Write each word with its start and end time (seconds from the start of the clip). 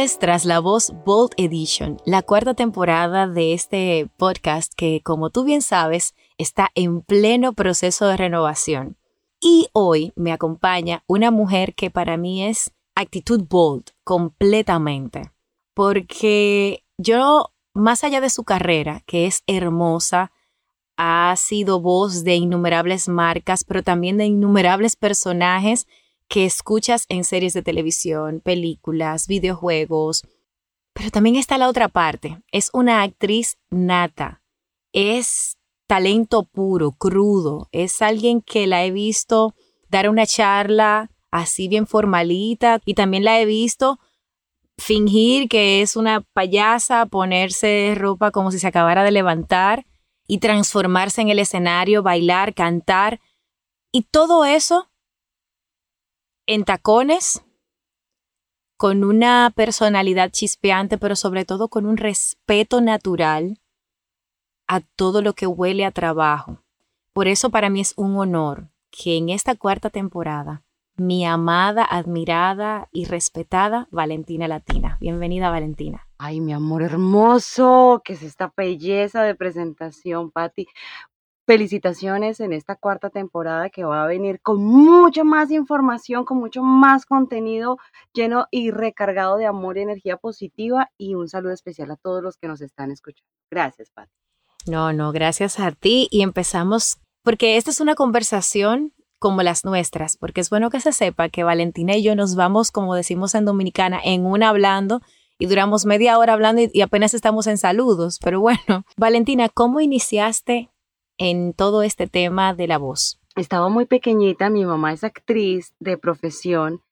Tras 0.00 0.46
la 0.46 0.60
Voz 0.60 0.94
Bold 1.04 1.32
Edition, 1.36 2.00
la 2.06 2.22
cuarta 2.22 2.54
temporada 2.54 3.26
de 3.26 3.52
este 3.52 4.08
podcast 4.16 4.72
que, 4.74 5.02
como 5.02 5.28
tú 5.28 5.44
bien 5.44 5.60
sabes, 5.60 6.14
está 6.38 6.70
en 6.74 7.02
pleno 7.02 7.52
proceso 7.52 8.06
de 8.06 8.16
renovación. 8.16 8.96
Y 9.42 9.68
hoy 9.74 10.14
me 10.16 10.32
acompaña 10.32 11.04
una 11.06 11.30
mujer 11.30 11.74
que 11.74 11.90
para 11.90 12.16
mí 12.16 12.46
es 12.46 12.72
actitud 12.94 13.44
bold 13.46 13.90
completamente, 14.02 15.32
porque 15.74 16.82
yo, 16.96 17.50
más 17.74 18.02
allá 18.02 18.22
de 18.22 18.30
su 18.30 18.42
carrera, 18.42 19.02
que 19.04 19.26
es 19.26 19.42
hermosa, 19.46 20.32
ha 20.96 21.34
sido 21.36 21.78
voz 21.78 22.24
de 22.24 22.36
innumerables 22.36 23.06
marcas, 23.06 23.64
pero 23.64 23.82
también 23.82 24.16
de 24.16 24.24
innumerables 24.24 24.96
personajes 24.96 25.86
que 26.30 26.44
escuchas 26.46 27.06
en 27.08 27.24
series 27.24 27.54
de 27.54 27.62
televisión, 27.62 28.40
películas, 28.40 29.26
videojuegos. 29.26 30.22
Pero 30.94 31.10
también 31.10 31.34
está 31.34 31.58
la 31.58 31.68
otra 31.68 31.88
parte. 31.88 32.40
Es 32.52 32.70
una 32.72 33.02
actriz 33.02 33.58
nata. 33.68 34.40
Es 34.92 35.58
talento 35.88 36.44
puro, 36.44 36.92
crudo. 36.92 37.68
Es 37.72 38.00
alguien 38.00 38.42
que 38.42 38.68
la 38.68 38.84
he 38.84 38.92
visto 38.92 39.54
dar 39.88 40.08
una 40.08 40.24
charla 40.24 41.10
así 41.32 41.66
bien 41.66 41.88
formalita 41.88 42.80
y 42.84 42.94
también 42.94 43.24
la 43.24 43.40
he 43.40 43.44
visto 43.44 43.98
fingir 44.78 45.48
que 45.48 45.82
es 45.82 45.96
una 45.96 46.20
payasa, 46.32 47.06
ponerse 47.06 47.94
ropa 47.96 48.30
como 48.30 48.52
si 48.52 48.60
se 48.60 48.68
acabara 48.68 49.02
de 49.02 49.10
levantar 49.10 49.84
y 50.28 50.38
transformarse 50.38 51.22
en 51.22 51.28
el 51.28 51.40
escenario, 51.40 52.04
bailar, 52.04 52.54
cantar. 52.54 53.20
Y 53.90 54.02
todo 54.02 54.44
eso 54.44 54.89
en 56.52 56.64
tacones, 56.64 57.44
con 58.76 59.04
una 59.04 59.52
personalidad 59.54 60.32
chispeante, 60.32 60.98
pero 60.98 61.14
sobre 61.14 61.44
todo 61.44 61.68
con 61.68 61.86
un 61.86 61.96
respeto 61.96 62.80
natural 62.80 63.60
a 64.66 64.80
todo 64.80 65.22
lo 65.22 65.34
que 65.34 65.46
huele 65.46 65.84
a 65.84 65.92
trabajo. 65.92 66.60
Por 67.12 67.28
eso 67.28 67.50
para 67.50 67.70
mí 67.70 67.80
es 67.80 67.94
un 67.96 68.16
honor 68.16 68.68
que 68.90 69.16
en 69.16 69.28
esta 69.28 69.54
cuarta 69.54 69.90
temporada 69.90 70.64
mi 70.96 71.24
amada, 71.24 71.84
admirada 71.84 72.88
y 72.90 73.04
respetada 73.04 73.86
Valentina 73.92 74.48
Latina. 74.48 74.98
Bienvenida, 75.00 75.50
Valentina. 75.50 76.08
Ay, 76.18 76.40
mi 76.40 76.52
amor 76.52 76.82
hermoso, 76.82 78.02
que 78.04 78.14
es 78.14 78.22
esta 78.24 78.52
belleza 78.56 79.22
de 79.22 79.36
presentación, 79.36 80.32
Patti 80.32 80.66
felicitaciones 81.50 82.38
en 82.38 82.52
esta 82.52 82.76
cuarta 82.76 83.10
temporada 83.10 83.70
que 83.70 83.82
va 83.82 84.04
a 84.04 84.06
venir 84.06 84.40
con 84.40 84.62
mucha 84.62 85.24
más 85.24 85.50
información, 85.50 86.24
con 86.24 86.38
mucho 86.38 86.62
más 86.62 87.06
contenido 87.06 87.76
lleno 88.12 88.46
y 88.52 88.70
recargado 88.70 89.36
de 89.36 89.46
amor 89.46 89.76
y 89.76 89.80
energía 89.80 90.16
positiva 90.16 90.92
y 90.96 91.16
un 91.16 91.28
saludo 91.28 91.52
especial 91.52 91.90
a 91.90 91.96
todos 91.96 92.22
los 92.22 92.36
que 92.36 92.46
nos 92.46 92.60
están 92.60 92.92
escuchando. 92.92 93.28
Gracias, 93.50 93.90
Pati. 93.90 94.12
No, 94.68 94.92
no, 94.92 95.10
gracias 95.10 95.58
a 95.58 95.72
ti 95.72 96.06
y 96.12 96.22
empezamos 96.22 96.98
porque 97.24 97.56
esta 97.56 97.72
es 97.72 97.80
una 97.80 97.96
conversación 97.96 98.92
como 99.18 99.42
las 99.42 99.64
nuestras, 99.64 100.16
porque 100.16 100.42
es 100.42 100.50
bueno 100.50 100.70
que 100.70 100.78
se 100.78 100.92
sepa 100.92 101.30
que 101.30 101.42
Valentina 101.42 101.96
y 101.96 102.04
yo 102.04 102.14
nos 102.14 102.36
vamos, 102.36 102.70
como 102.70 102.94
decimos 102.94 103.34
en 103.34 103.44
Dominicana, 103.44 103.98
en 104.04 104.24
una 104.24 104.50
hablando 104.50 105.00
y 105.40 105.46
duramos 105.46 105.84
media 105.84 106.16
hora 106.16 106.34
hablando 106.34 106.62
y, 106.62 106.70
y 106.72 106.82
apenas 106.82 107.12
estamos 107.12 107.48
en 107.48 107.58
saludos. 107.58 108.20
Pero 108.22 108.40
bueno, 108.40 108.84
Valentina, 108.96 109.48
¿cómo 109.48 109.80
iniciaste 109.80 110.70
en 111.20 111.52
todo 111.52 111.82
este 111.82 112.06
tema 112.06 112.54
de 112.54 112.66
la 112.66 112.78
voz? 112.78 113.20
Estaba 113.36 113.68
muy 113.68 113.84
pequeñita, 113.84 114.48
mi 114.50 114.64
mamá 114.64 114.92
es 114.92 115.04
actriz 115.04 115.74
de 115.78 115.98
profesión, 115.98 116.82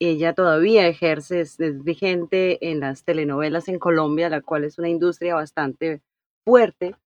ella 0.00 0.32
todavía 0.32 0.88
ejerce, 0.88 1.42
es, 1.42 1.58
vigente 1.84 2.70
en 2.70 2.80
las 2.80 3.04
telenovelas 3.04 3.68
en 3.68 3.78
Colombia, 3.78 4.30
la 4.30 4.40
cual 4.40 4.64
es 4.64 4.78
una 4.78 4.88
industria 4.88 5.34
bastante 5.34 6.00
fuerte 6.44 6.96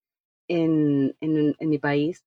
en, 0.47 1.15
en, 1.19 1.55
en 1.59 1.69
mi 1.69 1.77
país. 1.77 2.23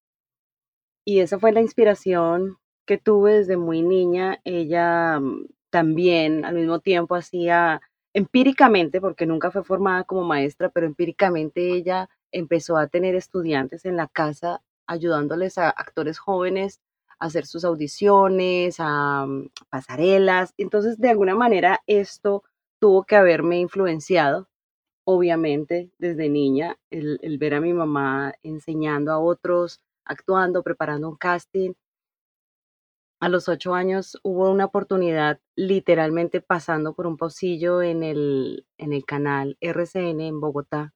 Y 1.05 1.21
esa 1.21 1.39
fue 1.39 1.53
la 1.53 1.61
inspiración 1.61 2.59
que 2.87 2.99
tuve 2.99 3.39
desde 3.39 3.57
muy 3.57 3.83
niña. 3.83 4.39
Ella 4.45 5.19
mm, 5.19 5.47
también 5.71 6.45
al 6.45 6.55
mismo 6.55 6.79
tiempo 6.79 7.17
hacía 7.17 7.81
empíricamente, 8.15 9.01
porque 9.01 9.27
nunca 9.27 9.51
fue 9.51 9.65
formada 9.65 10.05
como 10.05 10.23
maestra, 10.23 10.69
pero 10.69 10.87
empíricamente 10.87 11.73
ella 11.73 12.09
empezó 12.32 12.76
a 12.76 12.88
tener 12.88 13.15
estudiantes 13.15 13.84
en 13.84 13.97
la 13.97 14.09
casa 14.09 14.62
ayudándoles 14.87 15.59
a 15.59 15.70
actores 15.70 16.19
jóvenes 16.19 16.81
a 17.19 17.26
hacer 17.26 17.47
sus 17.47 17.65
audiciones, 17.65 18.76
a 18.78 19.26
mm, 19.26 19.50
pasarelas. 19.70 20.54
Entonces, 20.59 20.98
de 20.98 21.10
alguna 21.10 21.34
manera, 21.37 21.81
esto 21.87 22.44
tuvo 22.81 23.04
que 23.04 23.16
haberme 23.16 23.60
influenciado, 23.60 24.48
obviamente, 25.04 25.92
desde 25.98 26.28
niña, 26.28 26.78
el, 26.91 27.19
el 27.22 27.38
ver 27.38 27.54
a 27.54 27.60
mi 27.60 27.72
mamá 27.72 28.34
enseñando 28.42 29.12
a 29.12 29.21
otros, 29.21 29.81
actuando, 30.04 30.62
preparando 30.62 31.09
un 31.09 31.16
casting. 31.16 31.75
A 33.21 33.28
los 33.28 33.48
ocho 33.48 33.75
años 33.75 34.19
hubo 34.25 34.50
una 34.50 34.65
oportunidad 34.65 35.41
literalmente 35.54 36.41
pasando 36.41 36.92
por 36.94 37.06
un 37.06 37.16
pocillo 37.16 37.81
en 37.81 38.03
el, 38.03 38.66
en 38.78 38.92
el 38.92 39.04
canal 39.04 39.56
RCN 39.60 40.21
en 40.22 40.41
Bogotá 40.41 40.92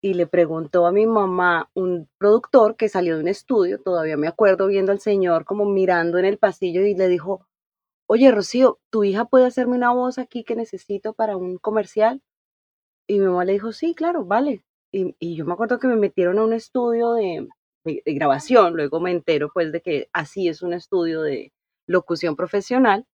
y 0.00 0.14
le 0.14 0.26
preguntó 0.26 0.86
a 0.86 0.92
mi 0.92 1.06
mamá, 1.06 1.70
un 1.74 2.08
productor 2.18 2.76
que 2.76 2.88
salió 2.88 3.16
de 3.16 3.22
un 3.22 3.28
estudio, 3.28 3.80
todavía 3.80 4.16
me 4.16 4.28
acuerdo 4.28 4.66
viendo 4.68 4.92
al 4.92 5.00
señor 5.00 5.44
como 5.44 5.64
mirando 5.66 6.18
en 6.18 6.24
el 6.24 6.38
pasillo 6.38 6.82
y 6.82 6.94
le 6.94 7.08
dijo, 7.08 7.46
oye 8.08 8.30
Rocío, 8.30 8.80
¿tu 8.90 9.04
hija 9.04 9.26
puede 9.26 9.46
hacerme 9.46 9.76
una 9.76 9.92
voz 9.92 10.18
aquí 10.18 10.44
que 10.44 10.56
necesito 10.56 11.14
para 11.14 11.36
un 11.36 11.58
comercial? 11.58 12.22
Y 13.08 13.18
mi 13.20 13.26
mamá 13.26 13.44
le 13.44 13.54
dijo, 13.54 13.72
sí, 13.72 13.94
claro, 13.94 14.24
vale. 14.24 14.64
Y, 14.92 15.16
y 15.18 15.36
yo 15.36 15.44
me 15.46 15.54
acuerdo 15.54 15.78
que 15.78 15.88
me 15.88 15.96
metieron 15.96 16.38
a 16.38 16.44
un 16.44 16.52
estudio 16.52 17.12
de, 17.14 17.48
de, 17.84 18.02
de 18.04 18.14
grabación, 18.14 18.74
luego 18.74 19.00
me 19.00 19.10
entero 19.12 19.50
pues 19.52 19.72
de 19.72 19.82
que 19.82 20.08
así 20.12 20.48
es 20.48 20.62
un 20.62 20.72
estudio 20.74 21.22
de 21.22 21.52
locución 21.86 22.36
profesional 22.36 23.06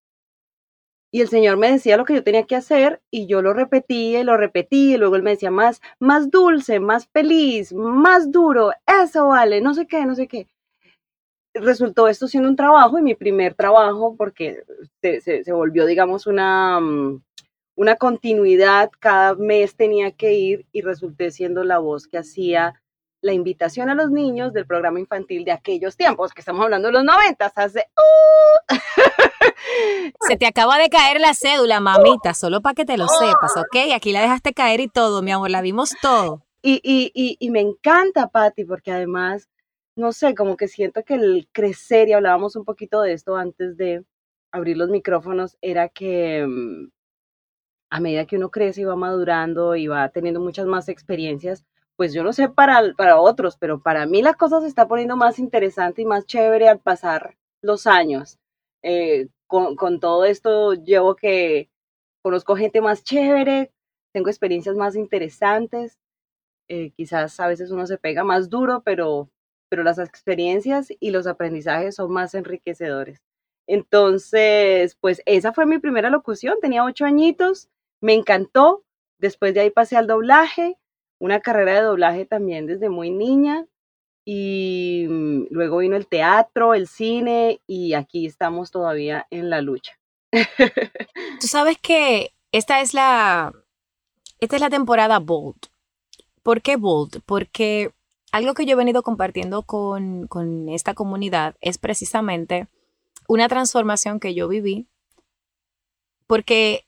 y 1.14 1.20
el 1.20 1.28
Señor 1.28 1.56
me 1.58 1.70
decía 1.70 1.96
lo 1.96 2.04
que 2.04 2.14
yo 2.14 2.24
tenía 2.24 2.42
que 2.42 2.56
hacer 2.56 3.00
y 3.08 3.28
yo 3.28 3.40
lo 3.40 3.54
repetía 3.54 4.18
y 4.18 4.24
lo 4.24 4.36
repetía 4.36 4.96
y 4.96 4.98
luego 4.98 5.14
Él 5.14 5.22
me 5.22 5.30
decía 5.30 5.52
más, 5.52 5.80
más 6.00 6.28
dulce, 6.28 6.80
más 6.80 7.06
feliz, 7.06 7.72
más 7.72 8.32
duro, 8.32 8.72
eso 8.84 9.28
vale, 9.28 9.60
no 9.60 9.74
sé 9.74 9.86
qué, 9.86 10.04
no 10.06 10.16
sé 10.16 10.26
qué. 10.26 10.48
Resultó 11.54 12.08
esto 12.08 12.26
siendo 12.26 12.48
un 12.48 12.56
trabajo 12.56 12.98
y 12.98 13.02
mi 13.02 13.14
primer 13.14 13.54
trabajo 13.54 14.16
porque 14.16 14.64
se, 15.02 15.20
se, 15.20 15.44
se 15.44 15.52
volvió, 15.52 15.86
digamos, 15.86 16.26
una, 16.26 16.80
mm, 16.80 17.22
una 17.76 17.94
continuidad, 17.94 18.90
cada 18.98 19.36
mes 19.36 19.76
tenía 19.76 20.10
que 20.10 20.32
ir 20.32 20.66
y 20.72 20.80
resulté 20.80 21.30
siendo 21.30 21.62
la 21.62 21.78
voz 21.78 22.08
que 22.08 22.18
hacía 22.18 22.82
la 23.24 23.32
invitación 23.32 23.88
a 23.88 23.94
los 23.94 24.10
niños 24.10 24.52
del 24.52 24.66
programa 24.66 25.00
infantil 25.00 25.46
de 25.46 25.52
aquellos 25.52 25.96
tiempos, 25.96 26.34
que 26.34 26.42
estamos 26.42 26.62
hablando 26.62 26.88
de 26.88 26.92
los 26.92 27.04
noventas, 27.04 27.52
hace... 27.56 27.86
Uh, 27.96 28.74
Se 30.28 30.36
te 30.36 30.46
acaba 30.46 30.76
de 30.76 30.90
caer 30.90 31.20
la 31.20 31.32
cédula, 31.32 31.80
mamita, 31.80 32.34
solo 32.34 32.60
para 32.60 32.74
que 32.74 32.84
te 32.84 32.98
lo 32.98 33.08
sepas, 33.08 33.56
¿ok? 33.56 33.94
Aquí 33.94 34.12
la 34.12 34.20
dejaste 34.20 34.52
caer 34.52 34.80
y 34.80 34.88
todo, 34.88 35.22
mi 35.22 35.32
amor, 35.32 35.50
la 35.50 35.62
vimos 35.62 35.94
todo. 36.02 36.42
Y, 36.60 36.82
y, 36.84 37.10
y, 37.14 37.38
y 37.40 37.50
me 37.50 37.60
encanta, 37.60 38.28
Patti, 38.28 38.66
porque 38.66 38.92
además, 38.92 39.48
no 39.96 40.12
sé, 40.12 40.34
como 40.34 40.58
que 40.58 40.68
siento 40.68 41.02
que 41.02 41.14
el 41.14 41.48
crecer, 41.50 42.08
y 42.08 42.12
hablábamos 42.12 42.56
un 42.56 42.66
poquito 42.66 43.00
de 43.00 43.14
esto 43.14 43.36
antes 43.36 43.78
de 43.78 44.04
abrir 44.52 44.76
los 44.76 44.90
micrófonos, 44.90 45.56
era 45.62 45.88
que 45.88 46.46
mm, 46.46 46.90
a 47.88 48.00
medida 48.00 48.26
que 48.26 48.36
uno 48.36 48.50
crece 48.50 48.82
y 48.82 48.84
va 48.84 48.96
madurando 48.96 49.76
y 49.76 49.86
va 49.86 50.10
teniendo 50.10 50.40
muchas 50.40 50.66
más 50.66 50.90
experiencias, 50.90 51.64
pues 51.96 52.12
yo 52.12 52.22
no 52.24 52.32
sé 52.32 52.48
para, 52.48 52.94
para 52.96 53.20
otros, 53.20 53.56
pero 53.58 53.80
para 53.80 54.06
mí 54.06 54.22
la 54.22 54.34
cosa 54.34 54.60
se 54.60 54.66
está 54.66 54.88
poniendo 54.88 55.16
más 55.16 55.38
interesante 55.38 56.02
y 56.02 56.06
más 56.06 56.26
chévere 56.26 56.68
al 56.68 56.80
pasar 56.80 57.36
los 57.62 57.86
años. 57.86 58.38
Eh, 58.82 59.28
con, 59.46 59.76
con 59.76 60.00
todo 60.00 60.24
esto 60.24 60.74
llevo 60.74 61.16
que 61.16 61.70
conozco 62.22 62.56
gente 62.56 62.80
más 62.80 63.04
chévere, 63.04 63.72
tengo 64.12 64.28
experiencias 64.28 64.76
más 64.76 64.96
interesantes, 64.96 65.98
eh, 66.68 66.92
quizás 66.96 67.38
a 67.40 67.46
veces 67.46 67.70
uno 67.70 67.86
se 67.86 67.98
pega 67.98 68.24
más 68.24 68.48
duro, 68.48 68.82
pero, 68.84 69.30
pero 69.68 69.82
las 69.82 69.98
experiencias 69.98 70.88
y 71.00 71.10
los 71.10 71.26
aprendizajes 71.26 71.96
son 71.96 72.10
más 72.12 72.34
enriquecedores. 72.34 73.22
Entonces, 73.66 74.96
pues 75.00 75.22
esa 75.26 75.52
fue 75.52 75.66
mi 75.66 75.78
primera 75.78 76.10
locución, 76.10 76.56
tenía 76.60 76.84
ocho 76.84 77.04
añitos, 77.04 77.68
me 78.00 78.14
encantó, 78.14 78.84
después 79.18 79.54
de 79.54 79.60
ahí 79.60 79.70
pasé 79.70 79.96
al 79.96 80.06
doblaje, 80.06 80.78
una 81.18 81.40
carrera 81.40 81.74
de 81.74 81.82
doblaje 81.82 82.26
también 82.26 82.66
desde 82.66 82.88
muy 82.88 83.10
niña, 83.10 83.66
y 84.24 85.06
mm, 85.08 85.46
luego 85.50 85.78
vino 85.78 85.96
el 85.96 86.06
teatro, 86.06 86.74
el 86.74 86.88
cine 86.88 87.60
y 87.66 87.94
aquí 87.94 88.26
estamos 88.26 88.70
todavía 88.70 89.26
en 89.30 89.50
la 89.50 89.60
lucha. 89.60 89.98
Tú 91.40 91.46
sabes 91.46 91.78
que 91.78 92.32
esta 92.52 92.80
es 92.80 92.94
la 92.94 93.52
esta 94.40 94.56
es 94.56 94.62
la 94.62 94.70
temporada 94.70 95.18
Bold. 95.18 95.68
¿Por 96.42 96.62
qué 96.62 96.76
Bold? 96.76 97.22
Porque 97.24 97.92
algo 98.32 98.54
que 98.54 98.66
yo 98.66 98.72
he 98.72 98.76
venido 98.76 99.02
compartiendo 99.02 99.62
con, 99.62 100.26
con 100.26 100.68
esta 100.68 100.94
comunidad 100.94 101.56
es 101.60 101.78
precisamente 101.78 102.68
una 103.28 103.48
transformación 103.48 104.20
que 104.20 104.34
yo 104.34 104.48
viví 104.48 104.86
porque 106.26 106.86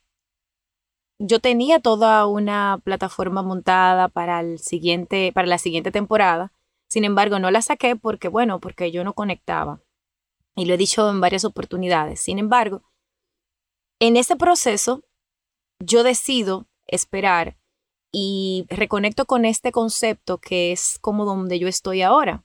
yo 1.19 1.39
tenía 1.39 1.79
toda 1.79 2.25
una 2.27 2.79
plataforma 2.83 3.41
montada 3.41 4.07
para 4.07 4.39
el 4.39 4.59
siguiente, 4.59 5.31
para 5.33 5.47
la 5.47 5.57
siguiente 5.57 5.91
temporada. 5.91 6.51
Sin 6.87 7.03
embargo, 7.03 7.39
no 7.39 7.51
la 7.51 7.61
saqué 7.61 7.95
porque, 7.95 8.27
bueno, 8.27 8.59
porque 8.59 8.91
yo 8.91 9.03
no 9.03 9.13
conectaba. 9.13 9.81
Y 10.55 10.65
lo 10.65 10.73
he 10.73 10.77
dicho 10.77 11.09
en 11.09 11.19
varias 11.19 11.43
oportunidades. 11.45 12.19
Sin 12.19 12.39
embargo, 12.39 12.83
en 13.99 14.15
ese 14.15 14.35
proceso, 14.35 15.03
yo 15.79 16.03
decido 16.03 16.67
esperar 16.85 17.57
y 18.11 18.65
reconecto 18.69 19.25
con 19.25 19.45
este 19.45 19.71
concepto 19.71 20.37
que 20.37 20.71
es 20.71 20.97
como 21.01 21.25
donde 21.25 21.59
yo 21.59 21.67
estoy 21.67 22.01
ahora. 22.01 22.43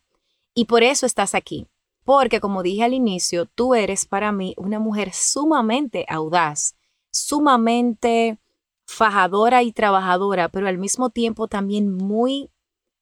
Y 0.54 0.64
por 0.64 0.82
eso 0.82 1.06
estás 1.06 1.34
aquí. 1.34 1.68
Porque, 2.04 2.40
como 2.40 2.62
dije 2.62 2.82
al 2.82 2.94
inicio, 2.94 3.46
tú 3.46 3.74
eres 3.74 4.06
para 4.06 4.32
mí 4.32 4.54
una 4.56 4.80
mujer 4.80 5.12
sumamente 5.12 6.04
audaz, 6.08 6.74
sumamente 7.12 8.38
fajadora 8.86 9.62
y 9.62 9.72
trabajadora, 9.72 10.48
pero 10.48 10.68
al 10.68 10.78
mismo 10.78 11.10
tiempo 11.10 11.48
también 11.48 11.92
muy 11.92 12.50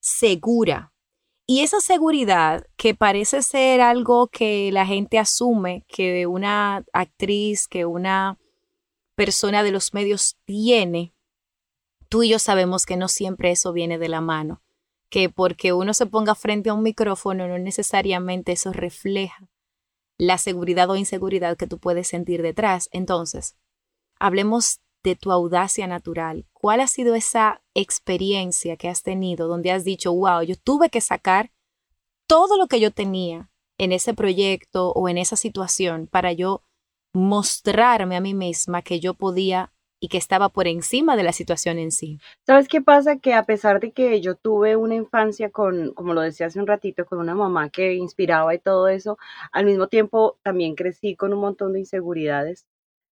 segura. 0.01 0.93
Y 1.47 1.63
esa 1.63 1.81
seguridad 1.81 2.65
que 2.77 2.95
parece 2.95 3.43
ser 3.43 3.81
algo 3.81 4.29
que 4.29 4.71
la 4.73 4.87
gente 4.87 5.19
asume 5.19 5.85
que 5.89 6.27
una 6.27 6.85
actriz, 6.93 7.67
que 7.67 7.87
una 7.87 8.39
persona 9.17 9.63
de 9.63 9.73
los 9.73 9.93
medios 9.93 10.39
tiene, 10.45 11.13
tú 12.09 12.23
y 12.23 12.29
yo 12.29 12.39
sabemos 12.39 12.87
que 12.87 12.97
no 12.97 13.09
siempre 13.09 13.51
eso 13.51 13.73
viene 13.73 13.99
de 13.99 14.09
la 14.09 14.21
mano, 14.21 14.63
que 15.09 15.29
porque 15.29 15.73
uno 15.73 15.93
se 15.93 16.07
ponga 16.07 16.35
frente 16.35 16.71
a 16.71 16.75
un 16.75 16.83
micrófono 16.83 17.49
no 17.49 17.59
necesariamente 17.59 18.53
eso 18.53 18.73
refleja 18.73 19.49
la 20.19 20.39
seguridad 20.39 20.89
o 20.91 20.97
inseguridad 20.97 21.57
que 21.57 21.67
tú 21.67 21.79
puedes 21.79 22.07
sentir 22.07 22.43
detrás. 22.43 22.89
Entonces, 22.93 23.57
hablemos 24.19 24.81
de 25.03 25.17
tu 25.17 25.33
audacia 25.33 25.87
natural. 25.87 26.47
¿Cuál 26.53 26.81
ha 26.81 26.87
sido 26.87 27.15
esa 27.15 27.63
experiencia 27.75 28.77
que 28.77 28.89
has 28.89 29.03
tenido 29.03 29.49
donde 29.49 29.73
has 29.73 29.85
dicho, 29.85 30.13
wow, 30.13 30.43
yo 30.43 30.57
tuve 30.57 30.91
que 30.91 31.01
sacar 31.01 31.51
todo 32.27 32.57
lo 32.59 32.67
que 32.67 32.81
yo 32.81 32.91
tenía 32.91 33.51
en 33.79 33.93
ese 33.93 34.15
proyecto 34.15 34.93
o 34.93 35.09
en 35.09 35.19
esa 35.19 35.37
situación 35.37 36.07
para 36.07 36.33
yo 36.33 36.63
mostrarme 37.15 38.17
a 38.17 38.21
mí 38.21 38.35
misma 38.35 38.83
que 38.83 39.01
yo 39.01 39.15
podía 39.15 39.73
y 40.03 40.09
que 40.09 40.19
estaba 40.19 40.49
por 40.49 40.67
encima 40.67 41.17
de 41.17 41.23
la 41.23 41.33
situación 41.33 41.79
en 41.79 41.93
sí. 41.93 42.19
¿Sabes 42.47 42.69
qué 42.69 42.81
pasa? 42.81 43.19
Que 43.19 43.35
a 43.35 43.45
pesar 43.45 43.81
de 43.81 43.93
que 43.93 44.21
yo 44.21 44.35
tuve 44.35 44.77
una 44.77 44.95
infancia 44.95 45.51
con, 45.51 45.93
como 45.93 46.15
lo 46.15 46.23
decía 46.23 46.47
hace 46.47 46.59
un 46.59 46.67
ratito, 46.67 47.05
con 47.05 47.19
una 47.19 47.35
mamá 47.35 47.69
que 47.69 47.95
inspiraba 47.95 48.55
y 48.55 48.59
todo 48.59 48.89
eso, 48.89 49.19
al 49.53 49.67
mismo 49.67 49.89
tiempo 49.89 50.39
también 50.43 50.75
crecí 50.75 51.17
con 51.17 51.35
un 51.35 51.41
montón 51.41 51.75
de 51.75 51.81
inseguridades 51.81 52.67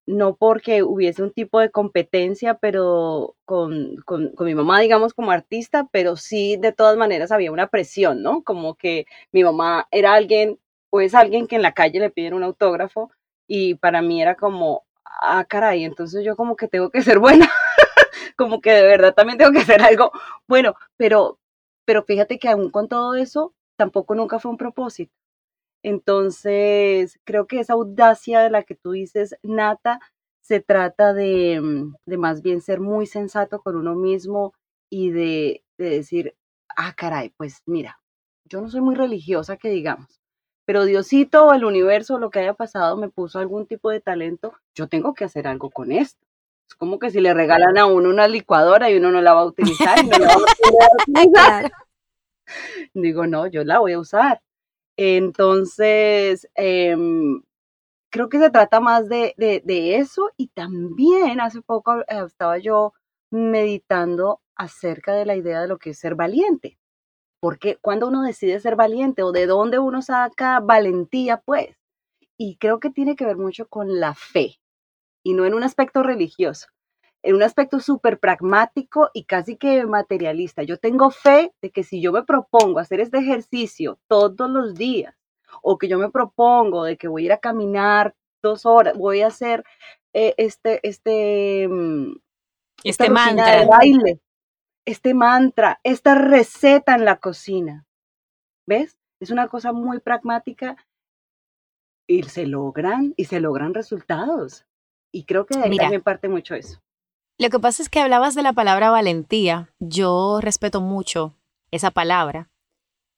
no 0.06 0.36
porque 0.36 0.82
hubiese 0.84 1.22
un 1.22 1.32
tipo 1.32 1.60
de 1.60 1.70
competencia, 1.70 2.54
pero 2.54 3.34
con, 3.44 3.96
con, 4.04 4.32
mi 4.40 4.54
mamá, 4.54 4.80
digamos, 4.80 5.14
como 5.14 5.32
artista, 5.32 5.88
pero 5.90 6.16
sí 6.16 6.56
de 6.56 6.72
todas 6.72 6.96
maneras 6.96 7.32
había 7.32 7.52
una 7.52 7.68
presión, 7.68 8.22
¿no? 8.22 8.42
Como 8.44 8.76
que 8.76 9.06
mi 9.32 9.42
mamá 9.44 9.88
era 9.90 10.14
alguien, 10.14 10.58
o 10.90 11.00
es 11.00 11.14
alguien 11.14 11.46
que 11.48 11.56
en 11.56 11.62
la 11.62 11.74
calle 11.74 12.00
le 12.00 12.10
piden 12.10 12.34
un 12.34 12.44
autógrafo 12.44 13.10
y 13.48 13.74
para 13.76 14.00
mí 14.02 14.22
era 14.22 14.36
como, 14.36 14.86
ah, 15.04 15.44
caray, 15.48 15.84
entonces 15.84 16.24
yo 16.24 16.36
como 16.36 16.56
que 16.56 16.68
tengo 16.68 16.90
que 16.90 17.02
ser 17.02 17.18
buena, 17.18 17.50
como 18.36 18.60
que 18.60 18.70
de 18.72 18.82
verdad 18.82 19.14
también 19.14 19.38
tengo 19.38 19.52
que 19.52 19.60
hacer 19.60 19.82
algo 19.82 20.12
bueno, 20.46 20.74
pero, 20.96 21.38
pero 21.84 22.04
fíjate 22.04 22.38
que 22.38 22.48
aún 22.48 22.70
con 22.70 22.88
todo 22.88 23.14
eso, 23.16 23.54
tampoco 23.76 24.14
nunca 24.14 24.38
fue 24.38 24.52
un 24.52 24.58
propósito. 24.58 25.12
Entonces, 25.86 27.20
creo 27.22 27.46
que 27.46 27.60
esa 27.60 27.74
audacia 27.74 28.40
de 28.40 28.50
la 28.50 28.64
que 28.64 28.74
tú 28.74 28.90
dices, 28.90 29.36
Nata, 29.44 30.00
se 30.40 30.58
trata 30.58 31.14
de, 31.14 31.60
mm, 31.60 31.94
de 32.06 32.18
más 32.18 32.42
bien 32.42 32.60
ser 32.60 32.80
muy 32.80 33.06
sensato 33.06 33.60
con 33.60 33.76
uno 33.76 33.94
mismo 33.94 34.52
y 34.90 35.10
de, 35.10 35.62
de 35.78 35.90
decir, 35.90 36.34
ah, 36.76 36.92
caray, 36.96 37.30
pues 37.36 37.62
mira, 37.66 38.00
yo 38.50 38.60
no 38.60 38.68
soy 38.68 38.80
muy 38.80 38.96
religiosa, 38.96 39.58
que 39.58 39.68
digamos, 39.68 40.20
pero 40.64 40.86
Diosito 40.86 41.46
o 41.46 41.54
el 41.54 41.64
universo, 41.64 42.18
lo 42.18 42.30
que 42.30 42.40
haya 42.40 42.54
pasado, 42.54 42.96
me 42.96 43.08
puso 43.08 43.38
algún 43.38 43.68
tipo 43.68 43.88
de 43.90 44.00
talento, 44.00 44.54
yo 44.74 44.88
tengo 44.88 45.14
que 45.14 45.24
hacer 45.24 45.46
algo 45.46 45.70
con 45.70 45.92
esto. 45.92 46.18
Es 46.68 46.74
como 46.74 46.98
que 46.98 47.12
si 47.12 47.20
le 47.20 47.32
regalan 47.32 47.78
a 47.78 47.86
uno 47.86 48.10
una 48.10 48.26
licuadora 48.26 48.90
y 48.90 48.96
uno 48.96 49.12
no 49.12 49.20
la 49.20 49.34
va 49.34 49.42
a 49.42 49.46
utilizar, 49.54 50.00
y 50.00 50.08
no 50.08 50.18
la 50.18 50.26
va 50.26 50.34
a 50.34 51.02
utilizar. 51.04 51.72
Digo, 52.92 53.28
no, 53.28 53.46
yo 53.46 53.62
la 53.62 53.78
voy 53.78 53.92
a 53.92 54.00
usar. 54.00 54.40
Entonces, 54.96 56.48
em, 56.54 57.42
creo 58.10 58.28
que 58.28 58.38
se 58.38 58.50
trata 58.50 58.80
más 58.80 59.08
de, 59.08 59.34
de, 59.36 59.96
eso 59.96 60.30
y 60.36 60.48
también 60.48 61.40
hace 61.40 61.62
poco 61.62 62.00
eh, 62.02 62.04
estaba 62.26 62.58
yo 62.58 62.94
meditando 63.30 64.40
acerca 64.56 65.14
de 65.14 65.26
la 65.26 65.36
idea 65.36 65.60
de 65.62 65.68
lo 65.68 65.78
que 65.78 65.90
es 65.90 65.98
ser 65.98 66.14
valiente. 66.16 66.78
Porque 67.40 67.78
cuando 67.82 68.08
uno 68.08 68.22
decide 68.22 68.60
ser 68.60 68.76
valiente 68.76 69.22
o 69.22 69.32
de 69.32 69.46
dónde 69.46 69.78
uno 69.78 70.02
saca 70.02 70.60
valentía, 70.60 71.38
pues. 71.38 71.76
Y 72.38 72.56
creo 72.58 72.80
que 72.80 72.90
tiene 72.90 73.16
que 73.16 73.26
ver 73.26 73.36
mucho 73.38 73.68
con 73.68 74.00
la 74.00 74.14
fe 74.14 74.60
y 75.24 75.34
no 75.34 75.46
en 75.46 75.54
un 75.54 75.64
aspecto 75.64 76.02
religioso 76.02 76.68
en 77.26 77.34
un 77.34 77.42
aspecto 77.42 77.80
súper 77.80 78.20
pragmático 78.20 79.10
y 79.12 79.24
casi 79.24 79.56
que 79.56 79.84
materialista. 79.84 80.62
Yo 80.62 80.78
tengo 80.78 81.10
fe 81.10 81.52
de 81.60 81.72
que 81.72 81.82
si 81.82 82.00
yo 82.00 82.12
me 82.12 82.22
propongo 82.22 82.78
hacer 82.78 83.00
este 83.00 83.18
ejercicio 83.18 83.98
todos 84.06 84.48
los 84.48 84.76
días, 84.76 85.12
o 85.60 85.76
que 85.76 85.88
yo 85.88 85.98
me 85.98 86.08
propongo 86.08 86.84
de 86.84 86.96
que 86.96 87.08
voy 87.08 87.22
a 87.22 87.26
ir 87.26 87.32
a 87.32 87.38
caminar 87.38 88.14
dos 88.42 88.64
horas, 88.64 88.96
voy 88.96 89.22
a 89.22 89.26
hacer 89.26 89.64
eh, 90.12 90.34
este, 90.36 90.78
este, 90.88 91.66
mm, 91.68 92.12
este 92.84 93.10
mantra. 93.10 93.58
De 93.58 93.66
baile, 93.66 94.20
este 94.84 95.12
mantra, 95.12 95.80
esta 95.82 96.14
receta 96.14 96.94
en 96.94 97.04
la 97.04 97.16
cocina. 97.16 97.86
¿Ves? 98.68 98.96
Es 99.18 99.32
una 99.32 99.48
cosa 99.48 99.72
muy 99.72 99.98
pragmática 99.98 100.76
y 102.06 102.22
se 102.22 102.46
logran, 102.46 103.14
y 103.16 103.24
se 103.24 103.40
logran 103.40 103.74
resultados. 103.74 104.64
Y 105.10 105.24
creo 105.24 105.44
que 105.44 105.58
de 105.58 105.64
ahí 105.64 105.76
también 105.76 106.02
parte 106.02 106.28
mucho 106.28 106.54
eso. 106.54 106.80
Lo 107.38 107.50
que 107.50 107.58
pasa 107.58 107.82
es 107.82 107.90
que 107.90 108.00
hablabas 108.00 108.34
de 108.34 108.42
la 108.42 108.54
palabra 108.54 108.90
valentía. 108.90 109.70
Yo 109.78 110.40
respeto 110.40 110.80
mucho 110.80 111.34
esa 111.70 111.90
palabra. 111.90 112.50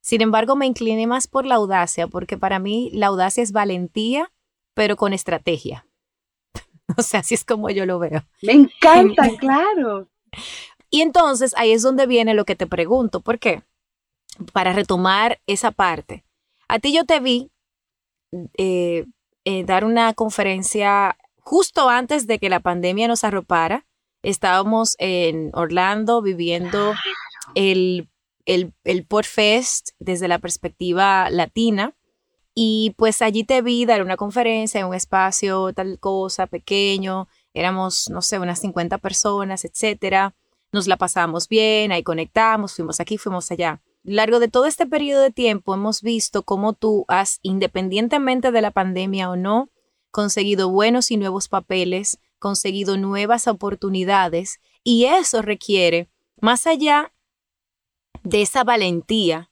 Sin 0.01 0.23
embargo, 0.23 0.57
me 0.57 0.67
incliné 0.67 1.07
más 1.07 1.29
por 1.29 1.47
la 1.47 1.57
audacia, 1.57 2.09
porque 2.09 2.37
para 2.37 2.59
mí 2.59 2.91
la 2.93 3.09
audacia 3.09 3.43
es 3.43 3.53
valentía, 3.53 4.33
pero 4.75 4.97
con 4.97 5.13
estrategia. 5.13 5.87
o 6.97 7.03
sea, 7.03 7.21
así 7.21 7.35
es 7.35 7.45
como 7.45 7.71
yo 7.71 7.87
lo 7.87 7.99
veo. 8.01 8.25
Me 8.43 8.55
encanta, 8.55 9.29
claro. 9.39 10.09
Y 10.91 11.03
entonces 11.03 11.55
ahí 11.57 11.73
es 11.73 11.83
donde 11.83 12.07
viene 12.07 12.35
lo 12.35 12.45
que 12.45 12.57
te 12.57 12.67
pregunto. 12.67 13.21
¿Por 13.21 13.39
qué? 13.39 13.63
Para 14.53 14.73
retomar 14.73 15.41
esa 15.47 15.71
parte. 15.71 16.25
A 16.67 16.81
ti 16.81 16.93
yo 16.93 17.05
te 17.05 17.21
vi 17.21 17.51
eh, 18.57 19.07
eh, 19.45 19.65
dar 19.65 19.85
una 19.85 20.13
conferencia 20.15 21.17
justo 21.39 21.89
antes 21.89 22.27
de 22.27 22.39
que 22.39 22.51
la 22.51 22.61
pandemia 22.61 23.09
nos 23.09 23.25
arropara 23.25 23.87
Estábamos 24.29 24.95
en 24.99 25.51
Orlando 25.55 26.21
viviendo 26.21 26.93
el, 27.55 28.11
el, 28.45 28.75
el 28.85 29.07
Fest 29.25 29.93
desde 29.99 30.29
la 30.29 30.39
perspectiva 30.39 31.31
latina. 31.31 31.97
Y 32.55 32.95
pues 32.99 33.23
allí 33.23 33.45
te 33.45 33.63
vi 33.63 33.87
dar 33.87 34.03
una 34.03 34.19
conferencia 34.19 34.81
en 34.81 34.87
un 34.87 34.95
espacio, 34.95 35.73
tal 35.73 35.99
cosa, 35.99 36.47
pequeño. 36.47 37.27
Éramos, 37.55 38.11
no 38.11 38.21
sé, 38.21 38.39
unas 38.39 38.59
50 38.61 38.99
personas, 38.99 39.65
etcétera. 39.65 40.35
Nos 40.73 40.89
la 40.89 40.99
pasamos 40.99 41.49
bien, 41.49 41.91
ahí 41.91 42.03
conectamos, 42.03 42.75
fuimos 42.75 43.01
aquí, 43.01 43.17
fuimos 43.17 43.51
allá. 43.51 43.81
Largo 44.03 44.41
de 44.41 44.49
todo 44.49 44.67
este 44.67 44.85
periodo 44.85 45.23
de 45.23 45.31
tiempo 45.31 45.73
hemos 45.73 46.03
visto 46.03 46.43
cómo 46.43 46.75
tú 46.75 47.07
has, 47.09 47.39
independientemente 47.41 48.53
de 48.53 48.61
la 48.61 48.73
pandemia 48.73 49.31
o 49.31 49.37
no, 49.37 49.71
conseguido 50.11 50.69
buenos 50.69 51.11
y 51.11 51.17
nuevos 51.17 51.49
papeles, 51.49 52.19
conseguido 52.39 52.97
nuevas 52.97 53.49
oportunidades 53.49 54.61
y 54.85 55.05
eso 55.05 55.43
requiere, 55.43 56.09
más 56.41 56.67
allá 56.67 57.13
de 58.23 58.43
esa 58.43 58.65
valentía 58.65 59.51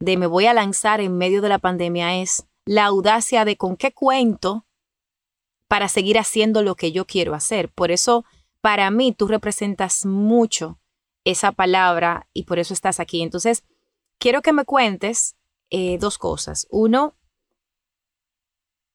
de 0.00 0.16
me 0.16 0.26
voy 0.26 0.46
a 0.46 0.54
lanzar 0.54 1.00
en 1.00 1.16
medio 1.16 1.42
de 1.42 1.48
la 1.48 1.58
pandemia, 1.58 2.20
es 2.20 2.46
la 2.64 2.86
audacia 2.86 3.44
de 3.44 3.56
con 3.56 3.76
qué 3.76 3.92
cuento 3.92 4.66
para 5.68 5.88
seguir 5.88 6.18
haciendo 6.18 6.62
lo 6.62 6.74
que 6.74 6.92
yo 6.92 7.06
quiero 7.06 7.34
hacer. 7.34 7.70
Por 7.70 7.90
eso, 7.90 8.24
para 8.60 8.90
mí, 8.90 9.12
tú 9.12 9.28
representas 9.28 10.04
mucho 10.06 10.80
esa 11.24 11.52
palabra 11.52 12.28
y 12.32 12.44
por 12.44 12.58
eso 12.58 12.74
estás 12.74 12.98
aquí. 12.98 13.22
Entonces, 13.22 13.64
quiero 14.18 14.42
que 14.42 14.52
me 14.52 14.64
cuentes 14.64 15.36
eh, 15.70 15.98
dos 15.98 16.18
cosas. 16.18 16.66
Uno, 16.70 17.14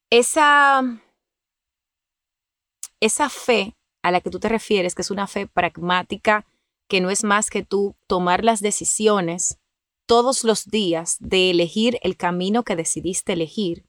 esa 0.10 1.02
esa 3.00 3.30
fe 3.30 3.76
a 4.02 4.12
la 4.12 4.22
que 4.22 4.30
tú 4.30 4.40
te 4.40 4.50
refieres, 4.50 4.96
que 4.96 5.02
es 5.02 5.12
una 5.12 5.28
fe 5.28 5.48
pragmática, 5.48 6.46
que 6.88 7.02
no 7.02 7.10
es 7.10 7.24
más 7.24 7.50
que 7.50 7.64
tú 7.64 7.96
tomar 8.08 8.44
las 8.44 8.62
decisiones 8.62 9.60
todos 10.06 10.44
los 10.44 10.66
días 10.66 11.18
de 11.20 11.50
elegir 11.50 12.00
el 12.04 12.16
camino 12.16 12.64
que 12.64 12.76
decidiste 12.76 13.34
elegir. 13.34 13.86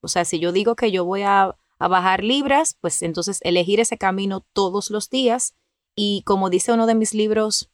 O 0.00 0.08
sea, 0.08 0.24
si 0.24 0.38
yo 0.38 0.52
digo 0.52 0.74
que 0.74 0.90
yo 0.90 1.04
voy 1.04 1.22
a, 1.22 1.56
a 1.78 1.88
bajar 1.88 2.24
libras, 2.24 2.76
pues 2.80 3.02
entonces 3.02 3.40
elegir 3.42 3.80
ese 3.80 3.98
camino 3.98 4.44
todos 4.52 4.90
los 4.90 5.10
días. 5.10 5.54
Y 5.94 6.22
como 6.22 6.50
dice 6.50 6.72
uno 6.72 6.86
de 6.86 6.94
mis 6.94 7.14
libros 7.14 7.70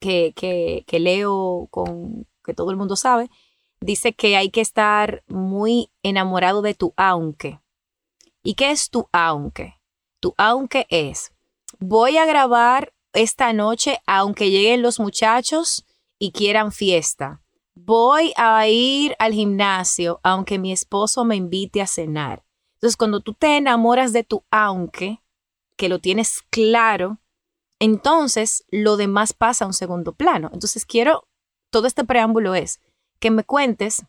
que, 0.00 0.32
que, 0.34 0.84
que 0.86 1.00
leo 1.00 1.68
con 1.70 2.26
que 2.44 2.54
todo 2.54 2.70
el 2.70 2.76
mundo 2.76 2.96
sabe, 2.96 3.30
dice 3.80 4.12
que 4.12 4.36
hay 4.36 4.50
que 4.50 4.60
estar 4.60 5.24
muy 5.26 5.90
enamorado 6.02 6.62
de 6.62 6.74
tu 6.74 6.92
aunque. 6.96 7.60
¿Y 8.46 8.54
qué 8.54 8.70
es 8.70 8.90
tu 8.90 9.08
aunque? 9.10 9.74
Tu 10.20 10.32
aunque 10.38 10.86
es, 10.88 11.32
voy 11.80 12.16
a 12.16 12.26
grabar 12.26 12.94
esta 13.12 13.52
noche 13.52 13.98
aunque 14.06 14.52
lleguen 14.52 14.82
los 14.82 15.00
muchachos 15.00 15.84
y 16.16 16.30
quieran 16.30 16.70
fiesta. 16.70 17.42
Voy 17.74 18.32
a 18.36 18.68
ir 18.68 19.16
al 19.18 19.32
gimnasio 19.32 20.20
aunque 20.22 20.60
mi 20.60 20.70
esposo 20.70 21.24
me 21.24 21.34
invite 21.34 21.82
a 21.82 21.88
cenar. 21.88 22.44
Entonces, 22.74 22.96
cuando 22.96 23.18
tú 23.18 23.34
te 23.34 23.56
enamoras 23.56 24.12
de 24.12 24.22
tu 24.22 24.44
aunque, 24.52 25.24
que 25.74 25.88
lo 25.88 25.98
tienes 25.98 26.42
claro, 26.48 27.18
entonces 27.80 28.64
lo 28.70 28.96
demás 28.96 29.32
pasa 29.32 29.64
a 29.64 29.68
un 29.68 29.74
segundo 29.74 30.12
plano. 30.12 30.50
Entonces, 30.52 30.86
quiero, 30.86 31.26
todo 31.70 31.88
este 31.88 32.04
preámbulo 32.04 32.54
es 32.54 32.80
que 33.18 33.32
me 33.32 33.42
cuentes 33.42 34.06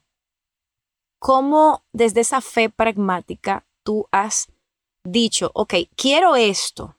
cómo 1.18 1.84
desde 1.92 2.22
esa 2.22 2.42
fe 2.42 2.70
pragmática 2.70 3.67
tú 3.88 4.06
has 4.12 4.52
dicho, 5.06 5.50
ok, 5.54 5.76
quiero 5.96 6.36
esto 6.36 6.98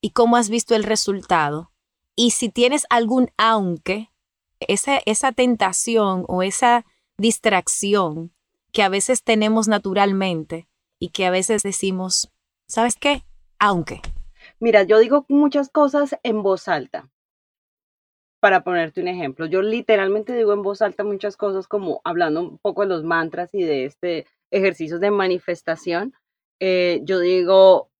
y 0.00 0.10
cómo 0.10 0.36
has 0.36 0.48
visto 0.48 0.76
el 0.76 0.84
resultado. 0.84 1.72
Y 2.14 2.30
si 2.30 2.48
tienes 2.48 2.86
algún 2.90 3.32
aunque, 3.36 4.12
esa, 4.60 4.98
esa 5.04 5.32
tentación 5.32 6.26
o 6.28 6.44
esa 6.44 6.86
distracción 7.18 8.32
que 8.70 8.84
a 8.84 8.88
veces 8.88 9.24
tenemos 9.24 9.66
naturalmente 9.66 10.68
y 11.00 11.08
que 11.08 11.26
a 11.26 11.32
veces 11.32 11.64
decimos, 11.64 12.30
¿sabes 12.68 12.94
qué? 12.94 13.24
Aunque. 13.58 14.00
Mira, 14.60 14.84
yo 14.84 15.00
digo 15.00 15.26
muchas 15.28 15.70
cosas 15.70 16.16
en 16.22 16.44
voz 16.44 16.68
alta. 16.68 17.10
Para 18.38 18.62
ponerte 18.62 19.00
un 19.00 19.08
ejemplo, 19.08 19.46
yo 19.46 19.60
literalmente 19.60 20.36
digo 20.36 20.52
en 20.52 20.62
voz 20.62 20.82
alta 20.82 21.02
muchas 21.02 21.36
cosas 21.36 21.66
como 21.66 22.00
hablando 22.04 22.42
un 22.42 22.58
poco 22.58 22.82
de 22.82 22.88
los 22.88 23.02
mantras 23.02 23.52
y 23.54 23.64
de 23.64 23.86
este 23.86 24.28
ejercicio 24.50 24.98
de 24.98 25.10
manifestación. 25.10 26.14
Eh, 26.60 27.00
yo 27.04 27.20
digo, 27.20 27.90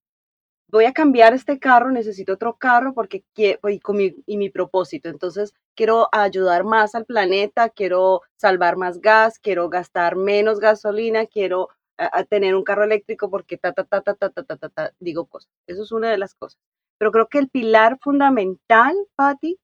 voy 0.68 0.84
a 0.84 0.92
cambiar 0.92 1.34
este 1.34 1.58
carro, 1.58 1.90
necesito 1.90 2.34
otro 2.34 2.56
carro 2.56 2.94
porque 2.94 3.24
y, 3.36 3.80
mi, 3.92 4.14
y 4.26 4.36
mi 4.36 4.50
propósito. 4.50 5.08
Entonces, 5.08 5.54
quiero 5.74 6.08
ayudar 6.12 6.64
más 6.64 6.94
al 6.94 7.06
planeta, 7.06 7.70
quiero 7.70 8.22
salvar 8.36 8.76
más 8.76 9.00
gas, 9.00 9.38
quiero 9.38 9.68
gastar 9.68 10.16
menos 10.16 10.60
gasolina, 10.60 11.26
quiero 11.26 11.68
a, 11.98 12.24
tener 12.24 12.54
un 12.54 12.64
carro 12.64 12.84
eléctrico 12.84 13.30
porque 13.30 13.58
ta, 13.58 13.72
ta, 13.72 13.84
ta, 13.84 14.00
ta, 14.02 14.14
ta, 14.14 14.30
ta, 14.30 14.42
ta, 14.42 14.56
ta, 14.56 14.68
ta, 14.68 14.92
digo 15.00 15.26
cosas. 15.26 15.50
Eso 15.66 15.82
es 15.82 15.92
una 15.92 16.10
de 16.10 16.18
las 16.18 16.34
cosas. 16.34 16.58
Pero 16.98 17.12
creo 17.12 17.28
que 17.28 17.38
el 17.38 17.48
pilar 17.48 17.98
fundamental, 18.00 18.94
Patti, 19.16 19.58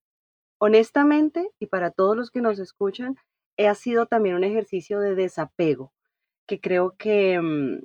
honestamente, 0.59 1.51
y 1.59 1.67
para 1.67 1.91
todos 1.91 2.17
los 2.17 2.31
que 2.31 2.41
nos 2.41 2.59
escuchan, 2.59 3.17
ha 3.59 3.75
sido 3.75 4.07
también 4.07 4.37
un 4.37 4.45
ejercicio 4.45 5.01
de 5.01 5.15
desapego, 5.15 5.93
que 6.47 6.61
creo 6.61 6.95
que, 6.99 7.41
mm, 7.41 7.81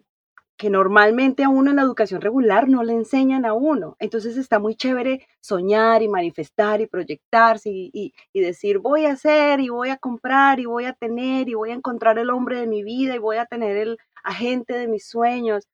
que 0.57 0.69
normalmente 0.69 1.43
a 1.43 1.49
uno 1.49 1.71
en 1.71 1.77
la 1.77 1.81
educación 1.83 2.21
regular 2.21 2.69
no 2.69 2.83
le 2.83 2.93
enseñan 2.93 3.45
a 3.45 3.53
uno. 3.53 3.95
Entonces 3.99 4.37
está 4.37 4.59
muy 4.59 4.75
chévere 4.75 5.27
soñar 5.39 6.03
y 6.03 6.07
manifestar 6.07 6.81
y 6.81 6.87
proyectarse 6.87 7.69
y, 7.73 8.13
decir 8.33 8.79
voy 8.79 9.05
a 9.05 9.13
hacer 9.13 9.59
y 9.59 9.69
voy 9.69 9.89
a 9.89 9.97
comprar 9.97 10.59
y 10.59 10.65
voy 10.65 10.85
a 10.85 10.93
tener 10.93 11.49
y 11.49 11.55
voy 11.55 11.71
a 11.71 11.73
encontrar 11.75 12.19
el 12.19 12.29
hombre 12.29 12.59
de 12.59 12.67
mi 12.67 12.83
vida 12.83 13.15
y 13.15 13.19
voy 13.19 13.37
a 13.37 13.47
tener 13.47 13.75
el 13.77 13.97
agente 14.23 14.77
de 14.77 14.87
mis 14.87 15.05
sueños. 15.07 15.67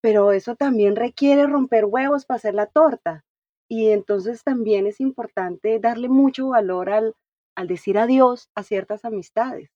Pero 0.00 0.32
eso 0.32 0.54
también 0.56 0.96
requiere 0.96 1.46
romper 1.46 1.84
huevos 1.84 2.26
para 2.26 2.36
hacer 2.36 2.54
la 2.54 2.66
torta. 2.66 3.24
Y 3.68 3.90
entonces 3.90 4.44
también 4.44 4.86
es 4.86 5.00
importante 5.00 5.80
darle 5.80 6.08
mucho 6.08 6.48
valor 6.48 6.90
al, 6.90 7.14
al 7.56 7.66
decir 7.66 7.98
adiós 7.98 8.48
a 8.54 8.62
ciertas 8.62 9.04
amistades, 9.04 9.70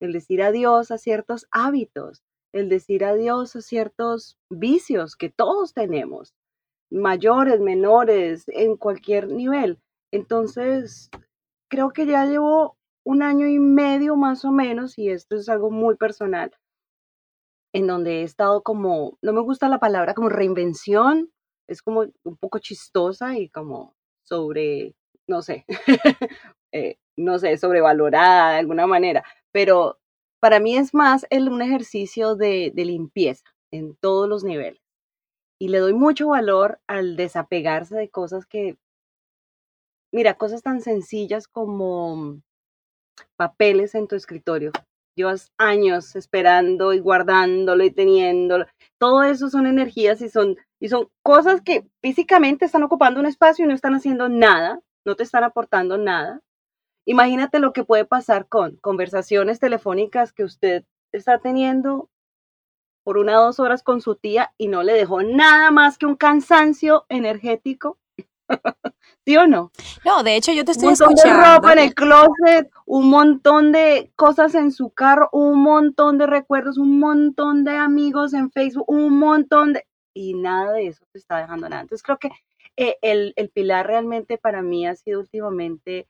el 0.00 0.12
decir 0.12 0.42
adiós 0.42 0.90
a 0.90 0.98
ciertos 0.98 1.46
hábitos, 1.50 2.22
el 2.52 2.68
decir 2.68 3.04
adiós 3.04 3.56
a 3.56 3.60
ciertos 3.60 4.38
vicios 4.50 5.16
que 5.16 5.30
todos 5.30 5.74
tenemos, 5.74 6.34
mayores, 6.90 7.60
menores, 7.60 8.44
en 8.48 8.76
cualquier 8.76 9.28
nivel. 9.28 9.78
Entonces, 10.12 11.10
creo 11.68 11.90
que 11.90 12.06
ya 12.06 12.26
llevo 12.26 12.76
un 13.04 13.22
año 13.22 13.46
y 13.46 13.58
medio 13.58 14.16
más 14.16 14.44
o 14.44 14.52
menos, 14.52 14.98
y 14.98 15.10
esto 15.10 15.36
es 15.36 15.48
algo 15.48 15.70
muy 15.70 15.96
personal, 15.96 16.50
en 17.72 17.86
donde 17.86 18.20
he 18.20 18.22
estado 18.22 18.62
como, 18.62 19.18
no 19.22 19.32
me 19.32 19.42
gusta 19.42 19.68
la 19.68 19.78
palabra 19.78 20.14
como 20.14 20.28
reinvención, 20.28 21.30
es 21.68 21.82
como 21.82 22.06
un 22.24 22.36
poco 22.36 22.58
chistosa 22.58 23.38
y 23.38 23.48
como 23.48 23.94
sobre, 24.24 24.94
no 25.26 25.42
sé, 25.42 25.64
eh, 26.72 26.98
no 27.16 27.38
sé, 27.38 27.56
sobrevalorada 27.58 28.52
de 28.52 28.58
alguna 28.58 28.86
manera, 28.86 29.24
pero 29.56 29.98
para 30.38 30.60
mí 30.60 30.76
es 30.76 30.92
más 30.92 31.24
un 31.30 31.62
ejercicio 31.62 32.36
de, 32.36 32.72
de 32.74 32.84
limpieza 32.84 33.46
en 33.72 33.96
todos 33.96 34.28
los 34.28 34.44
niveles. 34.44 34.82
Y 35.58 35.68
le 35.68 35.78
doy 35.78 35.94
mucho 35.94 36.28
valor 36.28 36.78
al 36.86 37.16
desapegarse 37.16 37.96
de 37.96 38.10
cosas 38.10 38.44
que, 38.44 38.76
mira, 40.12 40.34
cosas 40.34 40.62
tan 40.62 40.82
sencillas 40.82 41.48
como 41.48 42.42
papeles 43.36 43.94
en 43.94 44.08
tu 44.08 44.14
escritorio. 44.14 44.72
Llevas 45.16 45.50
años 45.56 46.16
esperando 46.16 46.92
y 46.92 46.98
guardándolo 46.98 47.82
y 47.82 47.90
teniéndolo. 47.90 48.66
Todo 48.98 49.22
eso 49.22 49.48
son 49.48 49.66
energías 49.66 50.20
y 50.20 50.28
son 50.28 50.58
y 50.78 50.90
son 50.90 51.08
cosas 51.22 51.62
que 51.62 51.88
físicamente 52.02 52.66
están 52.66 52.82
ocupando 52.82 53.20
un 53.20 53.26
espacio 53.26 53.64
y 53.64 53.68
no 53.68 53.74
están 53.74 53.94
haciendo 53.94 54.28
nada, 54.28 54.82
no 55.06 55.16
te 55.16 55.22
están 55.22 55.44
aportando 55.44 55.96
nada. 55.96 56.42
Imagínate 57.06 57.60
lo 57.60 57.72
que 57.72 57.84
puede 57.84 58.04
pasar 58.04 58.46
con 58.48 58.76
conversaciones 58.76 59.58
telefónicas 59.58 60.32
que 60.32 60.44
usted 60.44 60.84
está 61.12 61.38
teniendo 61.38 62.10
por 63.04 63.16
una 63.16 63.40
o 63.40 63.44
dos 63.44 63.60
horas 63.60 63.82
con 63.82 64.00
su 64.00 64.16
tía 64.16 64.52
y 64.58 64.66
no 64.66 64.82
le 64.82 64.92
dejó 64.92 65.22
nada 65.22 65.70
más 65.70 65.96
que 65.96 66.06
un 66.06 66.16
cansancio 66.16 67.06
energético. 67.08 67.98
¿Sí 69.24 69.36
o 69.36 69.46
no? 69.46 69.70
No, 70.04 70.22
de 70.22 70.36
hecho 70.36 70.52
yo 70.52 70.64
te 70.64 70.72
estoy 70.72 70.92
escuchando. 70.92 71.22
Un 71.22 71.36
montón 71.36 71.40
de 71.40 71.56
ropa 71.56 71.72
en 71.72 71.78
el 71.78 71.94
closet, 71.94 72.70
un 72.84 73.08
montón 73.08 73.72
de 73.72 74.12
cosas 74.16 74.54
en 74.54 74.72
su 74.72 74.90
carro, 74.90 75.28
un 75.32 75.62
montón 75.62 76.18
de 76.18 76.26
recuerdos, 76.26 76.78
un 76.78 76.98
montón 76.98 77.64
de 77.64 77.76
amigos 77.76 78.34
en 78.34 78.50
Facebook, 78.50 78.84
un 78.88 79.18
montón 79.18 79.72
de 79.72 79.86
y 80.16 80.34
nada 80.34 80.72
de 80.72 80.88
eso 80.88 81.04
te 81.12 81.18
está 81.18 81.38
dejando 81.38 81.68
nada. 81.68 81.82
Entonces 81.82 82.02
creo 82.02 82.18
que 82.18 82.30
eh, 82.76 82.96
el, 83.02 83.34
pilar 83.50 83.86
realmente 83.86 84.38
para 84.38 84.62
mí 84.62 84.86
ha 84.86 84.96
sido 84.96 85.20
últimamente 85.20 86.08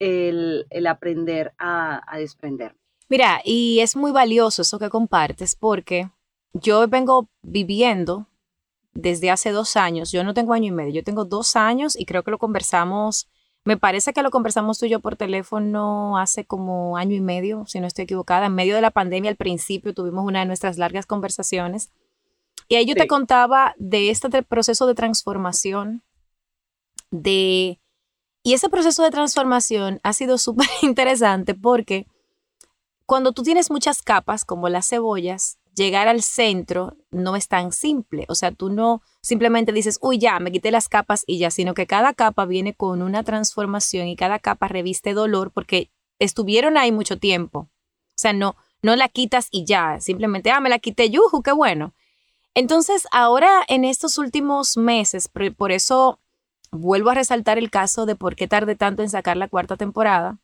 el, 0.00 0.66
aprender 0.88 1.52
a, 1.58 2.02
a 2.12 2.18
desprender. 2.18 2.74
Mira, 3.08 3.40
y 3.44 3.80
es 3.80 3.94
muy 3.94 4.12
valioso 4.12 4.62
eso 4.62 4.78
que 4.78 4.88
compartes 4.88 5.54
porque 5.54 6.10
yo 6.52 6.88
vengo 6.88 7.28
viviendo 7.42 8.26
desde 8.92 9.30
hace 9.30 9.50
dos 9.50 9.76
años, 9.76 10.10
yo 10.10 10.24
no 10.24 10.34
tengo 10.34 10.52
año 10.52 10.66
y 10.66 10.72
medio, 10.72 10.92
yo 10.94 11.04
tengo 11.04 11.24
dos 11.24 11.54
años 11.54 11.96
y 11.96 12.04
creo 12.06 12.24
que 12.24 12.30
lo 12.32 12.38
conversamos, 12.38 13.28
me 13.64 13.76
parece 13.76 14.12
que 14.12 14.22
lo 14.22 14.30
conversamos 14.30 14.78
tú 14.78 14.86
y 14.86 14.90
yo 14.90 15.00
por 15.00 15.16
teléfono 15.16 16.18
hace 16.18 16.44
como 16.44 16.96
año 16.96 17.14
y 17.14 17.20
medio, 17.20 17.64
si 17.66 17.78
no 17.78 17.86
estoy 17.86 18.04
equivocada, 18.04 18.46
en 18.46 18.54
medio 18.54 18.74
de 18.74 18.80
la 18.80 18.90
pandemia 18.90 19.30
al 19.30 19.36
principio 19.36 19.94
tuvimos 19.94 20.24
una 20.24 20.40
de 20.40 20.46
nuestras 20.46 20.78
largas 20.78 21.06
conversaciones. 21.06 21.90
Y 22.68 22.76
ahí 22.76 22.86
yo 22.86 22.94
te 22.94 23.06
contaba 23.06 23.74
de 23.78 24.10
este 24.10 24.42
proceso 24.42 24.86
de 24.86 24.94
transformación, 24.94 26.02
de... 27.10 27.80
Y 28.42 28.54
ese 28.54 28.68
proceso 28.68 29.02
de 29.02 29.10
transformación 29.10 30.00
ha 30.02 30.12
sido 30.12 30.38
súper 30.38 30.68
interesante 30.82 31.54
porque 31.54 32.06
cuando 33.06 33.32
tú 33.32 33.42
tienes 33.42 33.70
muchas 33.70 34.02
capas, 34.02 34.44
como 34.44 34.68
las 34.68 34.88
cebollas, 34.88 35.58
llegar 35.74 36.08
al 36.08 36.22
centro 36.22 36.96
no 37.10 37.36
es 37.36 37.48
tan 37.48 37.72
simple. 37.72 38.24
O 38.28 38.34
sea, 38.34 38.52
tú 38.52 38.70
no 38.70 39.02
simplemente 39.20 39.72
dices, 39.72 39.98
uy, 40.00 40.18
ya, 40.18 40.38
me 40.38 40.52
quité 40.52 40.70
las 40.70 40.88
capas 40.88 41.24
y 41.26 41.38
ya, 41.38 41.50
sino 41.50 41.74
que 41.74 41.86
cada 41.86 42.14
capa 42.14 42.44
viene 42.44 42.74
con 42.74 43.02
una 43.02 43.24
transformación 43.24 44.06
y 44.06 44.16
cada 44.16 44.38
capa 44.38 44.68
reviste 44.68 45.12
dolor 45.12 45.50
porque 45.52 45.90
estuvieron 46.18 46.76
ahí 46.76 46.92
mucho 46.92 47.18
tiempo. 47.18 47.60
O 47.60 48.20
sea, 48.20 48.32
no, 48.32 48.56
no 48.82 48.94
la 48.94 49.08
quitas 49.08 49.48
y 49.50 49.64
ya, 49.64 49.98
simplemente, 50.00 50.50
ah, 50.50 50.60
me 50.60 50.68
la 50.68 50.78
quité, 50.78 51.10
yuju, 51.10 51.42
qué 51.42 51.52
bueno. 51.52 51.94
Entonces, 52.54 53.06
ahora 53.10 53.62
en 53.68 53.84
estos 53.84 54.18
últimos 54.18 54.76
meses, 54.76 55.28
por, 55.28 55.72
eso 55.72 56.19
vuelvo 56.72 57.10
a 57.10 57.14
resaltar 57.14 57.58
el 57.58 57.70
caso 57.70 58.06
de 58.06 58.16
por 58.16 58.36
qué 58.36 58.48
tardé 58.48 58.76
tanto 58.76 59.02
en 59.02 59.10
sacar 59.10 59.36
la 59.36 59.48
cuarta 59.48 59.76
temporada, 59.76 60.38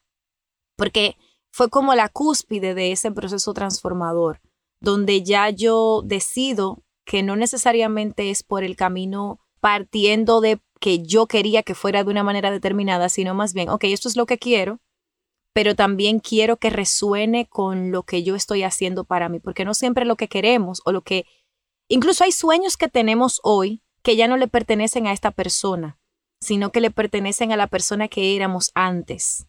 porque 0.76 1.16
fue 1.52 1.71
como 1.71 1.95
la 1.95 2.09
cúspide 2.09 2.75
de 2.75 2.92
ese 2.92 3.11
proceso 3.12 3.54
transformador, 3.54 4.40
donde 4.80 5.23
ya 5.23 5.49
yo 5.50 6.02
decido 6.04 6.83
que 7.04 7.23
no 7.23 7.37
necesariamente 7.37 8.30
es 8.30 8.42
por 8.42 8.64
el 8.64 8.76
camino 8.76 9.40
partiendo 9.61 10.40
de 10.40 10.61
que 10.80 11.02
yo 11.02 11.26
quería 11.26 11.62
que 11.62 11.75
fuera 11.75 12.04
de 12.04 12.11
una 12.11 12.23
manera 12.23 12.50
determinada, 12.50 13.09
sino 13.09 13.35
más 13.35 13.54
bien, 13.54 13.71
ok, 13.71 13.85
esto 13.85 14.09
es 14.09 14.16
lo 14.16 14.26
que 14.26 14.38
quiero, 14.38 14.80
pero 15.52 15.75
también 15.75 16.18
quiero 16.18 16.59
que 16.59 16.68
resuene 16.68 17.47
con 17.47 17.90
lo 17.90 18.02
que 18.02 18.23
yo 18.23 18.35
estoy 18.35 18.62
haciendo 18.62 19.04
para 19.04 19.30
mí, 19.30 19.40
porque 19.40 19.64
no 19.64 19.73
siempre 19.73 20.04
lo 20.04 20.16
que 20.16 20.28
queremos 20.28 20.83
o 20.85 20.92
lo 20.92 21.00
que... 21.00 21.25
Incluso 21.88 22.25
hay 22.25 22.33
sueños 22.33 22.76
que 22.76 22.88
tenemos 22.88 23.40
hoy 23.42 23.83
que 24.02 24.16
ya 24.16 24.28
no 24.28 24.37
le 24.37 24.49
pertenecen 24.49 25.06
a 25.06 25.12
esta 25.12 25.30
persona, 25.30 25.99
sino 26.40 26.71
que 26.71 26.81
le 26.81 26.90
pertenecen 26.90 27.52
a 27.52 27.57
la 27.57 27.66
persona 27.66 28.09
que 28.09 28.37
éramos 28.37 28.71
antes. 28.75 29.47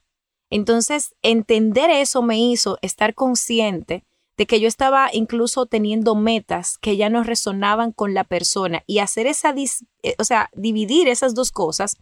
Entonces, 0.49 1.15
entender 1.21 1.89
eso 1.89 2.21
me 2.21 2.39
hizo 2.39 2.77
estar 2.81 3.13
consciente 3.13 4.05
de 4.37 4.45
que 4.45 4.59
yo 4.59 4.67
estaba 4.67 5.09
incluso 5.11 5.65
teniendo 5.65 6.15
metas 6.15 6.77
que 6.77 6.95
ya 6.95 7.09
no 7.09 7.23
resonaban 7.23 7.91
con 7.91 8.13
la 8.13 8.23
persona 8.23 8.83
y 8.85 8.99
hacer 8.99 9.25
esa, 9.27 9.53
eh, 10.03 10.15
o 10.19 10.23
sea, 10.23 10.49
dividir 10.53 11.07
esas 11.07 11.33
dos 11.33 11.51
cosas 11.51 11.97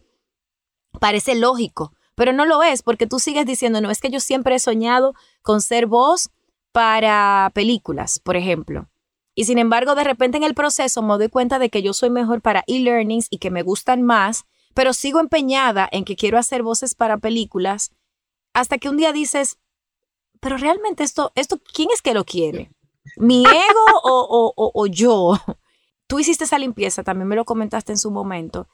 parece 1.00 1.34
lógico, 1.34 1.92
pero 2.14 2.32
no 2.32 2.44
lo 2.44 2.62
es 2.62 2.82
porque 2.82 3.06
tú 3.06 3.18
sigues 3.18 3.46
diciendo, 3.46 3.80
no, 3.80 3.90
es 3.90 4.00
que 4.00 4.10
yo 4.10 4.20
siempre 4.20 4.54
he 4.54 4.58
soñado 4.58 5.14
con 5.42 5.60
ser 5.60 5.86
voz 5.86 6.30
para 6.72 7.50
películas, 7.54 8.20
por 8.20 8.36
ejemplo. 8.36 8.88
Y 9.34 9.44
sin 9.44 9.58
embargo, 9.58 9.94
de 9.94 10.04
repente 10.04 10.36
en 10.36 10.44
el 10.44 10.54
proceso 10.54 11.02
me 11.02 11.14
doy 11.16 11.28
cuenta 11.28 11.58
de 11.58 11.70
que 11.70 11.82
yo 11.82 11.92
soy 11.92 12.10
mejor 12.10 12.42
para 12.42 12.64
e-learnings 12.66 13.28
y 13.30 13.38
que 13.38 13.50
me 13.50 13.62
gustan 13.62 14.02
más, 14.02 14.44
pero 14.76 14.92
sigo 14.92 15.20
empeñada 15.20 15.88
en 15.90 16.04
que 16.04 16.16
quiero 16.16 16.36
hacer 16.36 16.62
voces 16.62 16.94
para 16.94 17.16
películas 17.16 17.92
hasta 18.52 18.76
que 18.76 18.90
un 18.90 18.98
día 18.98 19.10
dices, 19.10 19.58
pero 20.38 20.58
realmente 20.58 21.02
esto, 21.02 21.32
esto, 21.34 21.58
¿quién 21.72 21.88
es 21.94 22.02
que 22.02 22.12
lo 22.12 22.26
quiere? 22.26 22.70
¿Mi 23.16 23.42
ego 23.42 23.84
o, 24.04 24.52
o, 24.54 24.70
o 24.74 24.86
yo? 24.86 25.32
Tú 26.06 26.18
hiciste 26.18 26.44
esa 26.44 26.58
limpieza, 26.58 27.02
también 27.02 27.26
me 27.26 27.36
lo 27.36 27.46
comentaste 27.46 27.92
en 27.92 27.98
su 27.98 28.10
momento. 28.10 28.68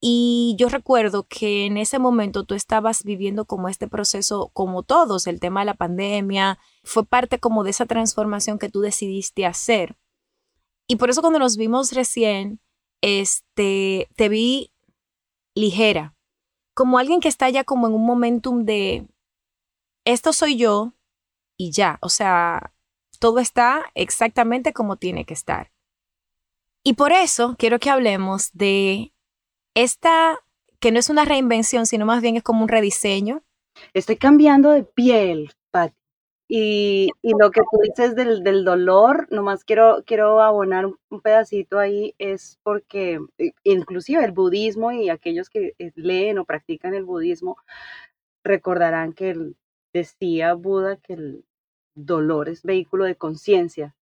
Y 0.00 0.56
yo 0.58 0.68
recuerdo 0.68 1.24
que 1.28 1.66
en 1.66 1.76
ese 1.76 2.00
momento 2.00 2.42
tú 2.42 2.54
estabas 2.54 3.04
viviendo 3.04 3.44
como 3.44 3.68
este 3.68 3.86
proceso, 3.86 4.50
como 4.52 4.82
todos, 4.82 5.28
el 5.28 5.38
tema 5.38 5.60
de 5.60 5.66
la 5.66 5.74
pandemia, 5.74 6.58
fue 6.82 7.06
parte 7.06 7.38
como 7.38 7.62
de 7.62 7.70
esa 7.70 7.86
transformación 7.86 8.58
que 8.58 8.70
tú 8.70 8.80
decidiste 8.80 9.46
hacer. 9.46 9.96
Y 10.88 10.96
por 10.96 11.10
eso 11.10 11.20
cuando 11.20 11.38
nos 11.38 11.56
vimos 11.56 11.92
recién, 11.92 12.60
este, 13.02 14.08
te 14.16 14.28
vi 14.28 14.72
ligera, 15.58 16.14
como 16.74 16.98
alguien 16.98 17.20
que 17.20 17.28
está 17.28 17.50
ya 17.50 17.64
como 17.64 17.86
en 17.86 17.94
un 17.94 18.06
momentum 18.06 18.64
de, 18.64 19.06
esto 20.04 20.32
soy 20.32 20.56
yo 20.56 20.94
y 21.56 21.72
ya, 21.72 21.98
o 22.00 22.08
sea, 22.08 22.72
todo 23.18 23.40
está 23.40 23.84
exactamente 23.94 24.72
como 24.72 24.96
tiene 24.96 25.24
que 25.24 25.34
estar. 25.34 25.72
Y 26.84 26.94
por 26.94 27.12
eso 27.12 27.56
quiero 27.58 27.78
que 27.78 27.90
hablemos 27.90 28.52
de 28.52 29.12
esta, 29.74 30.38
que 30.80 30.92
no 30.92 30.98
es 30.98 31.10
una 31.10 31.24
reinvención, 31.24 31.86
sino 31.86 32.06
más 32.06 32.22
bien 32.22 32.36
es 32.36 32.42
como 32.42 32.62
un 32.62 32.68
rediseño. 32.68 33.42
Estoy 33.92 34.16
cambiando 34.16 34.70
de 34.70 34.84
piel, 34.84 35.52
Pati. 35.70 35.97
Y, 36.50 37.10
y, 37.20 37.32
lo 37.38 37.50
que 37.50 37.60
tú 37.60 37.78
dices 37.82 38.16
del, 38.16 38.42
del, 38.42 38.64
dolor, 38.64 39.28
nomás 39.30 39.64
quiero, 39.64 40.02
quiero 40.06 40.40
abonar 40.40 40.86
un 40.86 41.20
pedacito 41.20 41.78
ahí, 41.78 42.14
es 42.18 42.58
porque 42.62 43.20
inclusive 43.64 44.24
el 44.24 44.32
budismo 44.32 44.90
y 44.90 45.10
aquellos 45.10 45.50
que 45.50 45.74
eh, 45.78 45.92
leen 45.94 46.38
o 46.38 46.46
practican 46.46 46.94
el 46.94 47.04
budismo 47.04 47.58
recordarán 48.44 49.12
que 49.12 49.36
decía 49.92 50.54
Buda 50.54 50.96
que 50.96 51.14
el 51.14 51.44
dolor 51.94 52.48
es 52.48 52.62
vehículo 52.62 53.04
de 53.04 53.16
conciencia. 53.16 53.94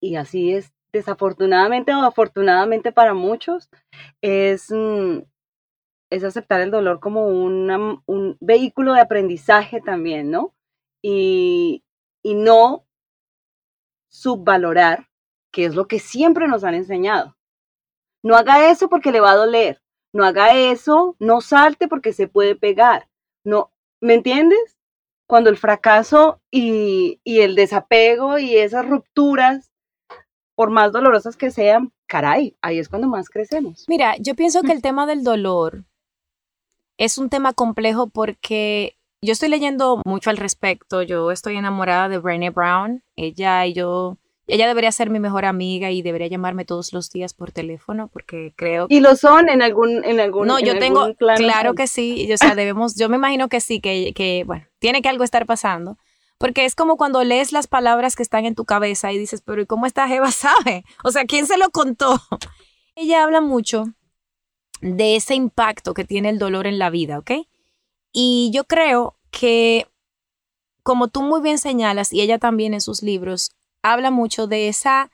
Y 0.00 0.16
así 0.16 0.52
es 0.52 0.72
desafortunadamente 0.92 1.94
o 1.94 2.02
afortunadamente 2.02 2.92
para 2.92 3.14
muchos, 3.14 3.70
es, 4.20 4.70
mm, 4.70 5.20
es 6.10 6.24
aceptar 6.24 6.60
el 6.60 6.70
dolor 6.70 7.00
como 7.00 7.28
un 7.28 8.36
vehículo 8.40 8.94
de 8.94 9.00
aprendizaje 9.00 9.80
también, 9.80 10.30
¿no? 10.30 10.54
Y, 11.02 11.84
y 12.22 12.34
no 12.34 12.86
subvalorar, 14.08 15.08
que 15.52 15.64
es 15.64 15.74
lo 15.74 15.86
que 15.86 15.98
siempre 15.98 16.48
nos 16.48 16.64
han 16.64 16.74
enseñado. 16.74 17.36
No 18.22 18.36
haga 18.36 18.70
eso 18.70 18.88
porque 18.88 19.12
le 19.12 19.20
va 19.20 19.32
a 19.32 19.36
doler. 19.36 19.82
No 20.12 20.24
haga 20.24 20.54
eso, 20.54 21.16
no 21.18 21.40
salte 21.40 21.86
porque 21.86 22.12
se 22.12 22.28
puede 22.28 22.56
pegar. 22.56 23.08
No, 23.44 23.72
¿me 24.00 24.14
entiendes? 24.14 24.78
Cuando 25.26 25.50
el 25.50 25.58
fracaso 25.58 26.40
y, 26.50 27.20
y 27.22 27.40
el 27.40 27.54
desapego 27.54 28.38
y 28.38 28.56
esas 28.56 28.88
rupturas 28.88 29.70
por 30.54 30.70
más 30.70 30.90
dolorosas 30.90 31.36
que 31.36 31.52
sean, 31.52 31.92
caray, 32.06 32.56
ahí 32.62 32.80
es 32.80 32.88
cuando 32.88 33.06
más 33.06 33.28
crecemos. 33.28 33.84
Mira, 33.86 34.16
yo 34.18 34.34
pienso 34.34 34.62
que 34.62 34.72
el 34.72 34.82
tema 34.82 35.06
del 35.06 35.22
dolor 35.22 35.84
es 36.96 37.16
un 37.16 37.30
tema 37.30 37.52
complejo 37.52 38.08
porque 38.08 38.97
yo 39.20 39.32
estoy 39.32 39.48
leyendo 39.48 40.00
mucho 40.04 40.30
al 40.30 40.36
respecto. 40.36 41.02
Yo 41.02 41.30
estoy 41.30 41.56
enamorada 41.56 42.08
de 42.08 42.18
Brené 42.18 42.50
Brown. 42.50 43.02
Ella 43.16 43.66
y 43.66 43.72
yo, 43.72 44.16
ella 44.46 44.66
debería 44.66 44.92
ser 44.92 45.10
mi 45.10 45.18
mejor 45.18 45.44
amiga 45.44 45.90
y 45.90 46.02
debería 46.02 46.28
llamarme 46.28 46.64
todos 46.64 46.92
los 46.92 47.10
días 47.10 47.34
por 47.34 47.52
teléfono 47.52 48.08
porque 48.08 48.52
creo 48.56 48.88
que... 48.88 48.94
Y 48.94 49.00
lo 49.00 49.16
son 49.16 49.48
en 49.48 49.62
algún, 49.62 50.04
en 50.04 50.20
algún. 50.20 50.46
No, 50.46 50.60
yo 50.60 50.78
tengo, 50.78 51.14
claro 51.14 51.74
que 51.74 51.86
sí. 51.86 52.30
O 52.32 52.36
sea, 52.36 52.54
debemos, 52.54 52.94
yo 52.96 53.08
me 53.08 53.16
imagino 53.16 53.48
que 53.48 53.60
sí, 53.60 53.80
que, 53.80 54.12
que 54.14 54.44
bueno, 54.46 54.66
tiene 54.78 55.02
que 55.02 55.08
algo 55.08 55.24
estar 55.24 55.46
pasando. 55.46 55.98
Porque 56.38 56.64
es 56.64 56.76
como 56.76 56.96
cuando 56.96 57.24
lees 57.24 57.50
las 57.50 57.66
palabras 57.66 58.14
que 58.14 58.22
están 58.22 58.46
en 58.46 58.54
tu 58.54 58.64
cabeza 58.64 59.12
y 59.12 59.18
dices, 59.18 59.42
pero 59.44 59.60
¿y 59.60 59.66
cómo 59.66 59.86
esta 59.86 60.06
Jeva 60.06 60.30
sabe? 60.30 60.84
O 61.02 61.10
sea, 61.10 61.24
¿quién 61.24 61.46
se 61.46 61.58
lo 61.58 61.70
contó? 61.70 62.20
Ella 62.94 63.24
habla 63.24 63.40
mucho 63.40 63.86
de 64.80 65.16
ese 65.16 65.34
impacto 65.34 65.92
que 65.92 66.04
tiene 66.04 66.28
el 66.28 66.38
dolor 66.38 66.68
en 66.68 66.78
la 66.78 66.90
vida, 66.90 67.18
¿ok? 67.18 67.32
Y 68.12 68.50
yo 68.52 68.64
creo 68.64 69.16
que, 69.30 69.86
como 70.82 71.08
tú 71.08 71.22
muy 71.22 71.40
bien 71.40 71.58
señalas, 71.58 72.12
y 72.12 72.20
ella 72.20 72.38
también 72.38 72.74
en 72.74 72.80
sus 72.80 73.02
libros, 73.02 73.50
habla 73.82 74.10
mucho 74.10 74.46
de 74.46 74.68
esa, 74.68 75.10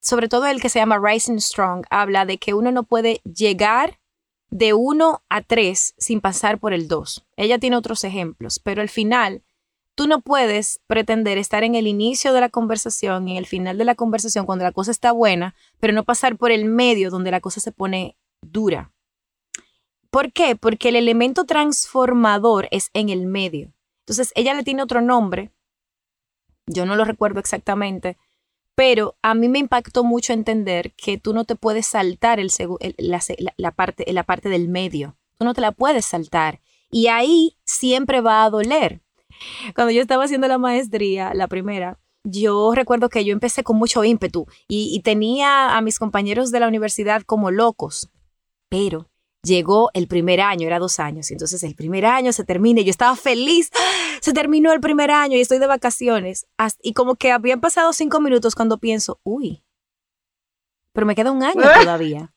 sobre 0.00 0.28
todo 0.28 0.46
el 0.46 0.60
que 0.60 0.68
se 0.68 0.78
llama 0.78 1.00
Rising 1.02 1.38
Strong, 1.38 1.84
habla 1.90 2.26
de 2.26 2.38
que 2.38 2.54
uno 2.54 2.70
no 2.72 2.84
puede 2.84 3.20
llegar 3.24 4.00
de 4.50 4.72
uno 4.72 5.22
a 5.28 5.42
tres 5.42 5.94
sin 5.98 6.20
pasar 6.20 6.58
por 6.58 6.72
el 6.72 6.86
dos. 6.86 7.24
Ella 7.36 7.58
tiene 7.58 7.76
otros 7.76 8.04
ejemplos, 8.04 8.58
pero 8.58 8.82
al 8.82 8.88
final 8.88 9.42
Tú 9.96 10.08
no 10.08 10.22
puedes 10.22 10.80
pretender 10.88 11.38
estar 11.38 11.62
en 11.62 11.76
el 11.76 11.86
inicio 11.86 12.32
de 12.32 12.40
la 12.40 12.48
conversación 12.48 13.28
y 13.28 13.32
en 13.32 13.36
el 13.36 13.46
final 13.46 13.78
de 13.78 13.84
la 13.84 13.94
conversación 13.94 14.44
cuando 14.44 14.64
la 14.64 14.72
cosa 14.72 14.90
está 14.90 15.12
buena, 15.12 15.54
pero 15.78 15.92
no 15.92 16.04
pasar 16.04 16.36
por 16.36 16.50
el 16.50 16.64
medio 16.64 17.10
donde 17.10 17.30
la 17.30 17.40
cosa 17.40 17.60
se 17.60 17.70
pone 17.70 18.16
dura. 18.42 18.92
¿Por 20.14 20.30
qué? 20.32 20.54
Porque 20.54 20.90
el 20.90 20.94
elemento 20.94 21.44
transformador 21.44 22.68
es 22.70 22.88
en 22.92 23.08
el 23.08 23.26
medio. 23.26 23.72
Entonces, 24.02 24.30
ella 24.36 24.54
le 24.54 24.62
tiene 24.62 24.80
otro 24.80 25.00
nombre, 25.00 25.50
yo 26.68 26.86
no 26.86 26.94
lo 26.94 27.04
recuerdo 27.04 27.40
exactamente, 27.40 28.16
pero 28.76 29.16
a 29.22 29.34
mí 29.34 29.48
me 29.48 29.58
impactó 29.58 30.04
mucho 30.04 30.32
entender 30.32 30.92
que 30.94 31.18
tú 31.18 31.34
no 31.34 31.44
te 31.44 31.56
puedes 31.56 31.88
saltar 31.88 32.38
el, 32.38 32.52
la, 33.56 33.72
parte, 33.72 34.04
la 34.12 34.22
parte 34.22 34.48
del 34.48 34.68
medio, 34.68 35.16
tú 35.36 35.44
no 35.44 35.52
te 35.52 35.60
la 35.60 35.72
puedes 35.72 36.04
saltar. 36.04 36.60
Y 36.92 37.08
ahí 37.08 37.56
siempre 37.64 38.20
va 38.20 38.44
a 38.44 38.50
doler. 38.50 39.02
Cuando 39.74 39.90
yo 39.90 40.00
estaba 40.00 40.26
haciendo 40.26 40.46
la 40.46 40.58
maestría, 40.58 41.34
la 41.34 41.48
primera, 41.48 41.98
yo 42.22 42.72
recuerdo 42.72 43.08
que 43.08 43.24
yo 43.24 43.32
empecé 43.32 43.64
con 43.64 43.78
mucho 43.78 44.04
ímpetu 44.04 44.46
y, 44.68 45.00
tenía 45.00 45.76
a 45.76 45.80
mis 45.80 45.98
compañeros 45.98 46.52
de 46.52 46.60
la 46.60 46.68
universidad 46.68 47.22
como 47.22 47.50
locos, 47.50 48.10
pero 48.68 49.10
llegó 49.44 49.90
el 49.94 50.08
primer 50.08 50.40
año, 50.40 50.66
era 50.66 50.78
dos 50.78 50.98
años, 50.98 51.30
entonces 51.30 51.62
el 51.62 51.74
primer 51.74 52.06
año 52.06 52.32
se 52.32 52.44
termina 52.44 52.80
y 52.80 52.84
yo 52.84 52.90
estaba 52.90 53.14
feliz, 53.16 53.70
se 54.20 54.32
terminó 54.32 54.72
el 54.72 54.80
primer 54.80 55.10
año 55.10 55.36
y 55.36 55.40
estoy 55.40 55.58
de 55.58 55.66
vacaciones. 55.66 56.46
Y 56.82 56.94
como 56.94 57.14
que 57.14 57.30
habían 57.30 57.60
pasado 57.60 57.92
cinco 57.92 58.20
minutos 58.20 58.54
cuando 58.54 58.78
pienso, 58.78 59.20
uy, 59.22 59.62
pero 60.92 61.06
me 61.06 61.14
queda 61.14 61.30
un 61.30 61.42
año 61.42 61.62
todavía. 61.82 62.32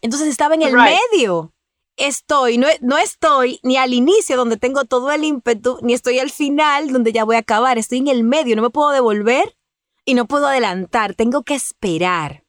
Entonces 0.00 0.28
estaba 0.28 0.54
en 0.54 0.62
el 0.62 0.74
medio 0.74 1.52
estoy, 1.98 2.58
no, 2.58 2.68
no, 2.80 2.96
estoy 2.96 3.60
ni 3.62 3.76
al 3.76 3.92
inicio 3.92 4.36
donde 4.36 4.56
tengo 4.56 4.84
todo 4.84 5.10
el 5.10 5.24
ímpetu, 5.24 5.78
ni 5.82 5.92
estoy 5.92 6.18
al 6.20 6.30
final 6.30 6.92
donde 6.92 7.12
ya 7.12 7.24
voy 7.24 7.36
a 7.36 7.40
acabar, 7.40 7.76
estoy 7.76 7.98
en 7.98 8.08
el 8.08 8.24
medio, 8.24 8.56
no 8.56 8.62
me 8.62 8.70
puedo 8.70 8.90
devolver 8.90 9.56
y 10.04 10.14
no 10.14 10.26
puedo 10.26 10.46
adelantar, 10.46 11.14
tengo 11.14 11.42
que 11.42 11.54
esperar. 11.54 12.44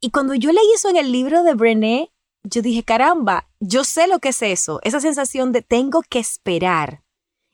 Y 0.00 0.10
cuando 0.10 0.34
yo 0.34 0.52
leí 0.52 0.72
eso 0.74 0.88
en 0.88 0.96
el 0.96 1.10
libro 1.12 1.42
de 1.42 1.54
Brené, 1.54 2.12
yo 2.44 2.62
dije, 2.62 2.82
caramba, 2.82 3.48
yo 3.60 3.84
sé 3.84 4.06
lo 4.06 4.18
que 4.18 4.30
es 4.30 4.42
eso, 4.42 4.80
esa 4.82 5.00
sensación 5.00 5.52
de 5.52 5.62
tengo 5.62 6.02
que 6.08 6.18
esperar. 6.18 7.02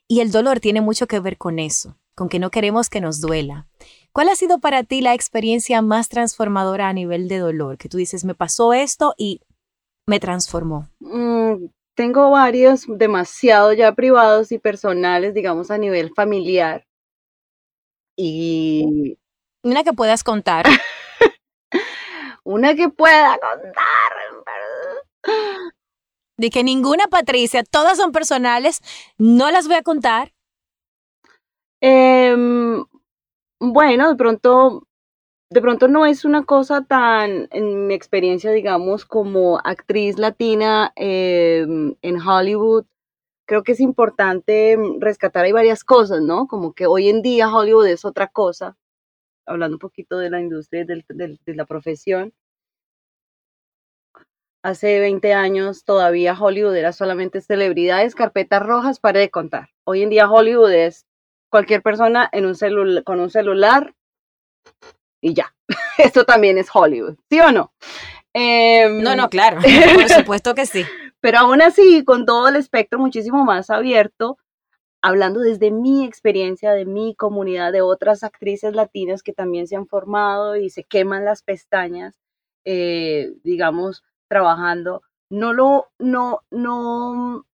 Y 0.08 0.20
el 0.20 0.30
dolor 0.30 0.60
tiene 0.60 0.80
mucho 0.80 1.06
que 1.06 1.20
ver 1.20 1.38
con 1.38 1.58
eso, 1.58 1.96
con 2.14 2.28
que 2.28 2.38
no 2.38 2.50
queremos 2.50 2.90
que 2.90 3.00
nos 3.00 3.20
duela. 3.20 3.66
¿Cuál 4.12 4.28
ha 4.28 4.36
sido 4.36 4.60
para 4.60 4.84
ti 4.84 5.00
la 5.00 5.14
experiencia 5.14 5.82
más 5.82 6.08
transformadora 6.08 6.88
a 6.88 6.92
nivel 6.92 7.26
de 7.26 7.38
dolor? 7.38 7.78
Que 7.78 7.88
tú 7.88 7.96
dices, 7.96 8.24
me 8.24 8.34
pasó 8.34 8.72
esto 8.72 9.14
y 9.16 9.40
me 10.06 10.20
transformó? 10.20 10.88
Mm, 11.00 11.66
tengo 11.94 12.30
varios, 12.30 12.84
demasiado 12.86 13.72
ya 13.72 13.92
privados 13.92 14.52
y 14.52 14.58
personales, 14.58 15.34
digamos, 15.34 15.70
a 15.70 15.78
nivel 15.78 16.12
familiar. 16.14 16.86
Y... 18.16 19.18
Una 19.62 19.82
que 19.82 19.94
puedas 19.94 20.22
contar. 20.22 20.66
Una 22.44 22.74
que 22.74 22.90
pueda 22.90 23.38
contar. 23.38 24.12
Que 26.52 26.62
ninguna 26.62 27.06
Patricia, 27.08 27.64
todas 27.64 27.96
son 27.96 28.12
personales, 28.12 28.80
no 29.18 29.50
las 29.50 29.66
voy 29.66 29.76
a 29.76 29.82
contar. 29.82 30.32
Em, 31.80 32.84
bueno, 33.60 34.08
de 34.08 34.16
pronto, 34.16 34.87
de 35.50 35.60
pronto 35.60 35.88
no 35.88 36.06
es 36.06 36.24
una 36.24 36.44
cosa 36.44 36.84
tan, 36.84 37.48
en 37.50 37.87
mi 37.87 37.94
experiencia, 37.94 38.52
digamos, 38.52 39.04
como 39.04 39.58
actriz 39.64 40.18
latina 40.18 40.92
em, 40.96 41.94
en 42.02 42.20
Hollywood, 42.20 42.84
creo 43.46 43.62
que 43.62 43.72
es 43.72 43.80
importante 43.80 44.78
rescatar 45.00 45.44
hay 45.44 45.52
varias 45.52 45.84
cosas, 45.84 46.20
¿no? 46.22 46.46
Como 46.46 46.72
que 46.74 46.87
hoy 46.87 47.08
en 47.08 47.22
día 47.22 47.52
Hollywood 47.52 47.87
es 47.88 48.04
otra 48.04 48.28
cosa, 48.28 48.76
hablando 49.46 49.76
un 49.76 49.80
poquito 49.80 50.18
de 50.18 50.30
la 50.30 50.40
industria, 50.40 50.84
de, 50.84 51.04
de 51.44 51.54
la 51.54 51.66
profesión. 51.66 52.32
Hace 54.64 54.98
20 54.98 55.35
años 55.35 55.85
todavía 55.85 56.33
Hollywood 56.33 56.74
era 56.74 56.94
solamente 56.94 57.42
celebridades, 57.42 58.14
carpetas 58.14 58.62
rojas, 58.62 58.98
para 58.98 59.20
de 59.20 59.29
contar. 59.29 59.68
Hoy 59.85 60.03
en 60.03 60.09
día 60.09 60.27
Hollywood 60.27 60.72
es 60.72 61.05
cualquier 61.50 61.83
persona 61.83 62.31
en 62.33 62.46
un 62.46 62.55
con 63.05 63.20
un 63.20 63.29
celular 63.29 63.94
y 65.20 65.35
ya. 65.35 65.55
Esto 65.98 66.24
también 66.24 66.57
es 66.57 66.68
Hollywood, 66.72 67.16
¿sí 67.29 67.40
o 67.40 67.53
no? 67.53 67.74
Em, 68.33 69.03
no, 69.03 69.14
no, 69.14 69.29
claro, 69.29 69.61
por 69.96 70.09
supuesto 70.09 70.55
que 70.55 70.64
sí. 70.64 70.83
Pero 71.20 71.40
aún 71.40 71.61
así, 71.61 72.03
con 72.03 72.24
todo 72.24 72.48
el 72.48 72.57
espectro 72.57 72.98
muchísimo 72.98 73.44
más 73.44 73.68
abierto, 73.68 74.38
hablando 75.03 75.40
desde 75.40 75.72
mi 75.72 76.07
experiencia, 76.07 76.72
de 76.72 76.87
mi 76.87 77.14
comunidad, 77.14 77.70
de 77.70 77.83
otras 77.83 78.22
actrices 78.22 78.74
latinas 78.74 79.22
que 79.22 79.35
también 79.35 79.66
se 79.66 79.77
han 79.77 79.87
formado 79.87 80.57
y 80.57 80.70
se 80.70 80.85
queman 80.85 81.27
las 81.27 81.42
pestañas, 81.42 82.18
eh, 82.64 83.35
digamos, 83.42 84.03
trabajando, 84.28 85.02
no 85.30 85.52
lo, 85.52 85.88
no, 85.98 86.40
no, 86.50 87.46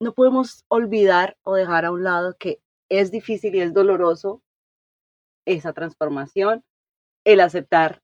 no 0.00 0.12
podemos 0.12 0.64
olvidar 0.68 1.36
o 1.42 1.54
dejar 1.54 1.84
a 1.84 1.92
un 1.92 2.04
lado 2.04 2.36
que 2.38 2.60
es 2.88 3.10
difícil 3.10 3.54
y 3.54 3.60
es 3.60 3.72
doloroso 3.72 4.42
esa 5.46 5.72
transformación, 5.72 6.64
el 7.24 7.40
aceptar 7.40 8.02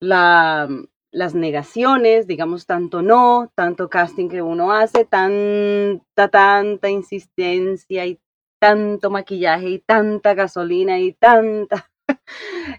la, 0.00 0.68
las 1.10 1.34
negaciones, 1.34 2.26
digamos, 2.26 2.66
tanto 2.66 3.02
no, 3.02 3.50
tanto 3.54 3.88
casting 3.88 4.28
que 4.28 4.42
uno 4.42 4.72
hace, 4.72 5.04
tanta, 5.04 6.28
tanta 6.28 6.90
insistencia 6.90 8.06
y 8.06 8.20
tanto 8.60 9.10
maquillaje 9.10 9.68
y 9.68 9.78
tanta 9.78 10.34
gasolina 10.34 10.98
y 10.98 11.12
tanta 11.12 11.90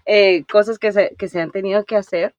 eh, 0.06 0.44
cosas 0.46 0.78
que 0.78 0.92
se 0.92 1.40
han 1.40 1.50
tenido 1.50 1.84
que 1.84 1.96
hacer 1.96 2.34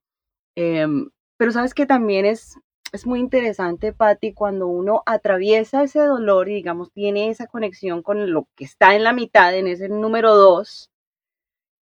Em, 0.62 1.10
pero 1.38 1.52
sabes 1.52 1.74
que 1.74 1.88
también 1.88 2.26
es, 2.26 2.56
es 2.91 3.08
muy 3.08 3.19
interesante, 3.19 3.93
Patti, 3.93 4.34
cuando 4.34 4.67
uno 4.67 5.02
atraviesa 5.08 5.84
ese 5.84 6.02
dolor 6.02 6.50
y, 6.50 6.54
digamos, 6.56 6.91
tiene 6.91 7.30
esa 7.30 7.47
conexión 7.47 8.04
con 8.04 8.32
lo 8.32 8.47
que 8.56 8.65
está 8.65 8.95
en 8.95 9.04
la 9.04 9.12
mitad, 9.13 9.56
en 9.56 9.67
ese 9.67 9.89
número 9.89 10.36
dos, 10.36 10.91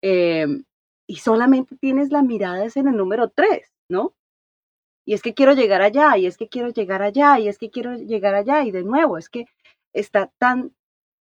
em, 0.03 0.65
y 1.07 1.17
solamente 1.17 1.77
tienes 1.77 2.11
la 2.11 2.23
mirada 2.23 2.67
en 2.75 2.89
el 2.89 2.97
número 2.97 3.29
tres, 3.29 3.73
¿no? 3.89 4.15
Y 5.05 5.15
es 5.15 5.23
que 5.23 5.35
quiero 5.35 5.53
llegar 5.55 5.83
allá, 5.83 6.17
y 6.17 6.27
es 6.27 6.37
que 6.39 6.49
quiero 6.49 6.71
llegar 6.71 7.03
allá, 7.03 7.39
y 7.41 7.49
es 7.49 7.59
que 7.59 7.71
quiero 7.71 7.97
llegar 7.97 8.35
allá, 8.35 8.65
y 8.65 8.71
de 8.73 8.85
nuevo, 8.85 9.19
es 9.19 9.29
que 9.29 9.47
está 9.93 10.29
tan 10.39 10.73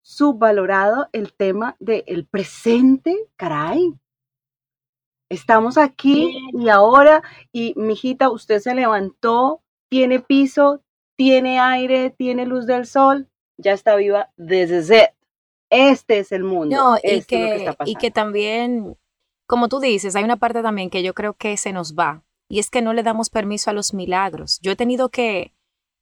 subvalorado 0.03 1.09
el 1.13 1.33
tema 1.33 1.75
del 1.79 2.27
presente, 2.27 3.17
caray, 3.37 3.93
Estamos 5.31 5.77
aquí 5.77 6.37
y 6.51 6.67
ahora, 6.67 7.23
y 7.53 7.73
mijita, 7.77 8.29
usted 8.29 8.59
se 8.59 8.75
levantó, 8.75 9.61
tiene 9.89 10.19
piso, 10.19 10.83
tiene 11.15 11.57
aire, 11.57 12.09
tiene 12.09 12.45
luz 12.45 12.65
del 12.65 12.85
sol, 12.85 13.29
ya 13.55 13.71
está 13.71 13.95
viva 13.95 14.29
desde 14.35 14.83
Z. 14.83 15.13
Este 15.69 16.19
es 16.19 16.33
el 16.33 16.43
mundo. 16.43 16.75
No, 16.75 16.97
y, 17.01 17.21
que, 17.21 17.73
y 17.85 17.95
que 17.95 18.11
también, 18.11 18.97
como 19.47 19.69
tú 19.69 19.79
dices, 19.79 20.17
hay 20.17 20.25
una 20.25 20.35
parte 20.35 20.61
también 20.61 20.89
que 20.89 21.01
yo 21.01 21.13
creo 21.13 21.33
que 21.33 21.55
se 21.55 21.71
nos 21.71 21.95
va, 21.95 22.25
y 22.49 22.59
es 22.59 22.69
que 22.69 22.81
no 22.81 22.91
le 22.91 23.01
damos 23.01 23.29
permiso 23.29 23.69
a 23.69 23.73
los 23.73 23.93
milagros. 23.93 24.59
Yo 24.61 24.73
he 24.73 24.75
tenido 24.75 25.07
que, 25.07 25.53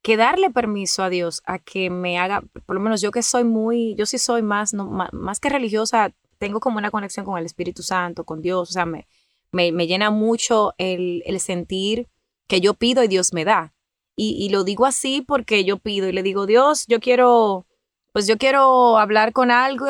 que 0.02 0.18
darle 0.18 0.50
permiso 0.50 1.04
a 1.04 1.10
Dios 1.10 1.44
a 1.46 1.60
que 1.60 1.92
me 1.92 2.18
haga, 2.18 2.42
por 2.66 2.76
lo 2.76 2.82
menos 2.82 3.00
yo 3.00 3.12
que 3.12 3.22
soy 3.22 3.44
muy, 3.44 3.94
yo 3.94 4.08
sí 4.08 4.18
soy 4.18 4.42
más, 4.42 4.74
no, 4.74 4.86
más, 4.86 5.40
que 5.40 5.50
religiosa, 5.50 6.16
tengo 6.40 6.60
como 6.60 6.80
una 6.80 6.90
conexión 6.90 7.28
con 7.28 7.38
el 7.38 7.46
Espíritu 7.46 7.84
Santo, 7.84 8.24
con 8.24 8.42
Dios, 8.42 8.72
o 8.72 8.74
sea, 8.74 8.88
me, 8.88 9.08
me, 9.52 9.72
llena 9.88 10.12
mucho 10.12 10.74
el, 10.78 11.24
sentir 11.40 12.08
que 12.48 12.62
yo 12.62 12.74
pido 12.74 13.04
y 13.04 13.08
Dios 13.08 13.34
me 13.34 13.46
da. 13.46 13.74
Y, 14.16 14.50
lo 14.50 14.66
digo 14.66 14.86
así 14.86 15.22
porque 15.22 15.64
yo 15.64 15.78
pido 15.78 16.10
y 16.10 16.12
le 16.12 16.24
digo, 16.24 16.46
Dios, 16.46 16.86
yo 16.88 17.00
quiero, 17.00 17.66
pues 18.12 18.28
yo 18.28 18.38
quiero 18.38 18.98
hablar 18.98 19.32
con 19.32 19.50
algo, 19.50 19.86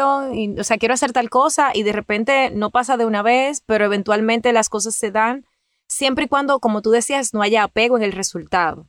o 0.60 0.64
sea, 0.64 0.78
quiero 0.78 0.94
hacer 0.94 1.14
tal 1.14 1.32
cosa 1.32 1.72
y 1.74 1.82
de 1.82 1.94
repente 1.94 2.52
no 2.52 2.70
pasa 2.70 2.96
de 2.96 3.08
una 3.08 3.24
vez, 3.24 3.64
pero 3.66 3.86
eventualmente 3.86 4.54
las 4.54 4.70
cosas 4.70 4.94
se 4.94 5.10
dan, 5.10 5.48
siempre 5.88 6.26
y 6.26 6.28
cuando, 6.28 6.60
como 6.60 6.84
tú 6.84 6.92
decías, 6.92 7.34
no 7.34 7.42
haya 7.42 7.64
apego 7.64 7.98
en 7.98 8.04
el 8.04 8.12
resultado. 8.12 8.88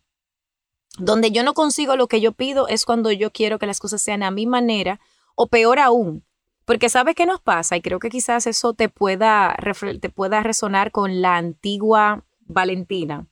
Donde 0.99 1.31
yo 1.31 1.43
no 1.43 1.55
consigo 1.55 1.97
lo 1.97 2.07
que 2.07 2.21
yo 2.21 2.33
pido 2.33 2.69
es 2.69 2.85
cuando 2.85 3.11
yo 3.11 3.31
quiero 3.31 3.59
que 3.59 3.67
las 3.67 3.81
cosas 3.81 4.03
sean 4.03 4.23
a 4.23 4.31
mi 4.31 4.45
manera 4.47 5.01
o 5.35 5.47
peor 5.47 5.79
aún, 5.79 6.23
porque 6.71 6.89
sabes 6.89 7.17
qué 7.17 7.27
nos 7.27 7.41
pasa 7.41 7.77
y 7.77 7.83
creo 7.83 7.99
que 7.99 8.11
quizás 8.11 8.47
eso 8.47 8.75
te 8.75 8.89
pueda, 8.89 9.57
te 10.01 10.09
pueda 10.09 10.41
resonar 10.41 10.93
con 10.93 11.21
la 11.21 11.37
antigua 11.37 12.23
Valentina. 12.43 13.27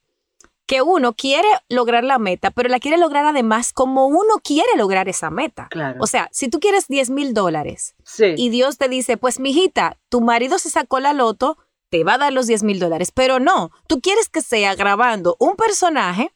Que 0.66 0.82
uno 0.82 1.12
quiere 1.12 1.46
lograr 1.68 2.02
la 2.02 2.18
meta, 2.18 2.50
pero 2.50 2.68
la 2.68 2.80
quiere 2.80 2.98
lograr 2.98 3.24
además 3.24 3.72
como 3.72 4.08
uno 4.08 4.40
quiere 4.42 4.70
lograr 4.76 5.08
esa 5.08 5.30
meta. 5.30 5.68
O 6.00 6.08
sea, 6.08 6.28
si 6.32 6.48
tú 6.48 6.58
quieres 6.58 6.88
10 6.88 7.10
mil 7.10 7.32
dólares 7.32 7.94
y 8.18 8.48
Dios 8.48 8.76
te 8.76 8.88
dice, 8.88 9.16
pues 9.16 9.38
mijita, 9.38 9.98
tu 10.08 10.20
marido 10.20 10.58
se 10.58 10.68
sacó 10.68 10.98
la 10.98 11.12
loto, 11.12 11.58
te 11.90 12.02
va 12.02 12.14
a 12.14 12.18
dar 12.18 12.32
los 12.32 12.48
10 12.48 12.64
mil 12.64 12.80
dólares. 12.80 13.12
Pero 13.12 13.38
no, 13.38 13.70
tú 13.86 14.00
quieres 14.00 14.28
que 14.28 14.40
sea 14.40 14.74
grabando 14.74 15.36
un 15.38 15.54
personaje 15.54 16.32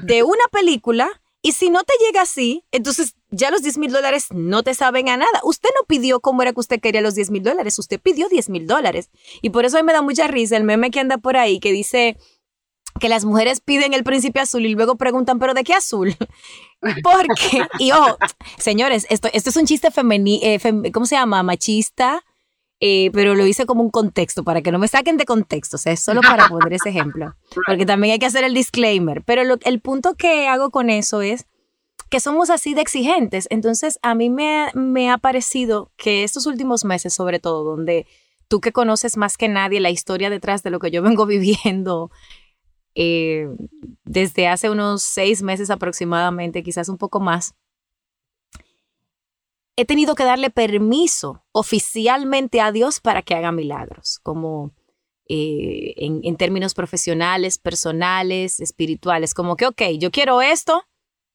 de 0.00 0.22
una 0.22 0.44
película 0.52 1.10
y 1.42 1.52
si 1.54 1.70
no 1.70 1.82
te 1.82 1.94
llega 2.04 2.22
así, 2.22 2.64
entonces 2.70 3.15
ya 3.30 3.50
los 3.50 3.62
10 3.62 3.78
mil 3.78 3.92
dólares 3.92 4.26
no 4.30 4.62
te 4.62 4.74
saben 4.74 5.08
a 5.08 5.16
nada. 5.16 5.40
Usted 5.42 5.68
no 5.78 5.86
pidió 5.86 6.20
cómo 6.20 6.42
era 6.42 6.52
que 6.52 6.60
usted 6.60 6.80
quería 6.80 7.00
los 7.00 7.14
10 7.14 7.30
mil 7.30 7.42
dólares, 7.42 7.78
usted 7.78 8.00
pidió 8.00 8.28
10 8.28 8.50
mil 8.50 8.66
dólares. 8.66 9.10
Y 9.42 9.50
por 9.50 9.64
eso 9.64 9.78
a 9.78 9.82
mí 9.82 9.86
me 9.86 9.92
da 9.92 10.02
mucha 10.02 10.26
risa 10.26 10.56
el 10.56 10.64
meme 10.64 10.90
que 10.90 11.00
anda 11.00 11.18
por 11.18 11.36
ahí 11.36 11.58
que 11.60 11.72
dice 11.72 12.16
que 13.00 13.08
las 13.08 13.24
mujeres 13.24 13.60
piden 13.60 13.92
el 13.92 14.04
príncipe 14.04 14.40
azul 14.40 14.64
y 14.64 14.74
luego 14.74 14.96
preguntan, 14.96 15.38
¿pero 15.38 15.54
de 15.54 15.64
qué 15.64 15.74
azul? 15.74 16.14
Porque, 17.02 17.66
y 17.78 17.92
oh, 17.92 18.16
señores, 18.58 19.06
esto, 19.10 19.28
esto 19.32 19.50
es 19.50 19.56
un 19.56 19.66
chiste 19.66 19.90
femenino, 19.90 20.40
eh, 20.42 20.92
¿cómo 20.92 21.04
se 21.04 21.16
llama? 21.16 21.42
Machista, 21.42 22.24
eh, 22.80 23.10
pero 23.12 23.34
lo 23.34 23.46
hice 23.46 23.66
como 23.66 23.82
un 23.82 23.90
contexto, 23.90 24.44
para 24.44 24.62
que 24.62 24.72
no 24.72 24.78
me 24.78 24.88
saquen 24.88 25.16
de 25.16 25.24
contexto, 25.24 25.76
o 25.76 25.78
sea, 25.78 25.92
es 25.92 26.00
solo 26.00 26.20
para 26.20 26.48
poner 26.48 26.72
ese 26.74 26.90
ejemplo, 26.90 27.34
porque 27.66 27.86
también 27.86 28.12
hay 28.12 28.18
que 28.18 28.26
hacer 28.26 28.44
el 28.44 28.54
disclaimer, 28.54 29.22
pero 29.24 29.42
el 29.42 29.80
punto 29.80 30.14
que 30.14 30.48
hago 30.48 30.70
con 30.70 30.90
eso 30.90 31.22
es 31.22 31.46
que 32.08 32.20
somos 32.20 32.50
así 32.50 32.74
de 32.74 32.82
exigentes. 32.82 33.46
Entonces, 33.50 33.98
a 34.02 34.14
mí 34.14 34.30
me, 34.30 34.70
me 34.74 35.10
ha 35.10 35.18
parecido 35.18 35.90
que 35.96 36.24
estos 36.24 36.46
últimos 36.46 36.84
meses, 36.84 37.14
sobre 37.14 37.38
todo, 37.38 37.64
donde 37.64 38.06
tú 38.48 38.60
que 38.60 38.72
conoces 38.72 39.16
más 39.16 39.36
que 39.36 39.48
nadie 39.48 39.80
la 39.80 39.90
historia 39.90 40.30
detrás 40.30 40.62
de 40.62 40.70
lo 40.70 40.78
que 40.78 40.90
yo 40.90 41.02
vengo 41.02 41.26
viviendo 41.26 42.10
eh, 42.94 43.48
desde 44.04 44.48
hace 44.48 44.70
unos 44.70 45.02
seis 45.02 45.42
meses 45.42 45.70
aproximadamente, 45.70 46.62
quizás 46.62 46.88
un 46.88 46.96
poco 46.96 47.20
más, 47.20 47.54
he 49.76 49.84
tenido 49.84 50.14
que 50.14 50.24
darle 50.24 50.48
permiso 50.48 51.44
oficialmente 51.52 52.62
a 52.62 52.72
Dios 52.72 53.00
para 53.00 53.20
que 53.20 53.34
haga 53.34 53.52
milagros, 53.52 54.18
como 54.22 54.72
eh, 55.28 55.92
en, 55.98 56.20
en, 56.22 56.36
términos 56.36 56.72
profesionales, 56.72 57.58
personales, 57.58 58.60
espirituales, 58.60 59.34
como 59.34 59.56
que, 59.56 59.66
ok, 59.66 59.82
yo 59.98 60.10
quiero 60.10 60.40
esto, 60.40 60.82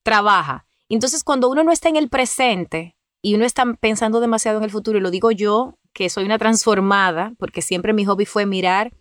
trabaja. 0.04 0.66
Entonces, 0.90 1.24
cuando 1.24 1.50
uno 1.50 1.64
no 1.64 1.72
está 1.72 1.90
en 1.90 1.96
el 1.96 2.10
presente 2.10 2.98
y 3.22 3.36
uno 3.36 3.46
está 3.46 3.66
pensando 3.80 4.20
demasiado 4.20 4.58
en 4.58 4.64
el 4.64 4.72
futuro, 4.72 4.98
y 4.98 5.02
lo 5.02 5.12
digo 5.12 5.32
yo, 5.32 5.78
que 5.94 6.10
soy 6.10 6.26
una 6.26 6.38
transformada, 6.38 7.34
porque 7.38 7.62
siempre 7.62 7.94
mi 7.94 8.06
hobby 8.06 8.26
fue 8.26 8.46
mirar. 8.46 8.94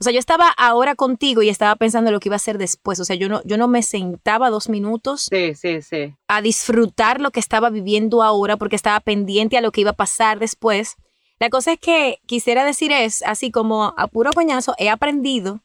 O 0.00 0.04
sea, 0.04 0.12
yo 0.12 0.18
estaba 0.18 0.48
ahora 0.48 0.94
contigo 0.94 1.42
y 1.42 1.50
estaba 1.50 1.76
pensando 1.76 2.08
en 2.08 2.14
lo 2.14 2.20
que 2.20 2.30
iba 2.30 2.34
a 2.34 2.36
hacer 2.36 2.56
después. 2.56 2.98
O 3.00 3.04
sea, 3.04 3.16
yo 3.16 3.28
no, 3.28 3.42
yo 3.44 3.58
no 3.58 3.68
me 3.68 3.82
sentaba 3.82 4.48
dos 4.48 4.70
minutos 4.70 5.28
sí, 5.30 5.54
sí, 5.54 5.82
sí. 5.82 6.14
a 6.26 6.40
disfrutar 6.40 7.20
lo 7.20 7.30
que 7.30 7.40
estaba 7.40 7.68
viviendo 7.68 8.22
ahora 8.22 8.56
porque 8.56 8.76
estaba 8.76 9.00
pendiente 9.00 9.58
a 9.58 9.60
lo 9.60 9.72
que 9.72 9.82
iba 9.82 9.90
a 9.90 9.94
pasar 9.96 10.38
después. 10.38 10.96
La 11.38 11.50
cosa 11.50 11.72
es 11.72 11.78
que 11.80 12.18
quisiera 12.26 12.64
decir 12.64 12.92
es, 12.92 13.22
así 13.22 13.50
como 13.50 13.94
a 13.96 14.06
puro 14.08 14.30
coñazo, 14.32 14.74
he 14.78 14.88
aprendido 14.88 15.62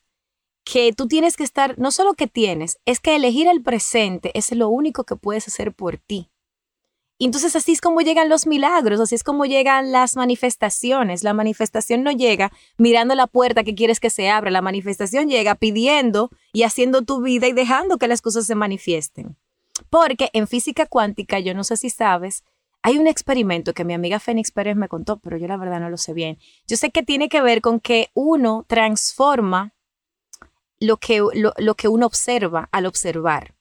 que 0.66 0.92
tú 0.94 1.08
tienes 1.08 1.38
que 1.38 1.44
estar, 1.44 1.78
no 1.78 1.92
solo 1.92 2.16
que 2.16 2.28
tienes, 2.28 2.80
es 2.86 3.00
que 3.00 3.16
elegir 3.16 3.48
el 3.48 3.62
presente 3.62 4.32
es 4.34 4.52
lo 4.52 4.68
único 4.68 5.04
que 5.04 5.16
puedes 5.16 5.48
hacer 5.48 5.74
por 5.74 5.98
ti. 5.98 6.32
Entonces 7.18 7.56
así 7.56 7.72
es 7.72 7.80
como 7.80 8.02
llegan 8.02 8.28
los 8.28 8.46
milagros, 8.46 9.00
así 9.00 9.16
es 9.16 9.24
como 9.24 9.46
llegan 9.46 9.94
las 9.94 10.18
manifestaciones. 10.18 11.24
La 11.24 11.34
manifestación 11.34 12.04
no 12.04 12.12
llega 12.12 12.52
mirando 12.78 13.16
la 13.16 13.28
puerta 13.28 13.64
que 13.64 13.76
quieres 13.76 14.02
que 14.02 14.10
se 14.10 14.30
abra, 14.30 14.52
la 14.52 14.62
manifestación 14.62 15.30
llega 15.30 15.56
pidiendo 15.56 16.30
y 16.52 16.64
haciendo 16.64 17.04
tu 17.04 17.22
vida 17.22 17.48
y 17.48 17.54
dejando 17.54 17.98
que 17.98 18.10
las 18.10 18.22
cosas 18.22 18.46
se 18.46 18.56
manifiesten. 18.56 19.38
Porque 19.90 20.30
en 20.34 20.48
física 20.48 20.88
cuántica, 20.88 21.40
yo 21.40 21.54
no 21.54 21.64
sé 21.64 21.78
si 21.78 21.90
sabes, 21.90 22.44
hay 22.82 22.98
un 22.98 23.08
experimento 23.08 23.74
que 23.74 23.86
mi 23.86 23.94
amiga 23.94 24.20
Fénix 24.20 24.52
Pérez 24.52 24.76
me 24.76 24.90
contó, 24.90 25.18
pero 25.20 25.38
yo 25.38 25.48
la 25.48 25.58
verdad 25.58 25.80
no 25.80 25.90
lo 25.90 25.98
sé 25.98 26.14
bien. 26.14 26.38
Yo 26.68 26.76
sé 26.76 26.90
que 26.90 27.04
tiene 27.04 27.30
que 27.30 27.42
ver 27.42 27.62
con 27.62 27.80
que 27.80 28.10
uno 28.14 28.66
transforma 28.68 29.75
lo 30.80 30.98
que, 30.98 31.22
lo 31.34 31.76
que 31.76 31.88
uno 31.88 32.06
observa 32.06 32.70
al 32.72 32.86
observar. 32.86 33.56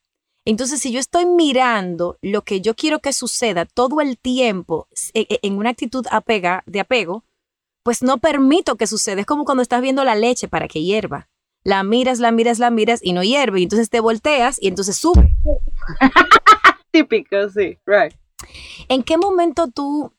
Entonces, 0.47 0.81
si 0.81 0.93
yo 0.93 1.01
estoy 1.01 1.25
mirando 1.25 2.19
lo 2.21 2.43
que 2.43 2.61
yo 2.61 2.75
quiero 2.75 2.99
que 2.99 3.13
suceda 3.13 3.65
todo 3.65 4.01
el 4.01 4.19
tiempo 4.19 4.89
e, 5.15 5.27
e, 5.31 5.41
en 5.43 5.57
una 5.57 5.71
actitud 5.71 6.07
apega, 6.11 6.63
de 6.67 6.81
apego, 6.81 7.25
pues 7.83 8.03
no 8.03 8.19
permito 8.19 8.77
que 8.77 8.87
suceda. 8.87 9.21
Es 9.21 9.27
como 9.27 9.45
cuando 9.45 9.63
estás 9.63 9.81
viendo 9.81 10.05
la 10.05 10.15
leche 10.15 10.49
para 10.49 10.69
que 10.69 10.83
hierva. 10.83 11.29
La 11.63 11.83
miras, 11.83 12.19
la 12.19 12.31
miras, 12.31 12.59
la 12.59 12.71
miras 12.71 13.01
y 13.03 13.15
no 13.15 13.23
hierve. 13.23 13.61
Y 13.61 13.63
entonces 13.63 13.89
te 13.89 14.01
volteas 14.01 14.61
y 14.61 14.69
entonces 14.69 14.97
sube. 14.97 15.35
Típico, 16.91 17.49
sí, 17.49 17.79
right. 17.87 18.15
¿En 18.89 19.03
qué 19.03 19.17
momento 19.17 19.69
tú, 19.69 20.13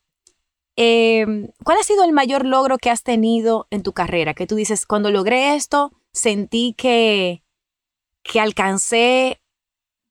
em, 0.76 1.50
cuál 1.64 1.78
ha 1.78 1.84
sido 1.84 2.04
el 2.04 2.14
mayor 2.14 2.46
logro 2.46 2.80
que 2.80 2.90
has 2.90 3.04
tenido 3.04 3.68
en 3.70 3.84
tu 3.84 3.94
carrera? 3.94 4.34
Que 4.34 4.48
tú 4.48 4.56
dices, 4.56 4.88
cuando 4.88 5.12
logré 5.12 5.56
esto, 5.56 5.92
sentí 6.16 6.74
que, 6.78 7.44
que 8.24 8.40
alcancé 8.40 9.42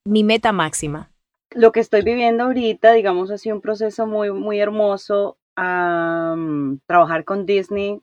mi 0.05 0.23
meta 0.23 0.51
máxima? 0.51 1.11
Lo 1.51 1.71
que 1.71 1.79
estoy 1.79 2.03
viviendo 2.03 2.43
ahorita, 2.45 2.93
digamos, 2.93 3.31
ha 3.31 3.37
sido 3.37 3.55
un 3.55 3.61
proceso 3.61 4.05
muy, 4.07 4.31
muy 4.31 4.59
hermoso. 4.59 5.37
trabajar 5.55 7.23
con 7.25 7.45
Disney 7.45 8.01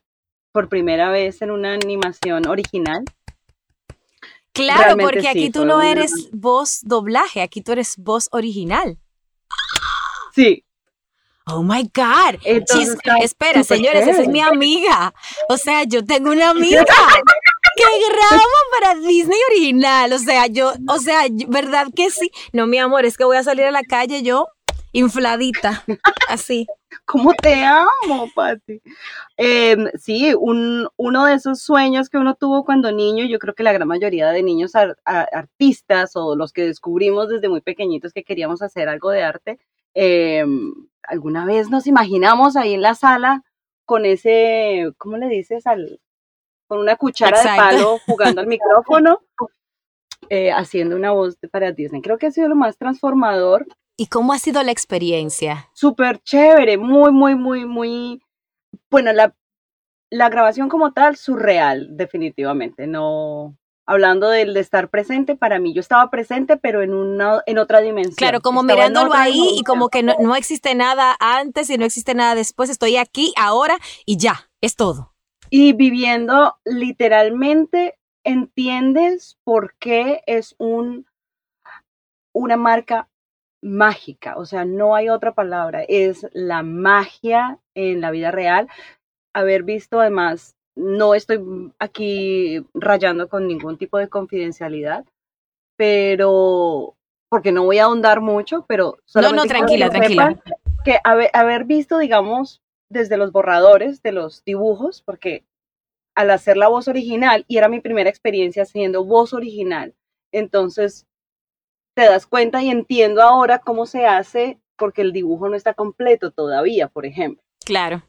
por 0.53 0.69
primera 0.69 1.11
vez 1.11 1.43
en 1.43 1.51
una 1.51 1.75
animación 1.75 2.47
original. 2.47 3.05
Claro, 4.53 4.97
porque 4.99 5.29
aquí 5.29 5.51
tú 5.51 5.65
no 5.65 5.81
eres 5.81 6.29
voz 6.33 6.81
doblaje, 6.83 7.41
aquí 7.41 7.62
tú 7.62 7.73
eres 7.73 7.97
voz 7.97 8.29
original. 8.33 8.99
Sí. 10.35 10.65
Oh 11.47 11.62
my 11.62 11.91
God. 11.95 12.41
espera, 13.23 13.65
señores, 13.65 14.07
esa 14.07 14.23
es 14.23 14.29
mi 14.29 14.41
amiga. 14.41 15.15
O 15.49 15.57
sea, 15.57 15.85
yo 15.85 16.05
tengo 16.05 16.31
una 16.31 16.51
amiga 16.57 16.85
que 17.77 17.85
graba 18.09 18.43
para 18.79 18.95
Disney 19.01 19.39
original. 19.51 20.13
O 20.13 20.19
sea, 20.19 20.47
yo, 20.47 20.73
o 20.89 20.99
sea, 20.99 21.23
¿verdad 21.49 21.87
que 21.95 22.11
sí? 22.11 22.31
No, 22.53 22.67
mi 22.67 22.79
amor, 22.79 23.05
es 23.05 23.17
que 23.17 23.25
voy 23.25 23.37
a 23.37 23.43
salir 23.43 23.65
a 23.65 23.71
la 23.71 23.83
calle 23.83 24.23
yo 24.23 24.49
infladita, 24.93 25.85
así. 26.29 26.67
¿Cómo 27.07 27.33
te 27.33 27.65
amo, 27.65 28.29
Pati? 28.35 28.81
Em, 29.37 29.89
sí, 29.99 30.35
un, 30.39 30.89
uno 30.97 31.25
de 31.25 31.35
esos 31.35 31.61
sueños 31.63 32.09
que 32.09 32.19
uno 32.19 32.35
tuvo 32.35 32.65
cuando 32.65 32.93
niño, 32.93 33.25
yo 33.25 33.39
creo 33.39 33.55
que 33.55 33.63
la 33.63 33.73
gran 33.73 33.89
mayoría 33.89 34.31
de 34.31 34.43
niños 34.43 34.73
artistas 35.05 36.13
o 36.15 36.37
los 36.37 36.53
que 36.53 36.67
descubrimos 36.67 37.29
desde 37.29 37.49
muy 37.49 37.63
pequeñitos 37.63 38.13
que 38.13 38.25
queríamos 38.25 38.63
hacer 38.63 38.89
algo 38.89 39.11
de 39.11 39.23
arte, 39.23 39.59
em, 39.95 40.75
alguna 41.03 41.47
vez 41.47 41.71
nos 41.71 41.87
imaginamos 41.87 42.57
ahí 42.57 42.75
en 42.75 42.83
la 42.83 42.95
sala 42.95 43.43
con 43.87 44.05
ese, 44.05 44.93
¿cómo 44.99 45.17
le 45.17 45.29
dices? 45.29 45.67
Al, 45.67 46.01
con 46.73 46.81
una 46.81 46.97
cuchara 46.97 47.39
de 47.39 47.49
palo 47.55 47.99
jugando 48.07 48.41
al 48.41 48.47
micrófono, 48.47 49.21
eh, 50.31 50.51
haciendo 50.51 50.97
una 50.97 51.11
voz 51.11 51.37
para 51.51 51.71
Disney. 51.71 52.01
Creo 52.01 52.17
que 52.17 52.29
ha 52.29 52.31
sido 52.31 52.49
lo 52.49 52.57
más 52.57 52.79
transformador. 52.79 53.67
¿Y 53.95 54.07
cómo 54.07 54.33
ha 54.33 54.39
sido 54.39 54.63
la 54.63 54.73
experiencia? 54.73 55.69
Súper 55.75 56.23
chévere, 56.23 56.79
muy, 56.79 57.13
muy, 57.13 57.35
muy, 57.35 57.67
muy... 57.67 58.23
Bueno, 58.91 59.13
la, 59.13 59.37
la 60.09 60.31
grabación 60.31 60.71
como 60.71 60.95
tal, 60.95 61.17
surreal, 61.17 61.89
definitivamente. 61.91 62.87
No, 62.87 63.55
hablando 63.85 64.31
del 64.31 64.55
de 64.55 64.61
estar 64.61 64.89
presente, 64.89 65.37
para 65.37 65.59
mí 65.59 65.75
yo 65.75 65.81
estaba 65.81 66.09
presente, 66.09 66.57
pero 66.57 66.81
en 66.81 66.95
una 66.95 67.43
en 67.45 67.59
otra 67.59 67.83
dimensión. 67.83 68.17
Claro, 68.17 68.41
como 68.41 68.63
mirándolo 68.63 69.13
ahí 69.13 69.57
y 69.59 69.63
como 69.63 69.91
que 69.91 70.03
no, 70.03 70.15
no, 70.19 70.37
existe 70.37 70.75
nada 70.75 71.19
antes 71.21 71.69
y 71.69 71.77
no 71.77 71.85
existe 71.85 72.15
nada 72.15 72.35
después, 72.35 72.71
estoy 72.71 72.97
aquí, 72.97 73.35
ahora 73.37 73.77
y 74.07 74.17
ya, 74.17 74.49
es 74.63 74.75
todo 74.75 75.12
y 75.55 75.75
viviendo 75.75 76.57
literalmente 76.65 77.99
entiendes 78.25 79.38
por 79.45 79.75
qué 79.75 80.23
es 80.25 80.55
un, 80.57 81.05
una 82.35 82.57
marca 82.57 83.11
mágica, 83.62 84.38
o 84.38 84.47
sea, 84.47 84.65
no 84.65 84.95
hay 84.95 85.11
otra 85.11 85.35
palabra, 85.35 85.83
es 85.87 86.27
la 86.33 86.62
magia 86.62 87.59
en 87.75 88.01
la 88.01 88.11
vida 88.11 88.31
real. 88.31 88.67
Haber 89.35 89.62
visto 89.62 90.01
además, 90.01 90.57
no 90.75 91.15
estoy 91.15 91.43
aquí 91.79 92.65
rayando 92.73 93.29
con 93.29 93.47
ningún 93.47 93.77
tipo 93.77 93.99
de 93.99 94.09
confidencialidad, 94.09 95.05
pero 95.77 96.97
porque 97.29 97.53
no 97.53 97.65
voy 97.65 97.79
a 97.79 97.85
ahondar 97.85 98.23
mucho, 98.23 98.65
pero 98.67 98.97
no, 99.17 99.33
no, 99.33 99.45
tranquila, 99.45 99.91
tranquila. 99.91 100.43
Que 100.83 100.99
haber, 101.05 101.29
haber 101.35 101.65
visto, 101.65 101.99
digamos, 101.99 102.62
desde 102.93 103.17
los 103.17 103.33
borradores 103.33 104.03
de 104.03 104.13
los 104.13 104.45
dibujos, 104.45 105.03
porque 105.03 105.45
al 106.15 106.31
hacer 106.31 106.57
la 106.57 106.69
voz 106.69 106.89
original, 106.89 107.45
y 107.49 107.57
era 107.57 107.69
mi 107.69 107.81
primera 107.81 108.11
experiencia 108.11 108.65
haciendo 108.65 109.05
voz 109.05 109.33
original, 109.33 109.95
entonces 110.31 111.07
te 111.95 112.03
das 112.03 112.27
cuenta 112.27 112.63
y 112.63 112.71
entiendo 112.71 113.23
ahora 113.23 113.59
cómo 113.59 113.87
se 113.87 114.07
hace 114.07 114.59
porque 114.77 115.03
el 115.03 115.13
dibujo 115.13 115.49
no 115.49 115.57
está 115.57 115.75
completo 115.75 116.31
todavía, 116.31 116.89
por 116.89 117.07
ejemplo. 117.07 117.43
Claro. 117.65 118.03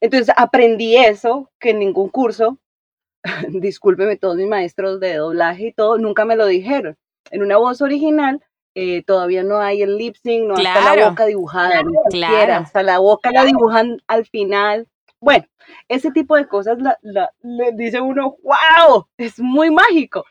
Entonces 0.00 0.32
aprendí 0.36 0.96
eso 0.96 1.50
que 1.58 1.70
en 1.70 1.78
ningún 1.80 2.08
curso, 2.08 2.58
discúlpeme 3.48 4.16
todos 4.16 4.36
mis 4.36 4.48
maestros 4.48 5.00
de 5.00 5.16
doblaje 5.16 5.68
y 5.68 5.72
todo, 5.72 5.98
nunca 5.98 6.24
me 6.24 6.36
lo 6.36 6.46
dijeron. 6.46 6.96
En 7.30 7.42
una 7.42 7.58
voz 7.58 7.82
original 7.82 8.42
eh, 8.74 9.02
todavía 9.04 9.42
no 9.42 9.58
hay 9.58 9.82
el 9.82 9.96
lip 9.96 10.16
sync, 10.22 10.46
no 10.46 10.54
está 10.54 10.94
la 10.94 11.08
boca 11.08 11.26
dibujada, 11.26 11.82
claro. 12.10 12.54
hasta 12.54 12.82
la 12.82 12.98
boca 12.98 13.30
la 13.32 13.44
dibujan 13.44 14.00
al 14.06 14.26
final. 14.26 14.86
Bueno, 15.20 15.44
ese 15.88 16.10
tipo 16.12 16.36
de 16.36 16.46
cosas 16.46 16.78
le 17.42 17.72
dice 17.74 18.00
uno, 18.00 18.36
wow, 18.42 19.06
es 19.18 19.38
muy 19.38 19.70
mágico. 19.70 20.24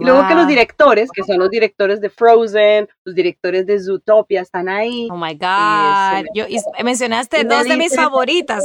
Y 0.00 0.04
luego 0.04 0.28
que 0.28 0.34
los 0.34 0.46
directores, 0.46 1.10
que 1.10 1.24
son 1.24 1.38
los 1.38 1.50
directores 1.50 2.00
de 2.00 2.08
Frozen, 2.08 2.88
los 3.04 3.14
directores 3.14 3.66
de 3.66 3.80
Zootopia, 3.80 4.42
están 4.42 4.68
ahí. 4.68 5.08
Oh 5.10 5.16
my 5.16 5.34
God. 5.34 6.26
Yo, 6.34 6.44
mencionaste 6.84 7.44
dos 7.44 7.64
de 7.64 7.76
mis 7.76 7.94
favoritas. 7.96 8.64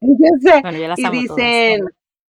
y 0.00 1.10
dicen, 1.10 1.88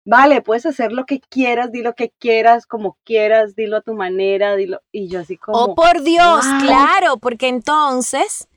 vale, 0.05 0.43
puedes 0.43 0.67
hacer 0.67 0.93
lo 0.93 1.07
que 1.07 1.21
quieras, 1.21 1.73
di 1.73 1.83
lo 1.83 1.95
que 1.95 2.11
quieras, 2.11 2.67
como 2.67 2.99
quieras, 3.05 3.55
dilo 3.55 3.79
a 3.79 3.81
tu 3.83 3.95
manera, 3.95 4.57
dilo. 4.57 4.81
Y 4.93 5.09
yo 5.09 5.21
así 5.21 5.37
como. 5.37 5.59
Oh, 5.59 5.75
por 5.75 6.03
Dios, 6.03 6.45
claro, 6.61 7.17
porque 7.19 7.49
entonces. 7.49 8.49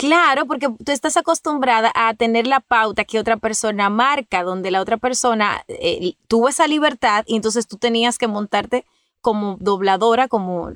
Claro, 0.00 0.46
porque 0.46 0.68
tú 0.68 0.92
estás 0.92 1.16
acostumbrada 1.16 1.90
a 1.92 2.14
tener 2.14 2.46
la 2.46 2.60
pauta 2.60 3.04
que 3.04 3.18
otra 3.18 3.36
persona 3.36 3.90
marca, 3.90 4.44
donde 4.44 4.70
la 4.70 4.80
otra 4.80 4.96
persona 4.96 5.64
eh, 5.66 6.12
tuvo 6.28 6.48
esa 6.48 6.68
libertad 6.68 7.24
y 7.26 7.34
entonces 7.34 7.66
tú 7.66 7.78
tenías 7.78 8.16
que 8.16 8.28
montarte 8.28 8.84
como 9.20 9.56
dobladora, 9.58 10.28
como, 10.28 10.70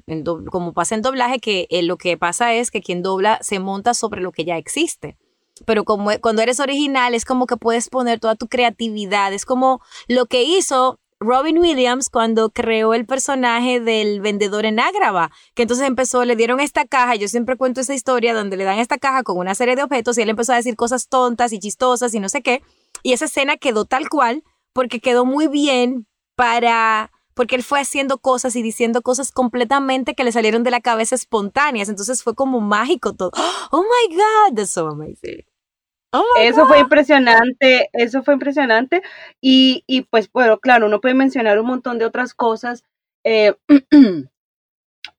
como 0.51 0.73
pasa 0.73 0.97
en 0.97 1.03
doblaje, 1.03 1.39
que 1.39 1.69
eh, 1.71 1.85
lo 1.85 1.99
que 1.99 2.17
pasa 2.17 2.53
es 2.53 2.73
que 2.73 2.83
quien 2.83 3.05
dobla 3.05 3.39
se 3.43 3.61
monta 3.61 3.95
sobre 3.95 4.21
lo 4.21 4.33
que 4.33 4.45
ya 4.45 4.57
existe 4.57 5.17
pero 5.65 5.85
como 5.85 6.11
e, 6.11 6.21
cuando 6.21 6.43
eres 6.43 6.61
original 6.61 7.15
es 7.15 7.25
como 7.25 7.47
que 7.47 7.57
puedes 7.57 7.89
poner 7.89 8.21
toda 8.21 8.35
tu 8.35 8.49
creatividad, 8.49 9.33
es 9.33 9.45
como 9.45 9.81
lo 10.09 10.27
que 10.27 10.43
hizo 10.43 10.99
Robin 11.23 11.59
Williams 11.59 12.11
cuando 12.11 12.51
creó 12.51 12.95
el 12.95 13.07
personaje 13.07 13.81
del 13.81 14.21
vendedor 14.21 14.67
en 14.67 14.81
Ágrava, 14.81 15.31
que 15.55 15.63
entonces 15.63 15.87
empezó, 15.87 16.25
le 16.25 16.37
dieron 16.37 16.61
esta 16.61 16.85
caja, 16.85 17.15
yo 17.15 17.29
siempre 17.29 17.57
cuento 17.57 17.81
esa 17.81 17.95
historia 17.95 18.35
donde 18.35 18.57
le 18.57 18.65
dan 18.65 18.79
esta 18.79 18.99
caja 18.99 19.23
con 19.23 19.39
una 19.39 19.55
serie 19.55 19.77
de 19.77 19.85
objetos 19.85 20.19
y 20.19 20.23
él 20.23 20.31
empezó 20.31 20.53
a 20.53 20.57
decir 20.57 20.75
cosas 20.75 21.09
tontas 21.09 21.53
y 21.53 21.61
chistosas 21.61 22.13
y 22.15 22.21
no 22.21 22.29
sé 22.29 22.43
qué, 22.43 22.63
y 23.03 23.13
esa 23.13 23.27
escena 23.27 23.57
quedó 23.57 23.85
tal 23.85 24.09
cual 24.09 24.43
porque 24.73 25.01
quedó 25.01 25.25
muy 25.25 25.47
bien 25.47 26.07
para 26.35 27.11
porque 27.35 27.57
él 27.57 27.63
fue 27.63 27.81
haciendo 27.81 28.19
cosas 28.19 28.57
y 28.57 28.63
diciendo 28.63 29.01
cosas 29.01 29.33
completamente 29.33 30.15
que 30.15 30.25
le 30.25 30.33
salieron 30.33 30.65
de 30.65 30.71
la 30.71 30.81
cabeza 30.81 31.15
espontáneas, 31.15 31.89
entonces 31.89 32.23
fue 32.23 32.35
como 32.35 32.61
mágico 32.61 33.15
todo. 33.15 33.31
Oh 33.71 33.83
my 33.83 34.17
god, 34.17 34.57
that's 34.57 34.73
so 34.73 34.89
amazing. 34.89 35.45
Oh 36.15 36.25
eso 36.39 36.67
fue 36.67 36.79
impresionante, 36.81 37.89
eso 37.95 38.23
fue 38.23 38.35
impresionante. 38.35 39.03
Y, 39.41 39.83
y, 39.87 40.03
pues, 40.03 40.31
bueno, 40.31 40.59
claro, 40.61 40.87
uno 40.87 41.01
puede 41.01 41.15
mencionar 41.15 41.59
un 41.59 41.67
montón 41.67 41.99
de 41.99 42.05
otras 42.05 42.35
cosas, 42.35 42.85
eh, 43.25 43.55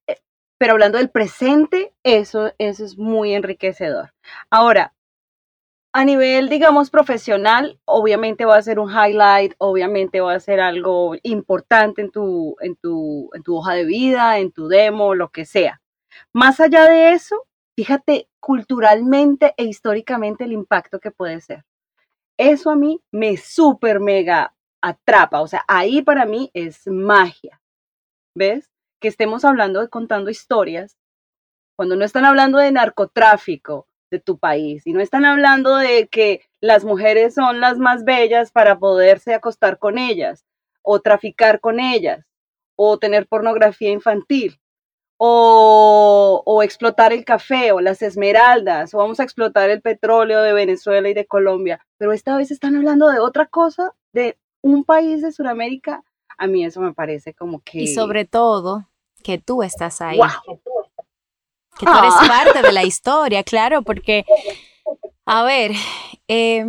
eh, 0.07 0.17
pero 0.59 0.73
hablando 0.73 0.97
del 0.97 1.09
presente, 1.09 1.93
eso, 2.03 2.53
eso 2.57 2.85
es 2.85 2.97
muy 2.97 3.33
enriquecedor. 3.33 4.13
Ahora, 4.51 4.93
a 5.93 6.05
nivel, 6.05 6.49
digamos, 6.49 6.89
profesional, 6.89 7.79
obviamente 7.85 8.45
va 8.45 8.57
a 8.57 8.61
ser 8.63 8.79
un 8.79 8.89
highlight, 8.91 9.53
obviamente 9.59 10.21
va 10.21 10.33
a 10.33 10.39
ser 10.39 10.59
algo 10.59 11.15
importante 11.23 12.01
en 12.01 12.09
tu, 12.11 12.55
en 12.61 12.75
tu, 12.75 13.29
en 13.33 13.43
tu 13.43 13.57
hoja 13.57 13.73
de 13.73 13.85
vida, 13.85 14.39
en 14.39 14.51
tu 14.51 14.67
demo, 14.67 15.13
lo 15.15 15.29
que 15.29 15.45
sea. 15.45 15.81
Más 16.33 16.59
allá 16.59 16.85
de 16.85 17.13
eso, 17.13 17.45
Fíjate 17.75 18.29
culturalmente 18.39 19.53
e 19.57 19.63
históricamente 19.63 20.43
el 20.43 20.51
impacto 20.51 20.99
que 20.99 21.11
puede 21.11 21.41
ser. 21.41 21.65
Eso 22.37 22.69
a 22.69 22.75
mí 22.75 23.01
me 23.11 23.37
súper 23.37 23.99
mega 23.99 24.53
atrapa, 24.81 25.41
o 25.41 25.47
sea, 25.47 25.63
ahí 25.67 26.01
para 26.01 26.25
mí 26.25 26.51
es 26.53 26.87
magia. 26.87 27.61
¿Ves? 28.35 28.69
Que 28.99 29.07
estemos 29.07 29.45
hablando 29.45 29.81
de 29.81 29.89
contando 29.89 30.29
historias, 30.29 30.97
cuando 31.75 31.95
no 31.95 32.05
están 32.05 32.25
hablando 32.25 32.59
de 32.59 32.71
narcotráfico 32.71 33.87
de 34.11 34.19
tu 34.19 34.37
país 34.37 34.85
y 34.85 34.93
no 34.93 35.01
están 35.01 35.25
hablando 35.25 35.75
de 35.75 36.07
que 36.07 36.41
las 36.61 36.85
mujeres 36.85 37.33
son 37.33 37.59
las 37.59 37.79
más 37.79 38.03
bellas 38.03 38.51
para 38.51 38.77
poderse 38.77 39.33
acostar 39.33 39.79
con 39.79 39.97
ellas 39.97 40.45
o 40.83 40.99
traficar 40.99 41.59
con 41.59 41.79
ellas 41.79 42.25
o 42.75 42.99
tener 42.99 43.27
pornografía 43.27 43.89
infantil 43.89 44.59
o, 45.25 46.61
explotar 46.63 47.13
el 47.13 47.23
café 47.23 47.71
o 47.71 47.79
las 47.79 48.01
esmeraldas, 48.01 48.93
o 48.93 48.97
vamos 48.97 49.21
a 49.21 49.23
explotar 49.23 49.69
el 49.69 49.81
petróleo 49.81 50.41
de 50.41 50.51
Venezuela 50.51 51.07
y 51.07 51.13
de 51.13 51.25
Colombia, 51.25 51.85
pero 51.97 52.11
esta 52.11 52.35
vez 52.35 52.51
están 52.51 52.75
hablando 52.75 53.09
de 53.09 53.19
otra 53.19 53.45
cosa, 53.45 53.93
de 54.11 54.37
un 54.61 54.83
país 54.83 55.21
de 55.21 55.31
Sudamérica, 55.31 56.03
a 56.37 56.47
mí 56.47 56.65
eso 56.65 56.81
me 56.81 56.93
parece 56.93 57.33
como 57.33 57.61
que... 57.61 57.79
Y 57.79 57.87
sobre 57.87 58.25
todo, 58.25 58.89
que 59.23 59.37
tú 59.37 59.63
estás 59.63 60.01
ahí. 60.01 60.19
Que 61.79 61.85
tú 61.85 61.91
eres 61.97 62.13
ah. 62.17 62.27
parte 62.27 62.61
de 62.61 62.73
la 62.73 62.83
historia, 62.83 63.43
claro, 63.43 63.81
porque, 63.81 64.25
a 65.25 65.43
ver, 65.43 65.71
eh, 66.27 66.65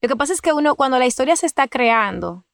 lo 0.00 0.08
que 0.08 0.16
pasa 0.16 0.32
es 0.32 0.40
que 0.40 0.52
uno, 0.52 0.74
cuando 0.74 0.98
la 0.98 1.06
historia 1.06 1.36
se 1.36 1.46
está 1.46 1.68
creando, 1.68 2.44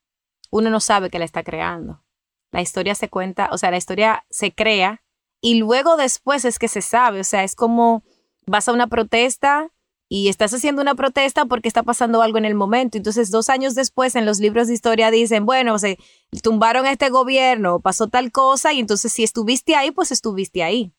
uno 0.51 0.69
no 0.69 0.81
sabe 0.81 1.09
que 1.09 1.19
la 1.19 1.25
está 1.25 1.43
creando. 1.43 2.03
La 2.53 2.63
historia 2.63 2.95
se 2.95 3.09
cuenta, 3.09 3.49
o 3.53 3.59
sea, 3.59 3.71
la 3.71 3.77
historia 3.77 4.25
se 4.31 4.53
crea 4.53 5.03
y 5.41 5.55
luego 5.55 5.97
después 5.97 6.45
es 6.45 6.59
que 6.59 6.69
se 6.69 6.83
sabe, 6.83 7.21
o 7.21 7.25
sea, 7.25 7.45
es 7.45 7.55
como 7.55 8.03
vas 8.47 8.69
a 8.69 8.73
una 8.73 8.89
protesta 8.89 9.71
y 10.09 10.29
estás 10.29 10.53
haciendo 10.53 10.83
una 10.83 10.97
protesta 10.97 11.45
porque 11.47 11.69
está 11.69 11.85
pasando 11.85 12.21
algo 12.21 12.37
en 12.37 12.45
el 12.45 12.57
momento. 12.57 12.99
Entonces, 12.99 13.31
dos 13.31 13.49
años 13.49 13.77
después, 13.77 14.17
en 14.17 14.27
los 14.27 14.41
libros 14.41 14.67
de 14.67 14.75
historia 14.75 15.13
dicen, 15.13 15.47
bueno, 15.47 15.79
se 15.79 15.99
tumbaron 16.43 16.85
a 16.85 16.91
este 16.91 17.11
gobierno, 17.11 17.79
pasó 17.79 18.09
tal 18.09 18.33
cosa, 18.33 18.73
y 18.73 18.81
entonces 18.81 19.13
si 19.13 19.23
estuviste 19.23 19.77
ahí, 19.77 19.93
pues 19.93 20.11
estuviste 20.11 20.65
ahí. 20.65 20.93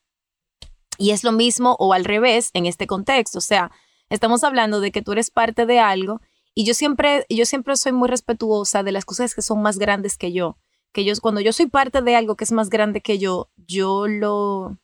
Y 0.96 1.10
es 1.10 1.24
lo 1.24 1.32
mismo 1.32 1.76
o 1.78 1.92
al 1.92 2.06
revés 2.06 2.50
en 2.54 2.64
este 2.64 2.86
contexto. 2.86 3.38
O 3.38 3.42
sea, 3.42 3.70
estamos 4.08 4.44
hablando 4.44 4.80
de 4.80 4.90
que 4.92 5.02
tú 5.02 5.12
eres 5.12 5.30
parte 5.30 5.66
de 5.66 5.78
algo 5.78 6.22
y 6.54 6.64
yo 6.64 6.72
siempre, 6.72 7.26
yo 7.28 7.44
siempre 7.44 7.76
soy 7.76 7.92
muy 7.92 8.08
respetuosa 8.08 8.82
de 8.82 8.92
las 8.92 9.04
cosas 9.04 9.34
que 9.34 9.42
son 9.42 9.60
más 9.60 9.78
grandes 9.78 10.16
que 10.16 10.32
yo 10.32 10.56
que 10.92 11.04
yo, 11.04 11.14
cuando 11.20 11.40
yo 11.40 11.52
soy 11.52 11.66
parte 11.66 12.02
de 12.02 12.16
algo 12.16 12.36
que 12.36 12.44
es 12.44 12.52
más 12.52 12.70
grande 12.70 13.00
que 13.00 13.18
yo, 13.18 13.48
yo 13.56 14.06
lo, 14.06 14.76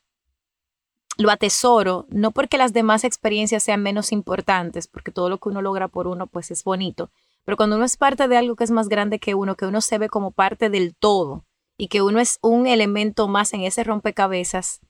lo 1.18 1.30
atesoro, 1.30 2.06
no 2.08 2.30
porque 2.30 2.58
las 2.58 2.72
demás 2.72 3.04
experiencias 3.04 3.62
sean 3.62 3.82
menos 3.82 4.12
importantes, 4.12 4.86
porque 4.88 5.12
todo 5.12 5.28
lo 5.28 5.38
que 5.38 5.50
uno 5.50 5.62
logra 5.62 5.88
por 5.88 6.06
uno, 6.06 6.26
pues 6.26 6.50
es 6.50 6.64
bonito, 6.64 7.10
pero 7.44 7.56
cuando 7.56 7.76
uno 7.76 7.84
es 7.84 7.96
parte 7.96 8.28
de 8.28 8.36
algo 8.36 8.56
que 8.56 8.64
es 8.64 8.70
más 8.70 8.88
grande 8.88 9.18
que 9.18 9.34
uno, 9.34 9.56
que 9.56 9.66
uno 9.66 9.80
se 9.80 9.98
ve 9.98 10.08
como 10.08 10.30
parte 10.30 10.70
del 10.70 10.94
todo 10.94 11.44
y 11.76 11.88
que 11.88 12.02
uno 12.02 12.20
es 12.20 12.38
un 12.42 12.66
elemento 12.66 13.28
más 13.28 13.52
en 13.52 13.62
ese 13.62 13.84
rompecabezas. 13.84 14.80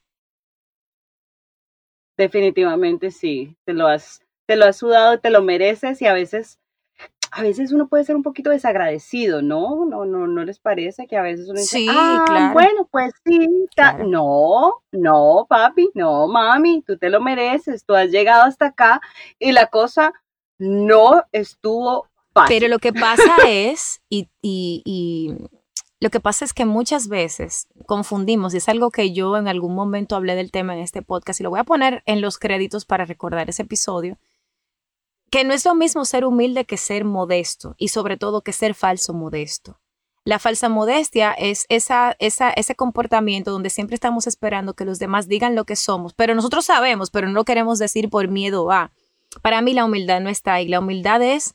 Definitivamente 2.16 3.10
sí, 3.10 3.56
te 3.64 3.74
lo 3.74 3.86
has, 3.86 4.22
te 4.46 4.56
lo 4.56 4.64
has 4.64 4.76
sudado, 4.76 5.20
te 5.20 5.30
lo 5.30 5.42
mereces 5.42 6.02
y 6.02 6.06
a 6.06 6.12
veces 6.12 6.58
a 7.30 7.42
veces 7.42 7.72
uno 7.72 7.88
puede 7.88 8.04
ser 8.04 8.16
un 8.16 8.22
poquito 8.22 8.50
desagradecido, 8.50 9.42
¿no? 9.42 9.84
No, 9.84 10.04
no, 10.04 10.26
no 10.26 10.44
les 10.44 10.58
parece 10.58 11.06
que 11.06 11.16
a 11.16 11.22
veces 11.22 11.48
uno 11.48 11.60
dice, 11.60 11.86
ah, 11.90 12.50
bueno, 12.52 12.88
pues 12.90 13.12
sí, 13.24 13.48
no, 14.06 14.74
no, 14.92 15.46
papi, 15.48 15.90
no, 15.94 16.28
mami, 16.28 16.82
tú 16.82 16.96
te 16.96 17.10
lo 17.10 17.20
mereces, 17.20 17.84
tú 17.84 17.94
has 17.94 18.10
llegado 18.10 18.44
hasta 18.44 18.66
acá 18.66 19.00
y 19.38 19.52
la 19.52 19.66
cosa 19.66 20.12
no 20.58 21.22
estuvo 21.32 22.06
fácil. 22.32 22.56
Pero 22.56 22.68
lo 22.68 22.78
que 22.78 22.92
pasa 22.92 23.22
es, 23.46 24.00
y, 24.08 24.28
y, 24.42 24.82
y 24.84 25.34
lo 26.00 26.10
que 26.10 26.20
pasa 26.20 26.44
es 26.44 26.54
que 26.54 26.64
muchas 26.64 27.08
veces 27.08 27.66
confundimos, 27.86 28.54
y 28.54 28.58
es 28.58 28.68
algo 28.68 28.90
que 28.90 29.12
yo 29.12 29.36
en 29.36 29.48
algún 29.48 29.74
momento 29.74 30.14
hablé 30.16 30.34
del 30.34 30.52
tema 30.52 30.74
en 30.74 30.80
este 30.80 31.02
podcast, 31.02 31.40
y 31.40 31.42
lo 31.42 31.50
voy 31.50 31.60
a 31.60 31.64
poner 31.64 32.02
en 32.06 32.20
los 32.20 32.38
créditos 32.38 32.84
para 32.84 33.04
recordar 33.04 33.48
ese 33.50 33.62
episodio, 33.62 34.18
que 35.30 35.44
no 35.44 35.54
es 35.54 35.64
lo 35.64 35.74
mismo 35.74 36.04
ser 36.04 36.24
humilde 36.24 36.64
que 36.64 36.76
ser 36.76 37.04
modesto 37.04 37.74
y 37.78 37.88
sobre 37.88 38.16
todo 38.16 38.42
que 38.42 38.52
ser 38.52 38.74
falso 38.74 39.12
modesto. 39.12 39.80
La 40.24 40.38
falsa 40.38 40.68
modestia 40.68 41.32
es 41.32 41.64
esa, 41.68 42.14
ese 42.18 42.74
comportamiento 42.74 43.50
donde 43.50 43.70
siempre 43.70 43.94
estamos 43.94 44.26
esperando 44.26 44.74
que 44.74 44.84
los 44.84 44.98
demás 44.98 45.26
digan 45.26 45.54
lo 45.54 45.64
que 45.64 45.76
somos, 45.76 46.12
pero 46.12 46.34
nosotros 46.34 46.66
sabemos, 46.66 47.10
pero 47.10 47.28
no 47.28 47.44
queremos 47.44 47.78
decir 47.78 48.10
por 48.10 48.28
miedo 48.28 48.70
a. 48.70 48.92
Para 49.42 49.62
mí 49.62 49.72
la 49.72 49.84
humildad 49.84 50.20
no 50.20 50.28
está 50.28 50.54
ahí. 50.54 50.68
La 50.68 50.80
humildad 50.80 51.22
es 51.22 51.54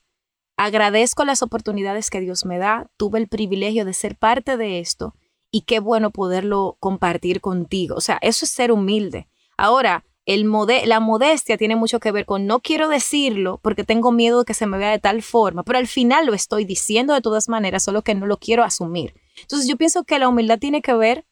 agradezco 0.58 1.26
las 1.26 1.44
oportunidades 1.44 2.10
que 2.10 2.20
Dios 2.20 2.46
me 2.46 2.58
da, 2.58 2.90
tuve 2.98 3.20
el 3.20 3.28
privilegio 3.28 3.86
de 3.86 3.94
ser 3.94 4.16
parte 4.16 4.58
de 4.58 4.80
esto 4.80 5.16
y 5.52 5.62
qué 5.62 5.80
bueno 5.80 6.12
poderlo 6.12 6.78
compartir 6.80 7.42
contigo. 7.42 7.96
O 7.96 8.02
sea, 8.02 8.18
eso 8.22 8.46
es 8.46 8.52
ser 8.52 8.72
humilde. 8.72 9.28
Ahora, 9.58 10.04
el 10.26 10.50
la 10.86 11.00
modestia 11.00 11.58
tiene 11.58 11.76
mucho 11.76 12.00
que 12.00 12.12
ver 12.12 12.26
con 12.26 12.48
no 12.48 12.62
quiero 12.62 12.88
decirlo 12.88 13.60
porque 13.62 13.84
tengo 13.84 14.12
miedo 14.12 14.40
de 14.40 14.46
que 14.46 14.54
se 14.54 14.66
me 14.66 14.78
vea 14.78 14.92
de 14.92 15.00
tal 15.00 15.22
forma, 15.22 15.64
pero 15.64 15.80
al 15.80 15.88
final 15.88 16.26
lo 16.26 16.34
estoy 16.34 16.66
diciendo 16.66 17.14
de 17.14 17.22
todas 17.22 17.50
maneras, 17.50 17.84
solo 17.84 18.04
que 18.04 18.16
no 18.16 18.26
lo 18.26 18.38
quiero 18.38 18.64
asumir. 18.64 19.14
Entonces 19.42 19.68
yo 19.68 19.76
pienso 19.76 20.04
que 20.04 20.20
la 20.20 20.30
humildad 20.30 20.60
tiene 20.60 20.82
que 20.82 20.94
ver, 20.94 21.26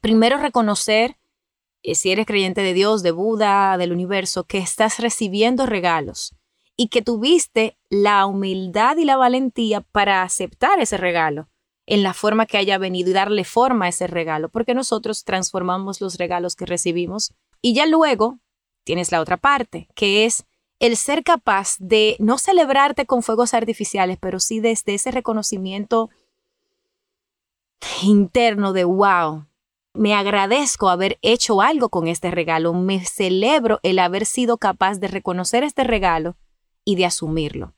primero 0.00 0.38
reconocer, 0.38 1.18
eh, 1.82 1.94
si 1.94 2.10
eres 2.10 2.26
creyente 2.26 2.62
de 2.62 2.72
Dios, 2.72 3.02
de 3.02 3.10
Buda, 3.10 3.76
del 3.76 3.92
universo, 3.92 4.44
que 4.44 4.58
estás 4.58 4.98
recibiendo 4.98 5.66
regalos 5.66 6.34
y 6.76 6.88
que 6.88 7.02
tuviste 7.02 7.76
la 7.90 8.24
humildad 8.24 8.96
y 8.96 9.04
la 9.04 9.16
valentía 9.16 9.82
para 9.82 10.22
aceptar 10.22 10.80
ese 10.80 10.96
regalo 10.96 11.48
en 11.84 12.02
la 12.02 12.14
forma 12.14 12.46
que 12.46 12.58
haya 12.58 12.78
venido 12.78 13.10
y 13.10 13.14
darle 13.14 13.44
forma 13.44 13.86
a 13.86 13.88
ese 13.88 14.06
regalo, 14.06 14.50
porque 14.50 14.74
nosotros 14.74 15.24
transformamos 15.24 16.00
los 16.00 16.18
regalos 16.18 16.54
que 16.54 16.66
recibimos 16.66 17.32
y 17.60 17.74
ya 17.74 17.86
luego 17.86 18.38
tienes 18.84 19.12
la 19.12 19.20
otra 19.20 19.36
parte, 19.36 19.88
que 19.94 20.24
es 20.24 20.44
el 20.80 20.96
ser 20.96 21.24
capaz 21.24 21.76
de 21.78 22.16
no 22.20 22.38
celebrarte 22.38 23.06
con 23.06 23.22
fuegos 23.22 23.54
artificiales, 23.54 24.18
pero 24.20 24.40
sí 24.40 24.60
desde 24.60 24.94
ese 24.94 25.10
reconocimiento 25.10 26.10
interno 28.02 28.72
de 28.72 28.84
wow, 28.84 29.46
me 29.94 30.14
agradezco 30.14 30.88
haber 30.88 31.18
hecho 31.22 31.60
algo 31.60 31.88
con 31.88 32.06
este 32.06 32.30
regalo, 32.30 32.72
me 32.72 33.04
celebro 33.04 33.80
el 33.82 33.98
haber 33.98 34.26
sido 34.26 34.58
capaz 34.58 34.98
de 34.98 35.08
reconocer 35.08 35.64
este 35.64 35.84
regalo 35.84 36.36
y 36.84 36.94
de 36.96 37.06
asumirlo 37.06 37.74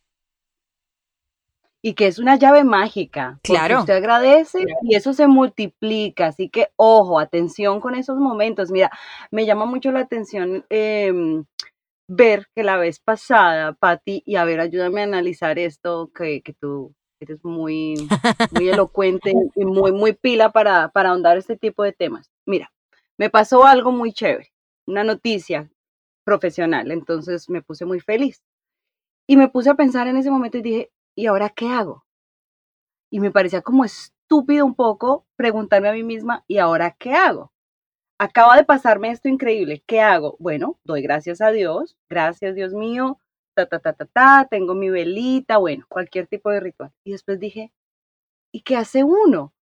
y 1.82 1.94
que 1.94 2.06
es 2.06 2.18
una 2.18 2.36
llave 2.36 2.64
mágica. 2.64 3.40
Claro. 3.42 3.80
Usted 3.80 3.94
agradece 3.94 4.64
y 4.82 4.94
eso 4.94 5.12
se 5.12 5.26
multiplica. 5.26 6.26
Así 6.26 6.48
que, 6.48 6.68
ojo, 6.76 7.18
atención 7.18 7.80
con 7.80 7.94
esos 7.94 8.18
momentos. 8.18 8.70
Mira, 8.70 8.90
me 9.30 9.46
llama 9.46 9.64
mucho 9.64 9.90
la 9.90 10.00
atención 10.00 10.64
em, 10.68 11.44
ver 12.08 12.48
que 12.54 12.64
la 12.64 12.76
vez 12.76 13.00
pasada, 13.00 13.72
Patti, 13.72 14.22
y 14.26 14.36
a 14.36 14.44
ver, 14.44 14.60
ayúdame 14.60 15.00
a 15.00 15.04
analizar 15.04 15.58
esto, 15.58 16.10
que, 16.14 16.42
que 16.42 16.52
tú 16.52 16.94
eres 17.20 17.44
muy, 17.44 17.94
muy 18.52 18.68
elocuente 18.88 19.32
y 19.54 19.64
muy, 19.64 19.92
muy 19.92 20.12
pila 20.12 20.50
para, 20.50 20.88
para 20.88 21.10
ahondar 21.10 21.36
este 21.36 21.56
tipo 21.56 21.82
de 21.82 21.92
temas. 21.92 22.30
Mira, 22.46 22.72
me 23.18 23.30
pasó 23.30 23.64
algo 23.64 23.92
muy 23.92 24.12
chévere, 24.12 24.50
una 24.86 25.04
noticia 25.04 25.70
profesional, 26.24 26.90
entonces 26.90 27.48
me 27.48 27.62
puse 27.62 27.84
muy 27.84 28.00
feliz. 28.00 28.42
Y 29.26 29.36
me 29.36 29.48
puse 29.48 29.70
a 29.70 29.74
pensar 29.74 30.08
en 30.08 30.16
ese 30.16 30.30
momento 30.30 30.58
y 30.58 30.62
dije, 30.62 30.90
¿y 31.20 31.26
ahora 31.26 31.50
qué 31.50 31.68
hago? 31.68 32.06
Y 33.10 33.20
me 33.20 33.30
parecía 33.30 33.60
como 33.60 33.84
estúpido 33.84 34.64
un 34.64 34.74
poco 34.74 35.26
preguntarme 35.36 35.90
a 35.90 35.92
mí 35.92 36.02
misma, 36.02 36.44
¿y 36.48 36.56
ahora 36.56 36.96
qué 36.98 37.12
hago? 37.12 37.52
Acaba 38.18 38.56
de 38.56 38.64
pasarme 38.64 39.10
esto 39.10 39.28
increíble, 39.28 39.84
¿qué 39.86 40.00
hago? 40.00 40.36
Bueno, 40.38 40.78
doy 40.82 41.02
gracias 41.02 41.42
a 41.42 41.50
Dios, 41.50 41.98
gracias 42.08 42.54
Dios 42.54 42.72
mío, 42.72 43.18
ta, 43.54 43.66
ta, 43.66 43.80
ta, 43.80 43.92
ta, 43.92 44.06
ta, 44.06 44.48
tengo 44.50 44.74
mi 44.74 44.88
velita, 44.88 45.58
bueno, 45.58 45.84
cualquier 45.90 46.26
tipo 46.26 46.48
de 46.48 46.60
ritual. 46.60 46.92
Y 47.04 47.12
después 47.12 47.38
dije, 47.38 47.70
¿y 48.50 48.62
qué 48.62 48.76
hace 48.76 49.04
uno? 49.04 49.52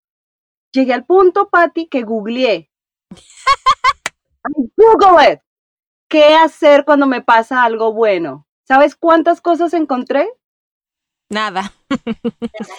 Llegué 0.73 0.93
al 0.93 1.07
punto, 1.07 1.49
Patti, 1.49 1.89
que 1.89 2.03
googleé. 2.03 2.71
Google 4.77 5.33
it. 5.33 5.41
¿Qué 6.09 6.37
hacer 6.37 6.85
cuando 6.85 7.07
me 7.07 7.21
pasa 7.21 7.65
algo 7.65 7.93
bueno? 7.93 8.47
¿Sabes 8.65 8.95
cuántas 8.95 9.41
cosas 9.41 9.75
encontré? 9.75 10.29
Nada. 11.31 11.73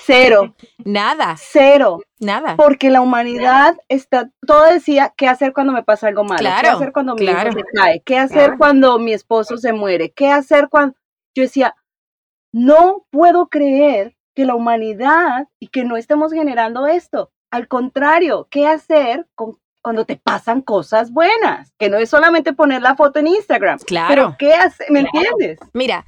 Cero. 0.06 0.56
Nada. 0.84 1.36
Cero. 1.38 2.02
Nada. 2.20 2.56
Porque 2.56 2.90
la 2.90 3.02
humanidad 3.02 3.78
está, 3.88 4.32
todo 4.46 4.66
decía, 4.66 5.14
¿qué 5.16 5.28
hacer 5.28 5.54
cuando 5.54 5.74
me 5.74 5.84
pasa 5.84 6.08
algo 6.08 6.24
malo? 6.24 6.50
¿Qué 6.62 6.68
hacer 6.68 6.92
cuando 6.92 7.16
mi 7.16 7.26
hijo 7.26 7.52
se 7.52 7.64
cae? 7.76 8.02
¿Qué 8.04 8.18
hacer 8.18 8.56
cuando 8.58 8.98
mi 8.98 9.14
esposo 9.14 9.58
se 9.58 9.74
muere? 9.74 10.12
¿Qué 10.12 10.30
hacer 10.30 10.70
cuando... 10.70 10.96
Yo 11.36 11.44
decía, 11.44 11.76
no 12.52 13.06
puedo 13.12 13.50
creer 13.50 14.18
que 14.36 14.46
la 14.46 14.56
humanidad 14.56 15.48
y 15.60 15.68
que 15.68 15.84
no 15.84 15.96
estemos 15.96 16.34
generando 16.34 16.88
esto. 16.88 17.32
Al 17.52 17.68
contrario, 17.68 18.48
¿qué 18.50 18.68
hacer 18.68 19.28
con, 19.36 19.60
cuando 19.82 20.06
te 20.06 20.18
pasan 20.18 20.62
cosas 20.62 21.12
buenas, 21.12 21.74
que 21.78 21.90
no 21.90 21.98
es 21.98 22.10
solamente 22.10 22.54
poner 22.54 22.82
la 22.82 22.96
foto 22.96 23.20
en 23.20 23.28
Instagram. 23.28 23.80
Claro. 23.80 24.08
Pero 24.10 24.36
¿qué 24.38 24.54
hace? 24.54 24.86
¿Me 24.90 25.02
entiendes? 25.02 25.60
Mira, 25.74 26.06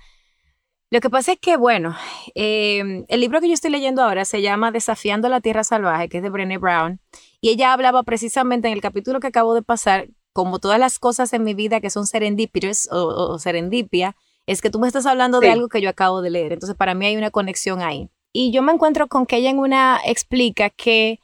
lo 0.91 0.99
que 0.99 1.09
pasa 1.09 1.31
es 1.31 1.39
que, 1.39 1.55
bueno, 1.55 1.95
em, 2.35 3.05
el 3.07 3.21
libro 3.21 3.39
que 3.39 3.47
yo 3.47 3.53
estoy 3.53 3.71
leyendo 3.71 4.03
ahora 4.03 4.25
se 4.25 4.41
llama 4.41 4.71
Desafiando 4.71 5.29
la 5.29 5.39
Tierra 5.39 5.63
Salvaje, 5.63 6.09
que 6.09 6.17
es 6.17 6.23
de 6.23 6.29
Brené 6.29 6.57
Brown, 6.57 6.99
y 7.39 7.49
ella 7.49 7.71
hablaba 7.71 8.03
precisamente 8.03 8.67
en 8.67 8.73
el 8.73 8.81
capítulo 8.81 9.21
que 9.21 9.27
acabo 9.27 9.53
de 9.53 9.61
pasar, 9.61 10.09
como 10.33 10.59
todas 10.59 10.79
las 10.79 10.99
cosas 10.99 11.31
en 11.31 11.43
mi 11.45 11.53
vida 11.53 11.79
que 11.79 11.89
son 11.89 12.07
serendipitous 12.07 12.89
o, 12.91 13.39
serendipia, 13.39 14.17
es 14.45 14.61
que 14.61 14.69
tú 14.69 14.79
me 14.79 14.87
estás 14.87 15.05
hablando 15.05 15.39
de 15.39 15.49
algo 15.49 15.69
que 15.69 15.81
yo 15.81 15.89
acabo 15.89 16.21
de 16.21 16.29
leer. 16.29 16.51
Entonces, 16.51 16.75
para 16.75 16.93
mí 16.93 17.05
hay 17.05 17.15
una 17.15 17.31
conexión 17.31 17.81
ahí. 17.81 18.09
Y 18.33 18.51
yo 18.51 18.61
me 18.61 18.73
encuentro 18.73 19.07
con 19.07 19.25
que 19.25 19.37
ella 19.37 19.49
en 19.49 19.59
una 19.59 19.99
explica 20.05 20.69
que 20.69 21.19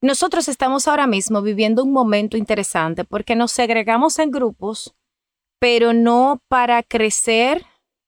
nosotros 0.00 0.48
estamos 0.48 0.88
ahora 0.88 1.06
mismo 1.06 1.42
viviendo 1.42 1.82
un 1.84 1.92
momento 1.92 2.36
interesante 2.36 3.04
porque 3.04 3.36
nos 3.36 3.52
segregamos 3.52 4.18
en 4.18 4.30
grupos, 4.30 4.94
pero 5.58 5.92
no 5.92 6.42
para 6.48 6.82
crecer, 6.82 7.64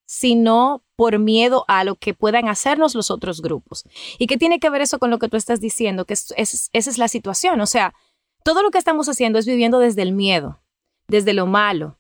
sino 0.07 0.84
por 0.97 1.19
miedo 1.19 1.65
a 1.69 1.85
lo 1.85 1.97
que 1.97 2.15
puedan 2.15 2.49
hacernos 2.49 2.95
los 2.95 3.11
otros 3.11 3.43
grupos. 3.43 3.85
¿Y 4.19 4.27
qué 4.27 4.37
tiene 4.37 4.61
que 4.61 4.71
ver 4.71 4.83
eso 4.83 4.99
con 4.99 5.11
lo 5.11 5.19
que 5.19 5.29
tú 5.29 5.37
estás 5.37 5.61
diciendo? 5.61 6.05
Que 6.05 6.15
esa 6.15 6.35
es 6.73 6.99
la 6.99 7.09
situación. 7.09 7.61
O 7.61 7.67
sea, 7.67 7.95
todo 8.45 8.63
lo 8.63 8.71
que 8.71 8.79
estamos 8.79 9.09
haciendo 9.09 9.39
es 9.39 9.47
viviendo 9.47 9.79
desde 9.79 10.03
el 10.03 10.13
miedo, 10.13 10.61
desde 11.09 11.33
lo 11.33 11.47
malo. 11.47 11.99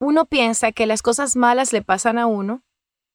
Uno 0.00 0.26
piensa 0.26 0.72
que 0.72 0.86
las 0.86 1.02
cosas 1.02 1.36
malas 1.36 1.72
le 1.72 1.82
pasan 1.82 2.18
a 2.18 2.26
uno 2.26 2.62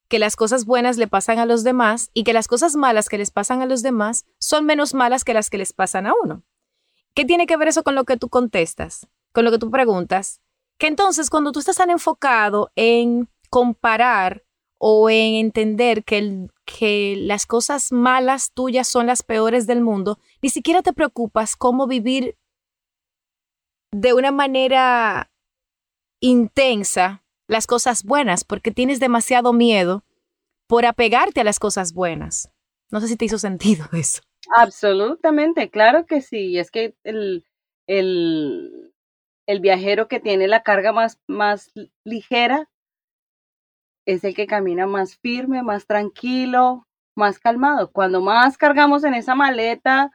que 0.10 0.20
las 0.20 0.36
cosas 0.36 0.66
buenas 0.66 0.98
le 0.98 1.08
pasan 1.08 1.38
a 1.38 1.46
los 1.46 1.64
demás 1.64 2.10
y 2.14 2.24
que 2.24 2.34
las 2.34 2.48
cosas 2.48 2.76
malas 2.76 3.08
que 3.08 3.18
les 3.18 3.30
pasan 3.32 3.62
a 3.62 3.68
los 3.68 3.84
demás 3.84 4.26
son 4.40 4.66
menos 4.66 4.94
malas 4.94 5.24
que 5.24 5.36
las 5.36 5.50
que 5.50 5.60
les 5.60 5.72
pasan 5.72 6.08
a 6.08 6.14
uno. 6.24 6.44
¿Qué 7.14 7.26
tiene 7.26 7.46
que 7.46 7.56
ver 7.58 7.68
eso 7.68 7.84
con 7.84 7.96
lo 7.96 8.04
que 8.06 8.18
tú 8.18 8.28
contestas, 8.28 9.08
con 9.32 9.46
lo 9.46 9.52
que 9.52 9.60
tú 9.60 9.70
preguntas? 9.70 10.42
Que 10.80 10.88
entonces 10.88 11.30
cuando 11.30 11.52
tú 11.52 11.60
estás 11.60 11.78
tan 11.78 11.92
enfocado 11.92 12.72
en 12.76 13.30
comparar 13.52 14.44
o 14.80 15.10
en 15.10 15.36
entender 15.36 16.04
que, 16.04 16.48
que 16.66 17.16
las 17.18 17.46
cosas 17.46 17.92
malas 17.92 18.52
tuyas 18.54 18.88
son 18.88 19.08
las 19.08 19.22
peores 19.22 19.68
del 19.68 19.82
mundo, 19.82 20.20
ni 20.42 20.50
siquiera 20.50 20.82
te 20.82 20.94
preocupas 20.94 21.56
cómo 21.56 21.86
vivir 21.86 22.38
de 23.92 24.14
una 24.14 24.32
manera 24.32 25.30
intensa 26.22 27.24
las 27.48 27.68
cosas 27.68 28.04
buenas 28.04 28.44
porque 28.44 28.72
tienes 28.72 29.00
demasiado 29.00 29.52
miedo 29.52 30.04
por 30.68 30.86
apegarte 30.86 31.42
a 31.42 31.44
las 31.44 31.60
cosas 31.60 31.94
buenas. 31.94 32.50
No 32.90 33.02
sé 33.02 33.08
si 33.08 33.18
te 33.18 33.26
hizo 33.26 33.38
sentido 33.38 33.86
eso. 33.94 34.22
Absolutamente, 34.56 35.70
claro 35.70 36.06
que 36.06 36.22
sí. 36.22 36.58
Es 36.58 36.72
que 36.72 36.96
el, 37.04 37.46
el, 37.86 38.94
el 39.46 39.60
viajero 39.60 40.08
que 40.08 40.22
tiene 40.22 40.48
la 40.48 40.64
carga 40.64 40.94
más, 40.94 41.20
más 41.28 41.72
ligera 42.06 42.70
es 44.14 44.24
el 44.24 44.34
que 44.34 44.48
camina 44.48 44.88
más 44.88 45.18
firme, 45.18 45.62
más 45.62 45.86
tranquilo, 45.86 46.88
más 47.16 47.38
calmado. 47.38 47.92
Cuando 47.92 48.22
más 48.22 48.58
cargamos 48.58 49.04
en 49.04 49.14
esa 49.14 49.36
maleta, 49.36 50.12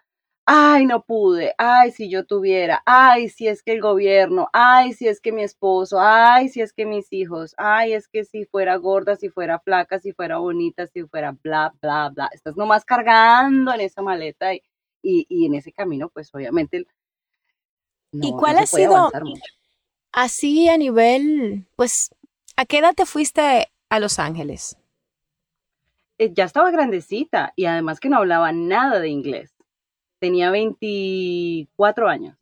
ay, 0.46 0.84
no 0.84 1.04
pude, 1.04 1.54
ay, 1.58 1.92
si 1.92 2.10
yo 2.10 2.26
tuviera, 2.26 2.82
ay, 2.86 3.28
si 3.28 3.46
es 3.46 3.62
que 3.62 3.72
el 3.72 3.80
gobierno, 3.80 4.48
ay, 4.52 4.94
si 4.94 5.06
es 5.06 5.20
que 5.20 5.30
mi 5.30 5.42
esposo, 5.44 6.00
ay, 6.00 6.48
si 6.48 6.60
es 6.60 6.72
que 6.72 6.86
mis 6.86 7.12
hijos, 7.12 7.54
ay, 7.56 7.92
es 7.92 8.08
que 8.08 8.24
si 8.24 8.44
fuera 8.46 8.74
gorda, 8.76 9.14
si 9.14 9.28
fuera 9.28 9.60
flaca, 9.60 10.00
si 10.00 10.12
fuera 10.12 10.38
bonita, 10.38 10.86
si 10.88 11.04
fuera 11.04 11.36
bla, 11.42 11.72
bla, 11.80 12.10
bla. 12.12 12.28
Estás 12.32 12.56
nomás 12.56 12.84
cargando 12.84 13.72
en 13.72 13.80
esa 13.80 14.02
maleta 14.02 14.54
y, 14.54 14.62
y, 15.02 15.46
en 15.46 15.54
ese 15.54 15.72
camino, 15.72 16.08
pues 16.08 16.34
obviamente. 16.34 16.84
¿Y 18.10 18.32
cuál 18.32 18.58
ha 18.58 18.66
sido 18.66 19.10
así 20.12 20.68
a 20.68 20.76
nivel, 20.76 21.66
pues, 21.76 22.10
a 22.56 22.64
qué 22.66 22.78
edad 22.78 22.94
te 22.94 23.06
fuiste 23.06 23.68
a 23.94 24.00
Los 24.00 24.18
Ángeles? 24.18 24.76
Eh, 26.18 26.32
ya 26.32 26.44
estaba 26.44 26.70
grandecita 26.70 27.52
y 27.56 27.64
además 27.64 28.00
que 28.00 28.08
no 28.08 28.18
hablaba 28.18 28.52
nada 28.52 29.00
de 29.00 29.08
inglés 29.08 29.54
tenía 30.24 30.50
24 30.50 32.08
años. 32.08 32.34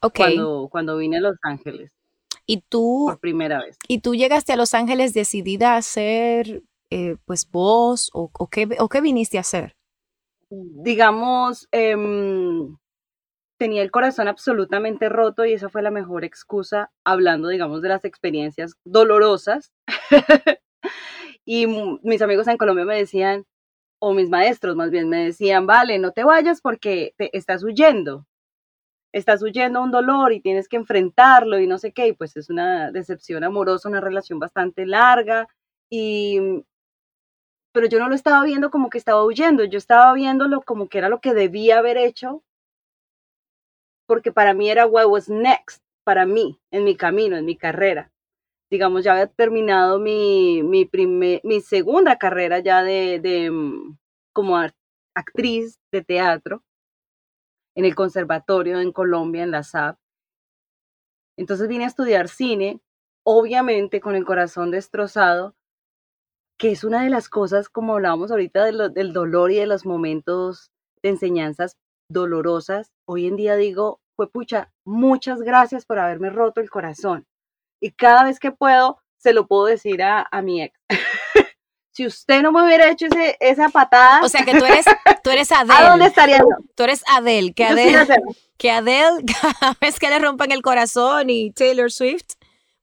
Ok. 0.00 0.20
Cuando, 0.70 0.96
vine 0.96 1.18
a 1.18 1.20
Los 1.20 1.36
Ángeles. 1.42 1.90
¿Y 2.46 2.62
tú? 2.66 3.04
Por 3.08 3.20
primera 3.20 3.60
vez. 3.60 3.76
¿Y 3.88 4.00
tú 4.00 4.14
llegaste 4.14 4.54
a 4.54 4.56
Los 4.56 4.72
Ángeles 4.72 5.12
decidida 5.12 5.76
a 5.76 5.82
ser, 5.82 6.62
eh, 6.88 7.16
pues, 7.26 7.46
vos 7.50 8.08
o, 8.14 8.30
qué, 8.48 8.66
o, 8.78 8.88
qué, 8.88 9.02
viniste 9.02 9.36
a 9.36 9.42
hacer? 9.42 9.76
Digamos, 10.48 11.68
em, 11.72 12.78
tenía 13.58 13.82
el 13.82 13.90
corazón 13.90 14.28
absolutamente 14.28 15.10
roto 15.10 15.44
y 15.44 15.52
esa 15.52 15.68
fue 15.68 15.82
la 15.82 15.90
mejor 15.90 16.24
excusa, 16.24 16.90
hablando, 17.04 17.48
digamos, 17.48 17.82
de 17.82 17.90
las 17.90 18.06
experiencias 18.06 18.76
dolorosas. 18.84 19.74
y 21.44 21.66
mis 22.02 22.22
amigos 22.22 22.48
en 22.48 22.56
Colombia 22.56 22.84
me 22.84 22.96
decían, 22.96 23.44
o 24.00 24.14
mis 24.14 24.28
maestros 24.28 24.76
más 24.76 24.90
bien 24.90 25.08
me 25.08 25.24
decían, 25.24 25.66
vale, 25.66 25.98
no 25.98 26.12
te 26.12 26.24
vayas 26.24 26.60
porque 26.60 27.14
te 27.16 27.36
estás 27.36 27.64
huyendo, 27.64 28.26
estás 29.12 29.42
huyendo 29.42 29.80
a 29.80 29.82
un 29.82 29.90
dolor 29.90 30.32
y 30.32 30.40
tienes 30.40 30.68
que 30.68 30.76
enfrentarlo 30.76 31.58
y 31.58 31.66
no 31.66 31.78
sé 31.78 31.92
qué, 31.92 32.08
y 32.08 32.12
pues 32.12 32.36
es 32.36 32.50
una 32.50 32.92
decepción 32.92 33.44
amorosa, 33.44 33.88
una 33.88 34.00
relación 34.00 34.38
bastante 34.38 34.86
larga, 34.86 35.48
y 35.90 36.64
pero 37.72 37.86
yo 37.86 37.98
no 37.98 38.08
lo 38.08 38.14
estaba 38.14 38.44
viendo 38.44 38.70
como 38.70 38.90
que 38.90 38.98
estaba 38.98 39.24
huyendo, 39.24 39.64
yo 39.64 39.78
estaba 39.78 40.12
viéndolo 40.14 40.62
como 40.62 40.88
que 40.88 40.98
era 40.98 41.08
lo 41.08 41.20
que 41.20 41.34
debía 41.34 41.78
haber 41.78 41.96
hecho, 41.96 42.42
porque 44.06 44.32
para 44.32 44.54
mí 44.54 44.70
era 44.70 44.86
what 44.86 45.06
was 45.06 45.28
next, 45.28 45.82
para 46.04 46.26
mí, 46.26 46.58
en 46.70 46.84
mi 46.84 46.96
camino, 46.96 47.36
en 47.36 47.44
mi 47.44 47.56
carrera 47.56 48.10
digamos, 48.70 49.04
ya 49.04 49.12
había 49.12 49.26
terminado 49.26 49.98
mi, 49.98 50.62
mi, 50.62 50.88
mi 51.42 51.60
segunda 51.60 52.18
carrera 52.18 52.58
ya 52.60 52.82
de, 52.82 53.18
de 53.20 53.50
mm, 53.50 53.98
como 54.32 54.58
actriz 55.14 55.78
de 55.92 56.02
teatro 56.02 56.62
en 57.74 57.84
el 57.84 57.94
conservatorio 57.94 58.80
en 58.80 58.92
Colombia, 58.92 59.42
en 59.42 59.52
la 59.52 59.62
SAP. 59.62 59.96
Entonces 61.36 61.68
vine 61.68 61.84
a 61.84 61.88
estudiar 61.88 62.28
cine, 62.28 62.80
obviamente 63.24 64.00
con 64.00 64.16
el 64.16 64.24
corazón 64.24 64.70
destrozado, 64.70 65.54
que 66.58 66.72
es 66.72 66.82
una 66.82 67.04
de 67.04 67.10
las 67.10 67.28
cosas, 67.28 67.68
como 67.68 67.94
hablábamos 67.94 68.32
ahorita, 68.32 68.64
del 68.64 69.12
dolor 69.12 69.52
y 69.52 69.56
de 69.56 69.66
los 69.66 69.86
momentos 69.86 70.72
de 71.02 71.10
enseñanzas 71.10 71.76
dolorosas. 72.10 72.90
Hoy 73.06 73.28
en 73.28 73.36
día 73.36 73.54
digo, 73.54 74.00
fue 74.16 74.28
pucha, 74.28 74.72
muchas 74.84 75.40
gracias 75.42 75.86
por 75.86 76.00
haberme 76.00 76.30
roto 76.30 76.60
el 76.60 76.70
corazón 76.70 77.26
y 77.80 77.92
cada 77.92 78.24
vez 78.24 78.38
que 78.38 78.50
puedo, 78.52 78.98
se 79.16 79.32
lo 79.32 79.46
puedo 79.46 79.66
decir 79.66 80.02
a, 80.02 80.26
a 80.30 80.42
mi 80.42 80.62
ex. 80.62 80.78
si 81.98 82.06
usted 82.06 82.42
no 82.42 82.52
me 82.52 82.64
hubiera 82.64 82.88
hecho 82.88 83.06
ese, 83.06 83.36
esa 83.40 83.70
patada. 83.70 84.20
O 84.22 84.28
sea 84.28 84.44
que 84.44 84.56
tú 84.56 84.64
eres, 84.64 84.86
tú 85.24 85.30
eres 85.30 85.50
Adele. 85.50 85.74
¿A 85.78 85.90
dónde 85.90 86.06
estaría 86.06 86.38
yo? 86.38 86.46
Tú 86.76 86.84
eres 86.84 87.02
Adele, 87.08 87.52
que 87.52 87.64
Adele, 87.64 88.06
que 88.56 88.70
Adele, 88.70 89.24
cada 89.60 89.76
vez 89.80 89.98
que 89.98 90.08
le 90.08 90.20
rompan 90.20 90.52
el 90.52 90.62
corazón 90.62 91.28
y 91.28 91.50
Taylor 91.50 91.90
Swift, 91.90 92.34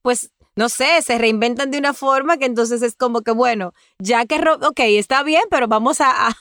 pues 0.02 0.30
no 0.54 0.68
sé, 0.68 1.00
se 1.00 1.16
reinventan 1.16 1.70
de 1.70 1.78
una 1.78 1.94
forma 1.94 2.36
que 2.36 2.44
entonces 2.44 2.82
es 2.82 2.94
como 2.94 3.22
que, 3.22 3.30
bueno, 3.30 3.72
ya 3.98 4.26
que, 4.26 4.36
ok, 4.36 4.80
está 4.80 5.22
bien, 5.22 5.44
pero 5.50 5.66
vamos 5.66 6.02
a, 6.02 6.36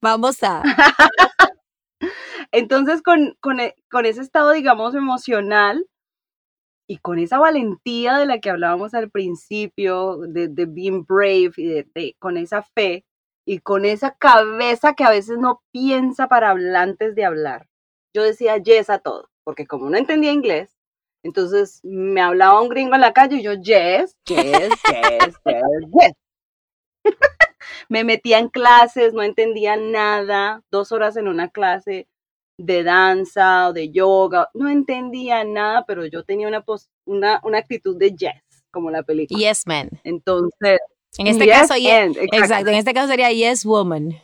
vamos 0.00 0.42
a. 0.42 0.64
entonces, 2.50 3.02
con, 3.02 3.36
con, 3.40 3.60
e, 3.60 3.76
con 3.88 4.04
ese 4.04 4.20
estado, 4.20 4.50
digamos, 4.50 4.96
emocional, 4.96 5.86
y 6.90 6.98
con 6.98 7.20
esa 7.20 7.38
valentía 7.38 8.18
de 8.18 8.26
la 8.26 8.40
que 8.40 8.50
hablábamos 8.50 8.94
al 8.94 9.12
principio, 9.12 10.16
de, 10.26 10.48
de 10.48 10.66
being 10.66 11.04
brave 11.06 11.52
y 11.56 11.68
de, 11.68 12.16
con 12.18 12.36
esa 12.36 12.64
fe 12.64 13.04
y 13.46 13.60
con 13.60 13.84
esa 13.84 14.16
cabeza 14.16 14.94
que 14.94 15.04
a 15.04 15.10
veces 15.10 15.38
no 15.38 15.62
piensa 15.70 16.26
para 16.26 16.50
hablar 16.50 16.88
antes 16.88 17.14
de 17.14 17.24
hablar. 17.24 17.68
Yo 18.12 18.24
decía 18.24 18.56
yes 18.56 18.90
a 18.90 18.98
todo, 18.98 19.30
porque 19.44 19.68
como 19.68 19.88
no 19.88 19.98
entendía 19.98 20.32
inglés, 20.32 20.76
entonces 21.22 21.78
me 21.84 22.20
hablaba 22.22 22.60
un 22.60 22.68
gringo 22.68 22.96
en 22.96 23.02
la 23.02 23.12
calle 23.12 23.36
y 23.36 23.44
yo 23.44 23.52
yes, 23.52 24.16
yes, 24.24 24.68
yes, 24.90 25.38
yes, 25.44 25.86
yes. 25.92 26.12
me 27.88 28.02
metía 28.02 28.40
en 28.40 28.48
clases, 28.48 29.14
no 29.14 29.22
entendía 29.22 29.76
nada, 29.76 30.64
dos 30.72 30.90
horas 30.90 31.16
en 31.16 31.28
una 31.28 31.50
clase, 31.50 32.08
de 32.60 32.82
danza 32.82 33.68
o 33.68 33.72
de 33.72 33.90
yoga, 33.90 34.48
no 34.54 34.68
entendía 34.68 35.44
nada, 35.44 35.84
pero 35.86 36.04
yo 36.06 36.24
tenía 36.24 36.46
una, 36.46 36.64
una, 37.06 37.40
una 37.42 37.58
actitud 37.58 37.96
de 37.96 38.10
yes, 38.14 38.64
como 38.70 38.90
la 38.90 39.02
película. 39.02 39.38
Yes 39.38 39.66
man. 39.66 39.88
Entonces, 40.04 40.78
en 41.18 41.26
este 41.26 41.48
caso, 41.48 41.74
yes, 41.76 42.16
exacto. 42.16 42.68
en 42.70 42.76
este 42.76 42.94
caso 42.94 43.08
sería 43.08 43.32
yes 43.32 43.64
woman. 43.64 44.14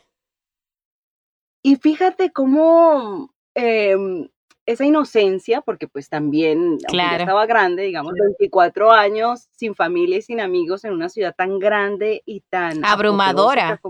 Y 1.63 1.77
fíjate 1.77 2.31
cómo 2.31 3.35
em, 3.55 4.29
esa 4.67 4.85
inocencia, 4.85 5.63
porque 5.63 5.89
pues 5.89 6.09
también 6.09 6.79
claro. 6.87 7.23
estaba 7.23 7.47
grande, 7.47 7.85
digamos, 7.85 8.13
24 8.13 8.93
años, 8.93 9.49
sin 9.53 9.75
familia 9.75 10.19
y 10.19 10.23
sin 10.23 10.41
amigos 10.41 10.85
en 10.85 10.93
una 10.93 11.09
ciudad 11.09 11.35
tan 11.37 11.59
grande 11.59 12.23
y 12.27 12.43
tan 12.43 12.85
abrumadora. 12.85 13.81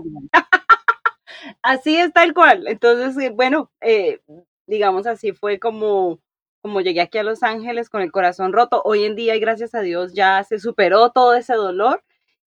Así 1.61 1.97
es 1.97 2.13
tal 2.13 2.33
cual. 2.33 2.67
Entonces, 2.67 3.17
eh, 3.23 3.29
bueno, 3.31 3.71
eh, 3.81 4.21
digamos 4.67 5.07
así 5.07 5.31
fue 5.33 5.59
como 5.59 6.19
como 6.61 6.81
llegué 6.81 7.01
aquí 7.01 7.17
a 7.17 7.23
Los 7.23 7.43
Ángeles 7.43 7.89
con 7.89 8.01
el 8.01 8.11
corazón 8.11 8.51
roto, 8.51 8.81
hoy 8.83 9.05
en 9.05 9.15
día 9.15 9.35
y 9.35 9.39
gracias 9.39 9.73
a 9.75 9.81
Dios 9.81 10.13
ya 10.13 10.43
se 10.43 10.59
superó 10.59 11.11
todo 11.11 11.33
ese 11.35 11.53
dolor 11.53 12.03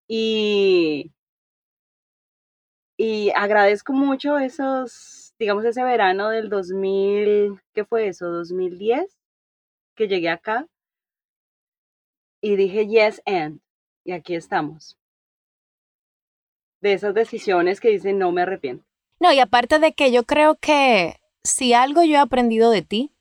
y, 0.07 1.11
y 2.97 3.31
agradezco 3.35 3.93
mucho 3.93 4.37
esos, 4.37 5.33
digamos, 5.39 5.65
ese 5.65 5.83
verano 5.83 6.29
del 6.29 6.49
2000, 6.49 7.59
¿qué 7.73 7.85
fue 7.85 8.07
eso? 8.07 8.29
2010, 8.29 9.17
que 9.95 10.07
llegué 10.07 10.29
acá 10.29 10.67
y 12.41 12.55
dije 12.55 12.87
yes 12.87 13.21
and, 13.25 13.61
y 14.03 14.11
aquí 14.11 14.35
estamos. 14.35 14.97
De 16.81 16.93
esas 16.93 17.13
decisiones 17.13 17.79
que 17.79 17.89
dicen 17.89 18.17
no 18.17 18.31
me 18.31 18.41
arrepiento. 18.41 18.83
No, 19.19 19.31
y 19.31 19.39
aparte 19.39 19.79
de 19.79 19.93
que 19.93 20.11
yo 20.11 20.23
creo 20.23 20.55
que 20.55 21.19
si 21.43 21.73
algo 21.73 22.03
yo 22.03 22.15
he 22.15 22.17
aprendido 22.17 22.71
de 22.71 22.81
ti, 22.81 23.11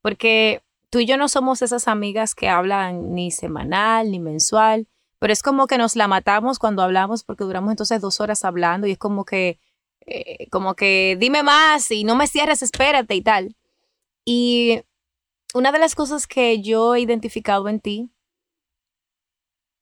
porque 0.00 0.62
tú 0.90 1.00
y 1.00 1.06
yo 1.06 1.16
no 1.16 1.28
somos 1.28 1.62
esas 1.62 1.88
amigas 1.88 2.34
que 2.34 2.48
hablan 2.48 3.14
ni 3.14 3.30
semanal 3.30 4.10
ni 4.10 4.20
mensual, 4.20 4.86
pero 5.18 5.32
es 5.32 5.42
como 5.42 5.66
que 5.66 5.78
nos 5.78 5.96
la 5.96 6.08
matamos 6.08 6.58
cuando 6.58 6.82
hablamos 6.82 7.24
porque 7.24 7.44
duramos 7.44 7.70
entonces 7.70 8.00
dos 8.00 8.20
horas 8.20 8.44
hablando 8.44 8.86
y 8.86 8.92
es 8.92 8.98
como 8.98 9.24
que, 9.24 9.58
eh, 10.06 10.48
como 10.50 10.74
que 10.74 11.16
dime 11.18 11.42
más 11.42 11.90
y 11.90 12.04
no 12.04 12.16
me 12.16 12.26
cierres, 12.26 12.62
espérate 12.62 13.14
y 13.14 13.22
tal. 13.22 13.56
Y 14.24 14.82
una 15.54 15.72
de 15.72 15.78
las 15.78 15.94
cosas 15.94 16.26
que 16.26 16.60
yo 16.60 16.94
he 16.94 17.00
identificado 17.00 17.68
en 17.68 17.80
ti, 17.80 18.10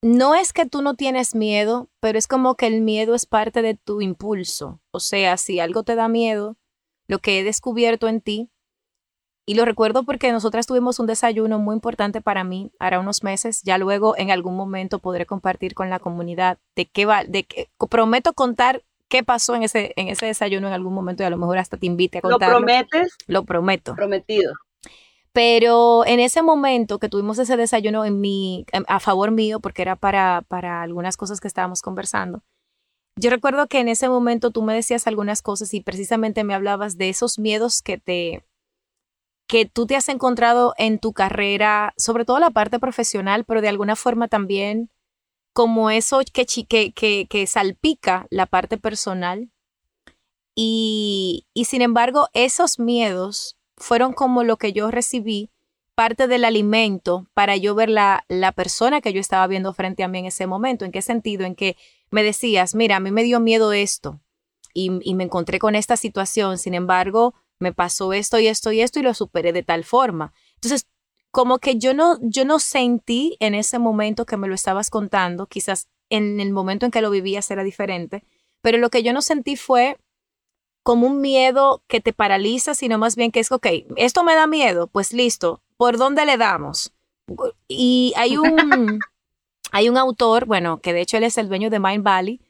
no 0.02 0.34
es 0.34 0.52
que 0.52 0.66
tú 0.66 0.82
no 0.82 0.94
tienes 0.94 1.34
miedo, 1.34 1.88
pero 2.00 2.18
es 2.18 2.26
como 2.26 2.54
que 2.54 2.66
el 2.66 2.80
miedo 2.80 3.14
es 3.14 3.26
parte 3.26 3.62
de 3.62 3.74
tu 3.74 4.00
impulso. 4.00 4.80
O 4.90 5.00
sea, 5.00 5.36
si 5.36 5.60
algo 5.60 5.82
te 5.82 5.94
da 5.94 6.08
miedo, 6.08 6.56
lo 7.06 7.18
que 7.18 7.38
he 7.38 7.44
descubierto 7.44 8.08
en 8.08 8.20
ti 8.20 8.50
y 9.46 9.54
lo 9.54 9.64
recuerdo 9.64 10.04
porque 10.04 10.30
nosotras 10.30 10.66
tuvimos 10.66 11.00
un 11.00 11.06
desayuno 11.06 11.58
muy 11.58 11.74
importante 11.74 12.20
para 12.20 12.44
mí 12.44 12.70
hará 12.78 13.00
unos 13.00 13.24
meses. 13.24 13.62
Ya 13.62 13.78
luego 13.78 14.16
en 14.16 14.30
algún 14.30 14.56
momento 14.56 15.00
podré 15.00 15.26
compartir 15.26 15.74
con 15.74 15.90
la 15.90 15.98
comunidad 15.98 16.58
de 16.76 16.86
qué 16.86 17.04
va, 17.04 17.24
de 17.24 17.44
qué, 17.44 17.68
prometo 17.90 18.32
contar 18.32 18.84
qué 19.08 19.24
pasó 19.24 19.56
en 19.56 19.64
ese, 19.64 19.92
en 19.96 20.08
ese 20.08 20.26
desayuno 20.26 20.68
en 20.68 20.72
algún 20.72 20.94
momento 20.94 21.24
y 21.24 21.26
a 21.26 21.30
lo 21.30 21.36
mejor 21.36 21.58
hasta 21.58 21.76
te 21.76 21.86
invite 21.86 22.18
a 22.18 22.20
contar. 22.20 22.48
¿Lo 22.48 22.58
prometes? 22.58 23.16
Lo 23.26 23.44
prometo. 23.44 23.96
Prometido. 23.96 24.52
Pero 25.32 26.04
en 26.06 26.18
ese 26.18 26.42
momento 26.42 26.98
que 26.98 27.08
tuvimos 27.08 27.38
ese 27.38 27.56
desayuno 27.56 28.04
en 28.04 28.20
mi, 28.20 28.66
a 28.88 29.00
favor 29.00 29.30
mío, 29.30 29.60
porque 29.60 29.82
era 29.82 29.96
para, 29.96 30.42
para 30.48 30.82
algunas 30.82 31.16
cosas 31.16 31.40
que 31.40 31.48
estábamos 31.48 31.82
conversando, 31.82 32.42
yo 33.16 33.30
recuerdo 33.30 33.66
que 33.66 33.80
en 33.80 33.88
ese 33.88 34.08
momento 34.08 34.50
tú 34.50 34.62
me 34.62 34.74
decías 34.74 35.06
algunas 35.06 35.42
cosas 35.42 35.74
y 35.74 35.80
precisamente 35.80 36.42
me 36.42 36.54
hablabas 36.54 36.96
de 36.96 37.10
esos 37.10 37.38
miedos 37.38 37.82
que 37.82 37.98
te, 37.98 38.44
que 39.46 39.66
tú 39.66 39.86
te 39.86 39.96
has 39.96 40.08
encontrado 40.08 40.74
en 40.78 40.98
tu 40.98 41.12
carrera, 41.12 41.92
sobre 41.96 42.24
todo 42.24 42.38
la 42.38 42.50
parte 42.50 42.78
profesional, 42.78 43.44
pero 43.44 43.60
de 43.60 43.68
alguna 43.68 43.96
forma 43.96 44.28
también 44.28 44.90
como 45.52 45.90
eso 45.90 46.20
que, 46.32 46.46
que, 46.94 47.26
que, 47.28 47.46
salpica 47.46 48.26
la 48.30 48.46
parte 48.46 48.78
personal. 48.78 49.50
Y, 50.56 51.46
y 51.52 51.64
sin 51.66 51.82
embargo, 51.82 52.28
esos 52.32 52.78
miedos 52.78 53.58
fueron 53.80 54.12
como 54.12 54.44
lo 54.44 54.56
que 54.56 54.72
yo 54.72 54.90
recibí, 54.90 55.50
parte 55.96 56.28
del 56.28 56.44
alimento 56.44 57.26
para 57.34 57.56
yo 57.56 57.74
ver 57.74 57.88
la, 57.88 58.24
la 58.28 58.52
persona 58.52 59.00
que 59.00 59.12
yo 59.12 59.20
estaba 59.20 59.46
viendo 59.46 59.74
frente 59.74 60.04
a 60.04 60.08
mí 60.08 60.20
en 60.20 60.26
ese 60.26 60.46
momento. 60.46 60.84
¿En 60.84 60.92
qué 60.92 61.02
sentido? 61.02 61.44
En 61.44 61.54
que 61.54 61.76
me 62.10 62.22
decías, 62.22 62.74
mira, 62.74 62.96
a 62.96 63.00
mí 63.00 63.10
me 63.10 63.24
dio 63.24 63.40
miedo 63.40 63.72
esto 63.72 64.20
y, 64.72 64.90
y 65.02 65.14
me 65.14 65.24
encontré 65.24 65.58
con 65.58 65.74
esta 65.74 65.96
situación, 65.96 66.58
sin 66.58 66.74
embargo, 66.74 67.34
me 67.58 67.72
pasó 67.72 68.12
esto 68.12 68.38
y 68.38 68.46
esto 68.46 68.72
y 68.72 68.80
esto 68.80 69.00
y 69.00 69.02
lo 69.02 69.14
superé 69.14 69.52
de 69.52 69.62
tal 69.62 69.84
forma. 69.84 70.32
Entonces, 70.54 70.86
como 71.30 71.58
que 71.58 71.76
yo 71.76 71.94
no, 71.94 72.18
yo 72.22 72.44
no 72.44 72.58
sentí 72.58 73.36
en 73.40 73.54
ese 73.54 73.78
momento 73.78 74.26
que 74.26 74.36
me 74.36 74.48
lo 74.48 74.54
estabas 74.54 74.90
contando, 74.90 75.46
quizás 75.46 75.88
en 76.08 76.40
el 76.40 76.52
momento 76.52 76.86
en 76.86 76.92
que 76.92 77.02
lo 77.02 77.10
vivías 77.10 77.50
era 77.50 77.62
diferente, 77.62 78.24
pero 78.62 78.78
lo 78.78 78.90
que 78.90 79.02
yo 79.02 79.12
no 79.12 79.22
sentí 79.22 79.56
fue 79.56 79.96
como 80.82 81.06
un 81.06 81.20
miedo 81.20 81.82
que 81.86 82.00
te 82.00 82.12
paraliza, 82.12 82.74
sino 82.74 82.98
más 82.98 83.16
bien 83.16 83.32
que 83.32 83.40
es, 83.40 83.52
ok, 83.52 83.66
esto 83.96 84.24
me 84.24 84.34
da 84.34 84.46
miedo, 84.46 84.86
pues 84.86 85.12
listo, 85.12 85.62
¿por 85.76 85.98
dónde 85.98 86.26
le 86.26 86.36
damos? 86.36 86.92
Y 87.68 88.12
hay 88.16 88.36
un, 88.36 88.46
hay 89.72 89.88
un 89.88 89.96
autor, 89.96 90.46
bueno, 90.46 90.80
que 90.80 90.92
de 90.92 91.02
hecho 91.02 91.16
él 91.16 91.24
es 91.24 91.38
el 91.38 91.48
dueño 91.48 91.70
de 91.70 91.80
Mind 91.80 92.04
Valley, 92.04 92.40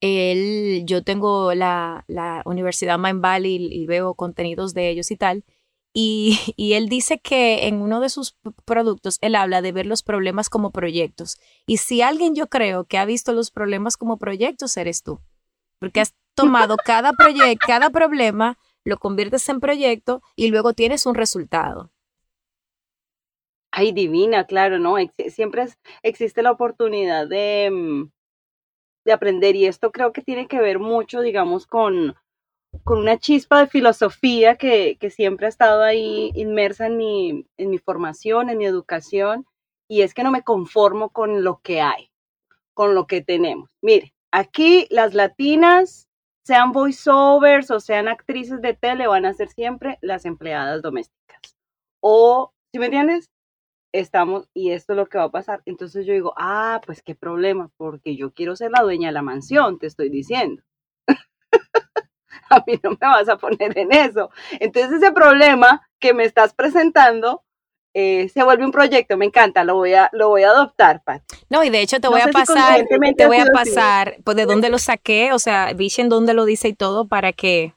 él, 0.00 0.84
yo 0.86 1.02
tengo 1.04 1.54
la, 1.54 2.04
Universidad 2.44 2.98
Mind 2.98 3.20
Valley 3.20 3.68
y, 3.70 3.86
veo 3.86 4.14
contenidos 4.14 4.74
de 4.74 4.88
ellos 4.90 5.10
y 5.10 5.16
tal. 5.16 5.44
Y, 5.92 6.38
y, 6.56 6.74
él 6.74 6.88
dice 6.88 7.18
que 7.20 7.66
en 7.66 7.82
uno 7.82 8.00
de 8.00 8.08
sus 8.08 8.36
productos 8.64 9.18
él 9.20 9.34
habla 9.34 9.62
de 9.62 9.72
ver 9.72 9.86
los 9.86 10.02
problemas 10.02 10.48
como 10.48 10.70
proyectos. 10.70 11.38
Y 11.66 11.78
si 11.78 12.02
alguien 12.02 12.34
yo 12.34 12.48
creo 12.48 12.84
que 12.84 12.98
ha 12.98 13.04
visto 13.04 13.32
los 13.32 13.50
problemas 13.50 13.96
como 13.96 14.18
proyectos, 14.18 14.76
eres 14.76 15.02
tú. 15.02 15.20
Porque 15.78 16.00
has 16.00 16.14
tomado 16.40 16.76
cada 16.84 17.12
proyecto, 17.12 17.66
cada 17.66 17.90
problema, 17.90 18.58
lo 18.84 18.98
conviertes 18.98 19.48
en 19.48 19.60
proyecto 19.60 20.22
y 20.36 20.48
luego 20.48 20.72
tienes 20.72 21.06
un 21.06 21.14
resultado. 21.14 21.90
Ay, 23.72 23.92
divina, 23.92 24.46
claro, 24.46 24.78
¿no? 24.78 24.96
Siempre 25.28 25.66
existe 26.02 26.42
la 26.42 26.50
oportunidad 26.50 27.28
de, 27.28 27.70
mm, 27.70 28.10
de 29.04 29.12
aprender 29.12 29.54
y 29.54 29.66
esto 29.66 29.92
creo 29.92 30.12
que 30.12 30.22
tiene 30.22 30.48
que 30.48 30.60
ver 30.60 30.80
mucho, 30.80 31.20
digamos, 31.20 31.66
con, 31.66 32.16
con 32.84 32.98
una 32.98 33.18
chispa 33.18 33.60
de 33.60 33.68
filosofía 33.68 34.56
que, 34.56 34.96
que, 34.98 35.10
siempre 35.10 35.46
ha 35.46 35.48
estado 35.48 35.82
ahí 35.82 36.32
inmersa 36.34 36.86
en 36.86 36.96
mi, 36.96 37.46
en 37.56 37.70
mi 37.70 37.78
formación, 37.78 38.50
en 38.50 38.58
mi 38.58 38.66
educación, 38.66 39.46
y 39.88 40.02
es 40.02 40.14
que 40.14 40.24
no 40.24 40.30
me 40.30 40.42
conformo 40.42 41.10
con 41.10 41.44
lo 41.44 41.60
que 41.62 41.80
hay, 41.80 42.10
con 42.74 42.94
lo 42.94 43.06
que 43.06 43.22
tenemos. 43.22 43.76
Mire, 43.82 44.14
aquí 44.30 44.86
las 44.90 45.14
latinas, 45.14 46.08
sean 46.44 46.72
voiceovers 46.72 47.70
o 47.70 47.80
sean 47.80 48.08
actrices 48.08 48.60
de 48.60 48.74
tele, 48.74 49.06
van 49.06 49.26
a 49.26 49.34
ser 49.34 49.48
siempre 49.48 49.98
las 50.00 50.24
empleadas 50.24 50.82
domésticas. 50.82 51.56
O, 52.00 52.52
¿sí 52.72 52.78
me 52.78 52.86
entiendes? 52.86 53.30
estamos 53.92 54.48
y 54.54 54.72
esto 54.72 54.92
es 54.92 54.96
lo 54.96 55.08
que 55.08 55.18
va 55.18 55.24
a 55.24 55.30
pasar. 55.30 55.62
Entonces 55.64 56.06
yo 56.06 56.12
digo, 56.12 56.34
ah, 56.36 56.80
pues 56.84 57.02
qué 57.02 57.14
problema, 57.14 57.70
porque 57.76 58.16
yo 58.16 58.32
quiero 58.32 58.56
ser 58.56 58.70
la 58.70 58.82
dueña 58.82 59.08
de 59.08 59.14
la 59.14 59.22
mansión, 59.22 59.78
te 59.78 59.86
estoy 59.86 60.10
diciendo. 60.10 60.62
a 62.50 62.62
mí 62.66 62.78
no 62.82 62.90
me 62.90 62.96
vas 63.00 63.28
a 63.28 63.36
poner 63.38 63.76
en 63.78 63.92
eso. 63.92 64.30
Entonces 64.52 64.92
ese 64.92 65.12
problema 65.12 65.86
que 65.98 66.14
me 66.14 66.24
estás 66.24 66.54
presentando 66.54 67.42
eh, 67.92 68.28
se 68.28 68.44
vuelve 68.44 68.64
un 68.64 68.70
proyecto, 68.70 69.16
me 69.16 69.26
encanta, 69.26 69.64
lo 69.64 69.74
voy 69.74 69.94
a, 69.94 70.08
lo 70.12 70.28
voy 70.28 70.44
a 70.44 70.50
adoptar, 70.50 71.02
Pat. 71.02 71.22
No, 71.48 71.64
y 71.64 71.70
de 71.70 71.80
hecho 71.80 72.00
te 72.00 72.08
voy 72.08 72.20
a 72.20 72.28
pasar, 72.28 72.86
te 73.16 73.26
voy 73.26 73.38
a 73.38 73.46
pasar, 73.46 74.18
pues 74.24 74.36
de 74.36 74.46
dónde 74.46 74.70
lo 74.70 74.78
saqué, 74.78 75.32
o 75.32 75.38
sea, 75.38 75.70
en 75.70 76.08
dónde 76.08 76.34
lo 76.34 76.44
dice 76.44 76.68
y 76.68 76.74
todo 76.74 77.08
para 77.08 77.32
que, 77.32 77.74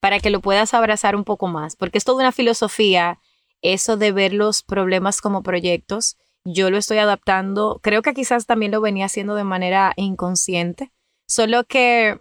para 0.00 0.20
que 0.20 0.30
lo 0.30 0.40
puedas 0.40 0.74
abrazar 0.74 1.16
un 1.16 1.24
poco 1.24 1.48
más, 1.48 1.74
porque 1.74 1.98
es 1.98 2.04
toda 2.04 2.20
una 2.20 2.32
filosofía 2.32 3.18
eso 3.62 3.96
de 3.96 4.12
ver 4.12 4.32
los 4.32 4.62
problemas 4.62 5.20
como 5.20 5.42
proyectos, 5.42 6.16
yo 6.44 6.70
lo 6.70 6.78
estoy 6.78 6.98
adaptando, 6.98 7.80
creo 7.82 8.02
que 8.02 8.14
quizás 8.14 8.46
también 8.46 8.70
lo 8.70 8.80
venía 8.80 9.06
haciendo 9.06 9.34
de 9.34 9.42
manera 9.42 9.92
inconsciente, 9.96 10.92
solo 11.26 11.64
que, 11.64 12.20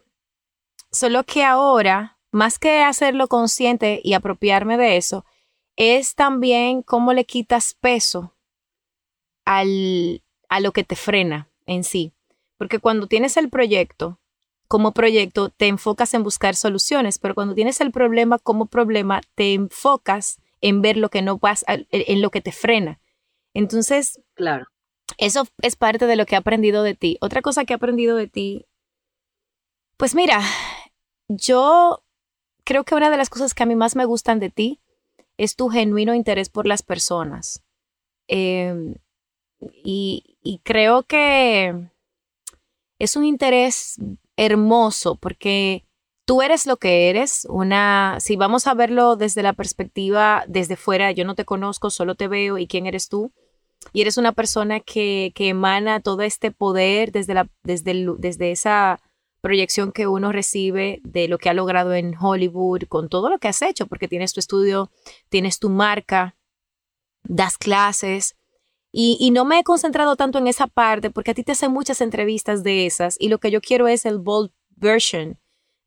solo 0.92 1.24
que 1.24 1.44
ahora, 1.44 2.18
más 2.32 2.58
que 2.58 2.82
hacerlo 2.82 3.28
consciente 3.28 4.02
y 4.04 4.14
apropiarme 4.14 4.78
de 4.78 4.98
eso, 4.98 5.24
es 5.76 6.16
también 6.16 6.82
cómo 6.82 7.14
le 7.14 7.26
quitas 7.26 7.74
peso 7.74 8.34
al, 9.46 10.24
a 10.50 10.60
lo 10.60 10.72
que 10.72 10.84
te 10.84 10.96
frena 10.96 11.50
en 11.66 11.84
sí. 11.84 12.14
Porque 12.58 12.80
cuando 12.80 13.08
tienes 13.08 13.38
el 13.38 13.50
proyecto, 13.50 14.20
como 14.68 14.94
proyecto, 14.94 15.50
te 15.50 15.68
enfocas 15.68 16.14
en 16.14 16.24
buscar 16.24 16.56
soluciones, 16.56 17.20
pero 17.20 17.36
cuando 17.36 17.54
tienes 17.54 17.82
el 17.82 17.92
problema 17.92 18.40
como 18.40 18.66
problema, 18.66 19.22
te 19.36 19.54
enfocas 19.54 20.40
en 20.62 20.82
ver 20.82 20.98
lo 20.98 21.10
que 21.10 21.22
no 21.22 21.38
pasa, 21.38 21.66
en 21.68 22.22
lo 22.22 22.32
que 22.32 22.42
te 22.42 22.52
frena. 22.52 23.00
Entonces, 23.54 24.22
claro. 24.34 24.68
Eso 25.18 25.46
es 25.62 25.76
parte 25.76 26.08
de 26.08 26.16
lo 26.16 26.26
que 26.26 26.36
he 26.36 26.38
aprendido 26.38 26.84
de 26.84 26.96
ti. 26.96 27.18
Otra 27.22 27.42
cosa 27.42 27.64
que 27.64 27.74
he 27.74 27.76
aprendido 27.76 28.16
de 28.18 28.28
ti, 28.28 28.66
pues 29.98 30.16
mira, 30.16 30.42
yo 31.28 32.04
creo 32.64 32.84
que 32.84 32.96
una 32.96 33.10
de 33.10 33.18
las 33.18 33.30
cosas 33.30 33.54
que 33.54 33.64
a 33.64 33.66
mí 33.66 33.76
más 33.76 33.96
me 33.96 34.06
gustan 34.06 34.40
de 34.40 34.50
ti 34.50 34.82
es 35.38 35.56
tu 35.56 35.70
genuino 35.70 36.14
interés 36.14 36.50
por 36.50 36.68
las 36.68 36.84
personas. 36.84 37.64
Em, 38.28 38.96
y, 39.84 40.38
y 40.42 40.60
creo 40.60 41.04
que 41.04 41.90
es 43.00 43.16
un 43.16 43.26
interés 43.26 43.98
hermoso 44.38 45.16
porque 45.16 45.86
tú 46.26 46.42
eres 46.42 46.66
lo 46.66 46.78
que 46.78 47.10
eres, 47.10 47.48
una, 47.50 48.18
si 48.20 48.36
vamos 48.36 48.68
a 48.68 48.74
verlo 48.74 49.16
desde 49.16 49.44
la 49.44 49.54
perspectiva, 49.54 50.44
desde 50.48 50.76
fuera, 50.76 51.12
yo 51.12 51.24
no 51.24 51.36
te 51.36 51.46
conozco, 51.46 51.90
solo 51.90 52.16
te 52.16 52.28
veo 52.28 52.58
y 52.58 52.68
quién 52.68 52.88
eres 52.88 53.10
tú, 53.10 53.32
y 53.94 54.02
eres 54.02 54.18
una 54.18 54.32
persona 54.32 54.80
que, 54.80 55.32
que 55.36 55.50
emana 55.50 56.00
todo 56.00 56.24
este 56.24 56.52
poder 56.52 57.12
desde, 57.12 57.36
la, 57.36 57.48
desde, 57.64 57.94
desde 58.18 58.52
esa 58.52 59.00
proyección 59.46 59.92
que 59.92 60.08
uno 60.08 60.32
recibe 60.32 61.02
de 61.04 61.28
lo 61.28 61.38
que 61.38 61.50
ha 61.50 61.54
logrado 61.54 61.94
en 61.94 62.16
Hollywood, 62.20 62.86
con 62.90 63.10
todo 63.10 63.30
lo 63.30 63.38
que 63.38 63.48
has 63.48 63.62
hecho, 63.62 63.86
porque 63.86 64.08
tienes 64.08 64.34
tu 64.34 64.40
estudio, 64.40 64.90
tienes 65.30 65.60
tu 65.60 65.70
marca, 65.70 66.36
das 67.22 67.60
clases. 67.60 68.36
Y, 68.92 69.30
no 69.30 69.46
me 69.46 69.60
he 69.60 69.64
concentrado 69.64 70.16
tanto 70.16 70.40
en 70.40 70.48
esa 70.48 70.66
parte 70.66 71.12
porque 71.12 71.32
a 71.32 71.34
ti 71.36 71.44
te 71.44 71.52
hacen 71.52 71.72
muchas 71.72 72.02
entrevistas 72.02 72.64
de 72.64 72.88
esas 72.88 73.18
y 73.20 73.30
lo 73.30 73.38
que 73.38 73.52
yo 73.52 73.62
quiero 73.62 73.88
es 73.88 74.08
el 74.08 74.18
bold 74.18 74.50
version 74.78 75.38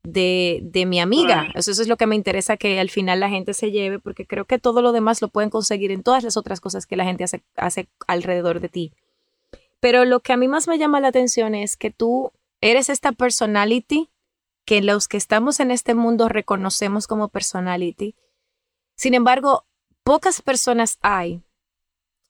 de, 0.03 0.61
de 0.63 0.85
mi 0.85 1.01
amiga. 1.01 1.49
Eso, 1.53 1.71
eso, 1.71 1.81
es 1.81 1.89
lo 1.89 1.97
que 1.97 2.07
me 2.07 2.15
interesa 2.15 2.55
que 2.55 2.79
al 2.79 2.89
final 2.89 3.19
la 3.19 3.27
gente 3.27 3.53
se 3.53 3.71
lleve 3.71 3.99
porque 3.99 4.25
creo 4.25 4.45
que 4.45 4.59
todo 4.59 4.81
lo 4.81 4.93
demás 4.93 5.21
lo 5.21 5.27
pueden 5.27 5.49
conseguir 5.49 5.91
en 5.91 6.01
todas 6.01 6.23
las 6.23 6.37
otras 6.37 6.61
cosas 6.61 6.85
que 6.85 6.95
la 6.95 7.03
gente 7.03 7.25
hace, 7.25 7.43
hace 7.57 7.89
alrededor 8.07 8.61
de 8.61 8.69
ti. 8.69 8.93
Pero 9.81 10.05
lo 10.05 10.21
que 10.21 10.31
a 10.31 10.37
mí 10.37 10.47
más 10.47 10.69
me 10.69 10.77
llama 10.77 11.01
la 11.01 11.09
atención 11.09 11.55
es 11.55 11.75
que 11.75 11.91
tú 11.91 12.31
eres 12.61 12.89
esta 12.89 13.11
personality 13.11 14.09
que 14.65 14.81
los 14.81 15.07
que 15.07 15.17
estamos 15.17 15.59
en 15.59 15.71
este 15.71 15.95
mundo 15.95 16.29
reconocemos 16.29 17.07
como 17.07 17.29
personality. 17.29 18.15
Sin 18.95 19.13
embargo, 19.13 19.65
pocas 20.03 20.41
personas 20.41 20.97
hay 21.01 21.43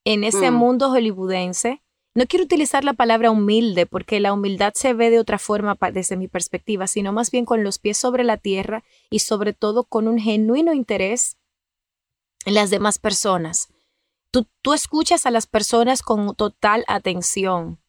en 0.05 0.23
ese 0.23 0.51
mm. 0.51 0.53
mundo 0.53 0.89
hollywoodense. 0.89 1.83
No 2.15 2.25
quiero 2.27 2.45
utilizar 2.45 2.83
la 2.83 2.93
palabra 2.93 3.31
humilde 3.31 3.85
porque 3.85 4.19
la 4.19 4.33
humildad 4.33 4.73
se 4.75 4.93
ve 4.93 5.09
de 5.09 5.19
otra 5.19 5.37
forma 5.37 5.77
desde 5.91 6.17
mi 6.17 6.27
perspectiva, 6.27 6.87
sino 6.87 7.13
más 7.13 7.31
bien 7.31 7.45
con 7.45 7.63
los 7.63 7.77
pies 7.77 7.97
sobre 7.97 8.23
la 8.23 8.37
tierra 8.37 8.83
y 9.09 9.19
sobre 9.19 9.53
todo 9.53 9.83
con 9.83 10.07
un 10.07 10.19
genuino 10.19 10.73
interés 10.73 11.37
en 12.45 12.53
las 12.53 12.69
demás 12.69 12.99
personas. 12.99 13.67
Tú, 14.31 14.47
tú 14.61 14.73
escuchas 14.73 15.25
a 15.25 15.31
las 15.31 15.47
personas 15.47 16.01
con 16.01 16.35
total 16.35 16.85
atención 16.87 17.79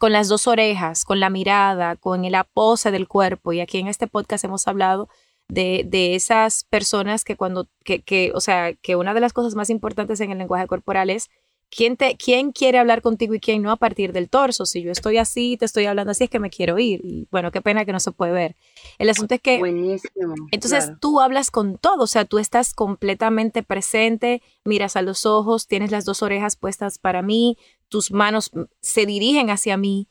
con 0.00 0.12
las 0.12 0.28
dos 0.28 0.46
orejas, 0.46 1.04
con 1.04 1.20
la 1.20 1.28
mirada, 1.28 1.94
con 1.94 2.22
la 2.32 2.44
pose 2.44 2.90
del 2.90 3.06
cuerpo. 3.06 3.52
Y 3.52 3.60
aquí 3.60 3.76
en 3.76 3.86
este 3.86 4.06
podcast 4.06 4.42
hemos 4.44 4.66
hablado 4.66 5.10
de, 5.48 5.84
de 5.86 6.14
esas 6.14 6.64
personas 6.64 7.22
que 7.22 7.36
cuando, 7.36 7.68
que, 7.84 8.00
que, 8.00 8.32
o 8.34 8.40
sea, 8.40 8.72
que 8.72 8.96
una 8.96 9.12
de 9.12 9.20
las 9.20 9.34
cosas 9.34 9.54
más 9.56 9.68
importantes 9.68 10.18
en 10.20 10.30
el 10.30 10.38
lenguaje 10.38 10.66
corporal 10.66 11.10
es 11.10 11.28
¿Quién, 11.70 11.96
te, 11.96 12.16
¿Quién 12.16 12.50
quiere 12.50 12.78
hablar 12.78 13.00
contigo 13.00 13.32
y 13.32 13.38
quién 13.38 13.62
no 13.62 13.70
a 13.70 13.76
partir 13.76 14.12
del 14.12 14.28
torso? 14.28 14.66
Si 14.66 14.82
yo 14.82 14.90
estoy 14.90 15.18
así, 15.18 15.56
te 15.56 15.64
estoy 15.64 15.86
hablando 15.86 16.10
así, 16.10 16.24
es 16.24 16.30
que 16.30 16.40
me 16.40 16.50
quiero 16.50 16.80
ir. 16.80 17.00
Y 17.04 17.28
bueno, 17.30 17.52
qué 17.52 17.62
pena 17.62 17.84
que 17.84 17.92
no 17.92 18.00
se 18.00 18.10
puede 18.10 18.32
ver. 18.32 18.56
El 18.98 19.08
asunto 19.08 19.36
es 19.36 19.40
que... 19.40 19.58
Buenísimo. 19.58 20.34
Entonces 20.50 20.90
tú 21.00 21.20
hablas 21.20 21.52
con 21.52 21.78
todo, 21.78 22.02
o 22.02 22.06
sea, 22.08 22.24
tú 22.24 22.40
estás 22.40 22.74
completamente 22.74 23.62
presente, 23.62 24.42
miras 24.64 24.96
a 24.96 25.02
los 25.02 25.26
ojos, 25.26 25.68
tienes 25.68 25.92
las 25.92 26.04
dos 26.04 26.24
orejas 26.24 26.56
puestas 26.56 26.98
para 26.98 27.22
mí, 27.22 27.56
tus 27.90 28.10
manos 28.10 28.50
se 28.80 29.04
dirigen 29.04 29.50
hacia 29.50 29.76
mí. 29.76 30.08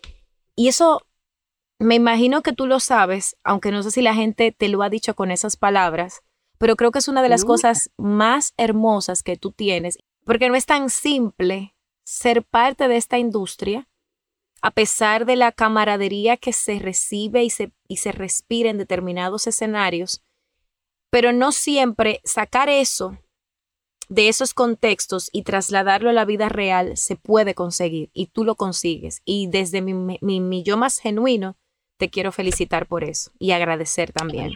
Y 0.56 0.68
eso, 0.68 1.02
me 1.80 1.96
imagino 1.96 2.44
que 2.44 2.54
tú 2.54 2.68
lo 2.68 2.80
sabes, 2.80 3.38
aunque 3.44 3.72
no 3.72 3.82
sé 3.82 3.90
si 3.90 4.04
la 4.04 4.14
gente 4.14 4.52
te 4.52 4.70
lo 4.70 4.84
ha 4.84 4.90
dicho 4.90 5.16
con 5.16 5.32
esas 5.32 5.58
palabras, 5.58 6.22
pero 6.60 6.76
creo 6.76 6.92
que 6.92 7.00
es 7.00 7.08
una 7.08 7.24
de 7.24 7.30
las 7.30 7.46
cosas 7.46 7.90
más 7.98 8.54
hermosas 8.58 9.24
que 9.24 9.38
tú 9.38 9.52
tienes 9.52 9.98
porque 10.26 10.48
no 10.48 10.56
es 10.56 10.68
tan 10.68 10.92
simple 10.92 11.76
ser 12.04 12.44
parte 12.44 12.88
de 12.88 12.98
esta 12.98 13.18
industria, 13.18 13.88
a 14.62 14.70
pesar 14.70 15.26
de 15.26 15.36
la 15.36 15.52
camaradería 15.52 16.38
que 16.38 16.54
se 16.54 16.78
recibe 16.78 17.44
y 17.44 17.50
se, 17.50 17.72
y 17.88 17.98
se 17.98 18.12
respira 18.12 18.70
en 18.70 18.78
determinados 18.78 19.48
escenarios, 19.48 20.22
pero 21.10 21.32
no 21.32 21.52
siempre 21.52 22.22
sacar 22.26 22.70
eso 22.70 23.18
de 24.10 24.28
esos 24.28 24.54
contextos 24.54 25.30
y 25.32 25.44
trasladarlo 25.44 26.10
a 26.10 26.14
la 26.14 26.26
vida 26.26 26.50
real 26.50 26.98
se 26.98 27.16
puede 27.16 27.54
conseguir 27.54 28.10
y 28.14 28.28
tú 28.28 28.44
lo 28.44 28.56
consigues. 28.56 29.22
Y 29.24 29.48
desde 29.48 29.82
mi, 29.82 29.94
mi, 29.94 30.42
mi 30.42 30.64
yo 30.64 30.78
más 30.78 31.00
genuino, 31.00 31.58
te 31.98 32.10
quiero 32.10 32.32
felicitar 32.32 32.88
por 32.88 33.04
eso 33.04 33.32
y 33.40 33.52
agradecer 33.52 34.12
también. 34.12 34.52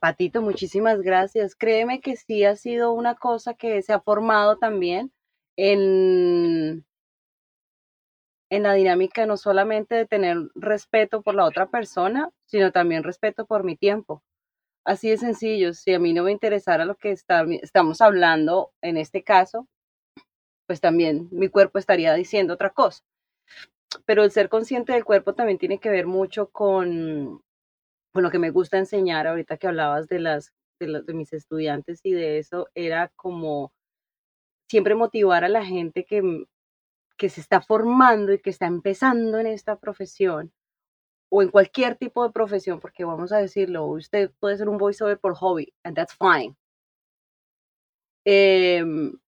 Patito, 0.00 0.40
muchísimas 0.40 1.02
gracias. 1.02 1.54
Créeme 1.54 2.00
que 2.00 2.16
sí 2.16 2.44
ha 2.44 2.56
sido 2.56 2.92
una 2.92 3.16
cosa 3.16 3.54
que 3.54 3.82
se 3.82 3.92
ha 3.92 4.00
formado 4.00 4.56
también 4.56 5.12
en, 5.56 6.86
en 8.50 8.62
la 8.62 8.74
dinámica 8.74 9.26
no 9.26 9.36
solamente 9.36 9.96
de 9.96 10.06
tener 10.06 10.36
respeto 10.54 11.22
por 11.22 11.34
la 11.34 11.44
otra 11.44 11.66
persona, 11.68 12.30
sino 12.46 12.70
también 12.70 13.02
respeto 13.02 13.46
por 13.46 13.64
mi 13.64 13.76
tiempo. 13.76 14.22
Así 14.84 15.10
de 15.10 15.18
sencillo, 15.18 15.74
si 15.74 15.92
a 15.92 15.98
mí 15.98 16.12
no 16.12 16.24
me 16.24 16.32
interesara 16.32 16.84
lo 16.84 16.96
que 16.96 17.12
estamos 17.12 18.00
hablando 18.00 18.72
en 18.80 18.96
este 18.96 19.22
caso, 19.22 19.68
pues 20.66 20.80
también 20.80 21.28
mi 21.32 21.48
cuerpo 21.48 21.78
estaría 21.78 22.14
diciendo 22.14 22.54
otra 22.54 22.70
cosa. 22.70 23.02
Pero 24.06 24.24
el 24.24 24.30
ser 24.30 24.48
consciente 24.48 24.92
del 24.92 25.04
cuerpo 25.04 25.34
también 25.34 25.58
tiene 25.58 25.78
que 25.80 25.90
ver 25.90 26.06
mucho 26.06 26.50
con, 26.50 27.42
con 28.12 28.22
lo 28.22 28.30
que 28.30 28.38
me 28.38 28.50
gusta 28.50 28.78
enseñar, 28.78 29.26
ahorita 29.26 29.58
que 29.58 29.68
hablabas 29.68 30.08
de 30.08 30.20
las 30.20 30.52
de, 30.80 31.02
de 31.02 31.14
mis 31.14 31.32
estudiantes 31.32 32.00
y 32.04 32.12
de 32.12 32.38
eso, 32.38 32.68
era 32.74 33.08
como 33.16 33.72
siempre 34.68 34.94
motivar 34.94 35.44
a 35.44 35.48
la 35.48 35.64
gente 35.64 36.04
que, 36.04 36.46
que 37.18 37.28
se 37.28 37.40
está 37.40 37.60
formando 37.60 38.32
y 38.32 38.40
que 38.40 38.50
está 38.50 38.66
empezando 38.66 39.38
en 39.38 39.46
esta 39.46 39.76
profesión 39.76 40.52
o 41.30 41.42
en 41.42 41.48
cualquier 41.50 41.96
tipo 41.96 42.24
de 42.24 42.32
profesión, 42.32 42.80
porque 42.80 43.04
vamos 43.04 43.32
a 43.32 43.38
decirlo, 43.38 43.86
usted 43.86 44.30
puede 44.40 44.58
ser 44.58 44.68
un 44.68 44.78
voiceover 44.78 45.18
por 45.18 45.34
hobby, 45.36 45.72
and 45.84 45.96
that's 45.96 46.14
fine. 46.14 46.56
Em, 48.26 49.18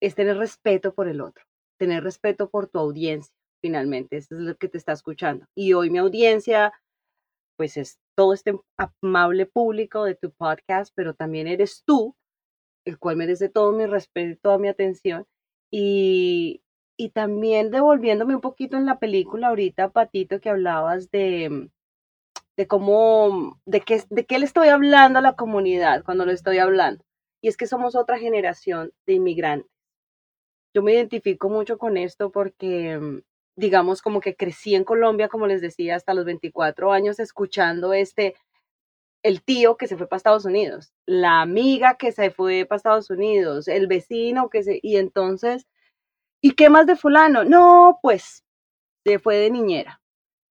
es 0.00 0.14
tener 0.14 0.36
respeto 0.36 0.94
por 0.94 1.08
el 1.08 1.20
otro, 1.20 1.44
tener 1.78 2.04
respeto 2.04 2.48
por 2.50 2.68
tu 2.68 2.78
audiencia, 2.78 3.34
finalmente, 3.62 4.16
es 4.18 4.30
lo 4.30 4.56
que 4.56 4.68
te 4.68 4.78
está 4.78 4.92
escuchando. 4.92 5.46
Y 5.54 5.72
hoy 5.72 5.90
mi 5.90 5.98
audiencia 5.98 6.72
pues 7.60 7.76
es 7.76 7.98
todo 8.16 8.32
este 8.32 8.58
amable 8.78 9.44
público 9.44 10.04
de 10.04 10.14
tu 10.14 10.32
podcast, 10.32 10.94
pero 10.96 11.12
también 11.12 11.46
eres 11.46 11.82
tú, 11.84 12.16
el 12.86 12.98
cual 12.98 13.16
merece 13.16 13.50
todo 13.50 13.72
mi 13.72 13.84
respeto 13.84 14.40
toda 14.42 14.56
mi 14.56 14.68
atención. 14.68 15.26
Y, 15.70 16.62
y 17.00 17.08
también 17.08 17.70
devolviéndome 17.70 18.34
un 18.34 18.40
poquito 18.42 18.76
en 18.76 18.84
la 18.84 18.98
película 18.98 19.48
ahorita, 19.48 19.88
Patito, 19.88 20.40
que 20.40 20.50
hablabas 20.50 21.10
de, 21.10 21.70
de 22.56 22.66
cómo, 22.66 23.58
de 23.64 23.80
qué, 23.80 24.02
de 24.10 24.26
qué 24.26 24.38
le 24.38 24.44
estoy 24.44 24.68
hablando 24.68 25.18
a 25.18 25.22
la 25.22 25.34
comunidad 25.34 26.04
cuando 26.04 26.26
lo 26.26 26.32
estoy 26.32 26.58
hablando. 26.58 27.02
Y 27.40 27.48
es 27.48 27.56
que 27.56 27.66
somos 27.66 27.96
otra 27.96 28.18
generación 28.18 28.92
de 29.06 29.14
inmigrantes. 29.14 29.70
Yo 30.74 30.82
me 30.82 30.92
identifico 30.92 31.48
mucho 31.48 31.78
con 31.78 31.96
esto 31.96 32.30
porque 32.30 33.22
digamos, 33.56 34.02
como 34.02 34.20
que 34.20 34.36
crecí 34.36 34.74
en 34.74 34.84
Colombia, 34.84 35.28
como 35.28 35.46
les 35.46 35.60
decía, 35.60 35.96
hasta 35.96 36.14
los 36.14 36.24
24 36.24 36.92
años 36.92 37.18
escuchando 37.18 37.92
este, 37.92 38.34
el 39.22 39.42
tío 39.42 39.76
que 39.76 39.86
se 39.86 39.96
fue 39.96 40.06
para 40.06 40.18
Estados 40.18 40.44
Unidos, 40.44 40.92
la 41.06 41.40
amiga 41.40 41.96
que 41.96 42.12
se 42.12 42.30
fue 42.30 42.66
para 42.66 42.76
Estados 42.76 43.10
Unidos, 43.10 43.68
el 43.68 43.86
vecino 43.86 44.48
que 44.50 44.62
se, 44.62 44.80
y 44.82 44.96
entonces, 44.96 45.66
¿y 46.40 46.52
qué 46.52 46.70
más 46.70 46.86
de 46.86 46.96
fulano? 46.96 47.44
No, 47.44 47.98
pues, 48.02 48.44
se 49.04 49.18
fue 49.18 49.36
de 49.36 49.50
niñera, 49.50 50.00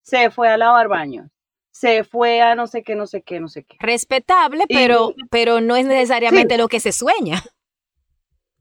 se 0.02 0.30
fue 0.32 0.50
a 0.50 0.58
lavar 0.58 0.88
baños, 0.88 1.30
se 1.72 2.04
fue 2.04 2.42
a 2.42 2.56
no 2.56 2.68
sé 2.68 2.84
qué, 2.84 2.96
no 2.96 3.08
sé 3.08 3.22
qué, 3.22 3.40
no 3.40 3.48
sé 3.48 3.64
qué. 3.64 3.78
Respetable, 3.80 4.66
pero, 4.68 5.14
pero 5.30 5.62
no 5.62 5.76
es 5.76 5.86
necesariamente 5.86 6.58
lo 6.58 6.68
que 6.68 6.80
se 6.80 6.92
sueña. 6.92 7.42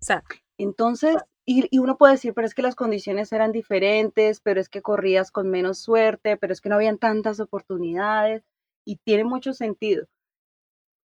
O 0.01 0.05
sea, 0.05 0.22
entonces, 0.59 1.16
y, 1.45 1.79
uno 1.79 1.97
puede 1.97 2.12
decir, 2.12 2.35
pero 2.35 2.47
es 2.47 2.55
que 2.55 2.62
las 2.62 2.74
condiciones 2.74 3.33
eran 3.33 3.53
diferentes, 3.53 4.41
pero 4.41 4.61
es 4.61 4.68
que 4.68 4.83
corrías 4.83 5.31
con 5.31 5.51
menos 5.51 5.79
suerte, 5.79 6.37
pero 6.37 6.53
es 6.53 6.61
que 6.61 6.68
no 6.68 6.74
habían 6.74 6.99
tantas 6.99 7.41
oportunidades 7.41 8.45
y 8.85 8.97
tiene 8.97 9.24
mucho 9.24 9.55
sentido. 9.55 10.07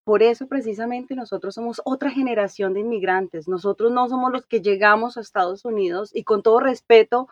Por 0.04 0.24
eso 0.24 0.48
precisamente 0.48 1.16
nosotros 1.16 1.56
somos 1.56 1.82
otra 1.86 2.10
generación 2.10 2.74
de 2.74 2.80
inmigrantes. 2.80 3.48
Nosotros 3.48 3.92
no 3.92 4.10
somos 4.10 4.32
los 4.32 4.46
que 4.48 4.62
llegamos 4.62 5.18
a 5.18 5.22
Estados 5.22 5.64
Unidos 5.64 6.10
y 6.14 6.24
con 6.24 6.42
todo 6.42 6.60
respeto 6.60 7.28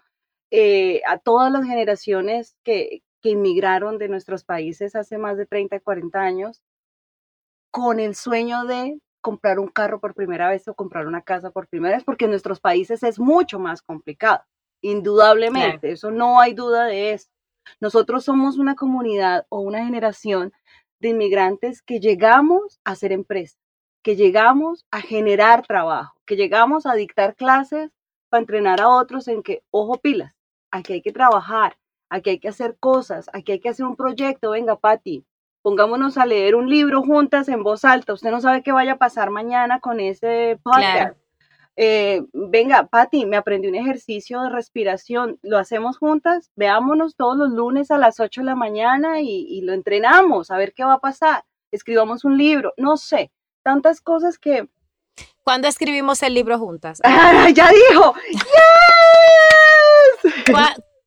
eh, 0.52 1.02
a 1.08 1.18
todas 1.18 1.52
las 1.52 1.66
generaciones 1.66 2.56
que, 2.64 3.04
que 3.22 3.30
inmigraron 3.30 3.98
de 3.98 4.10
nuestros 4.10 4.44
países 4.44 4.96
hace 4.96 5.18
más 5.18 5.38
de 5.38 5.46
30, 5.46 5.80
40 5.80 6.20
años, 6.20 6.62
con 7.72 8.00
el 8.00 8.16
sueño 8.16 8.66
de 8.66 9.00
comprar 9.22 9.60
un 9.60 9.68
carro 9.68 10.00
por 10.00 10.16
primera 10.16 10.50
vez 10.50 10.68
o 10.68 10.74
comprar 10.74 11.08
una 11.08 11.22
casa 11.22 11.52
por 11.52 11.68
primera 11.68 11.96
vez, 11.96 12.04
porque 12.04 12.26
en 12.26 12.32
nuestros 12.32 12.60
países 12.60 13.04
es 13.04 13.20
mucho 13.20 13.60
más 13.60 13.82
complicado, 13.82 14.44
indudablemente, 14.82 15.92
eso 15.92 16.12
no 16.12 16.40
hay 16.40 16.54
duda 16.54 16.86
de 16.86 17.14
eso. 17.14 17.30
Nosotros 17.80 18.24
somos 18.24 18.58
una 18.58 18.76
comunidad 18.76 19.46
o 19.50 19.60
una 19.60 19.84
generación 19.84 20.54
de 21.00 21.10
inmigrantes 21.10 21.82
que 21.82 22.00
llegamos 22.00 22.80
a 22.84 22.96
ser 22.96 23.12
empresa, 23.12 23.58
que 24.04 24.16
llegamos 24.16 24.86
a 24.92 25.02
generar 25.02 25.66
trabajo, 25.66 26.16
que 26.26 26.36
llegamos 26.36 26.86
a 26.86 26.94
dictar 26.94 27.36
clases 27.36 27.92
para 28.30 28.42
entrenar 28.42 28.82
a 28.82 28.90
otros 28.90 29.28
en 29.28 29.44
que, 29.44 29.64
ojo 29.72 29.98
pilas, 29.98 30.36
aquí 30.72 30.94
hay 30.94 31.02
que 31.02 31.12
trabajar, 31.12 31.78
aquí 32.10 32.32
hay 32.32 32.40
que 32.40 32.50
hacer 32.50 32.78
cosas, 32.80 33.30
aquí 33.34 33.54
hay 33.54 33.60
que 33.60 33.70
hacer 33.70 33.86
un 33.86 33.96
proyecto, 33.96 34.52
venga, 34.52 34.76
Patti, 34.76 35.26
pongámonos 35.62 36.18
a 36.18 36.26
leer 36.26 36.56
un 36.56 36.70
libro 36.70 37.02
juntas 37.02 37.50
en 37.50 37.64
voz 37.64 37.86
alta. 37.86 38.14
Usted 38.14 38.32
no 38.32 38.42
sabe 38.42 38.64
qué 38.64 38.72
vaya 38.72 38.94
a 38.94 38.98
pasar 38.98 39.30
mañana 39.30 39.80
con 39.80 40.00
ese 40.00 40.60
podcast. 40.64 41.18
Eh, 41.82 42.26
venga, 42.34 42.88
Patti, 42.88 43.26
me 43.26 43.38
aprendí 43.38 43.70
un 43.70 43.76
ejercicio 43.76 44.42
de 44.42 44.50
respiración, 44.50 45.40
lo 45.44 45.58
hacemos 45.58 45.98
juntas, 45.98 46.52
veámonos 46.58 47.16
todos 47.16 47.38
los 47.38 47.52
lunes 47.52 47.90
a 47.90 47.98
las 47.98 48.20
8 48.20 48.42
de 48.42 48.46
la 48.46 48.56
mañana 48.56 49.22
y, 49.22 49.62
lo 49.62 49.72
entrenamos, 49.72 50.52
a 50.52 50.58
ver 50.58 50.74
qué 50.74 50.84
va 50.84 50.96
a 50.96 51.00
pasar, 51.00 51.46
escribamos 51.72 52.26
un 52.26 52.38
libro, 52.38 52.74
no 52.76 52.98
sé, 52.98 53.32
tantas 53.64 54.02
cosas 54.02 54.38
que... 54.38 54.68
¿Cuándo 55.46 55.70
escribimos 55.70 56.22
el 56.22 56.34
libro 56.34 56.60
juntas? 56.60 57.00
ya 57.56 57.72
dijo, 57.72 58.14
¡Yes! 58.30 58.42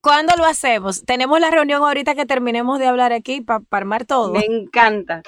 ¿Cuándo 0.00 0.34
lo 0.38 0.46
hacemos? 0.46 1.04
Tenemos 1.04 1.38
la 1.38 1.50
reunión 1.50 1.82
ahorita 1.82 2.14
que 2.14 2.24
terminemos 2.24 2.78
de 2.78 2.86
hablar 2.86 3.12
aquí 3.12 3.42
para 3.42 3.62
armar 3.72 4.06
todo. 4.06 4.32
Me 4.32 4.46
encanta. 4.46 5.22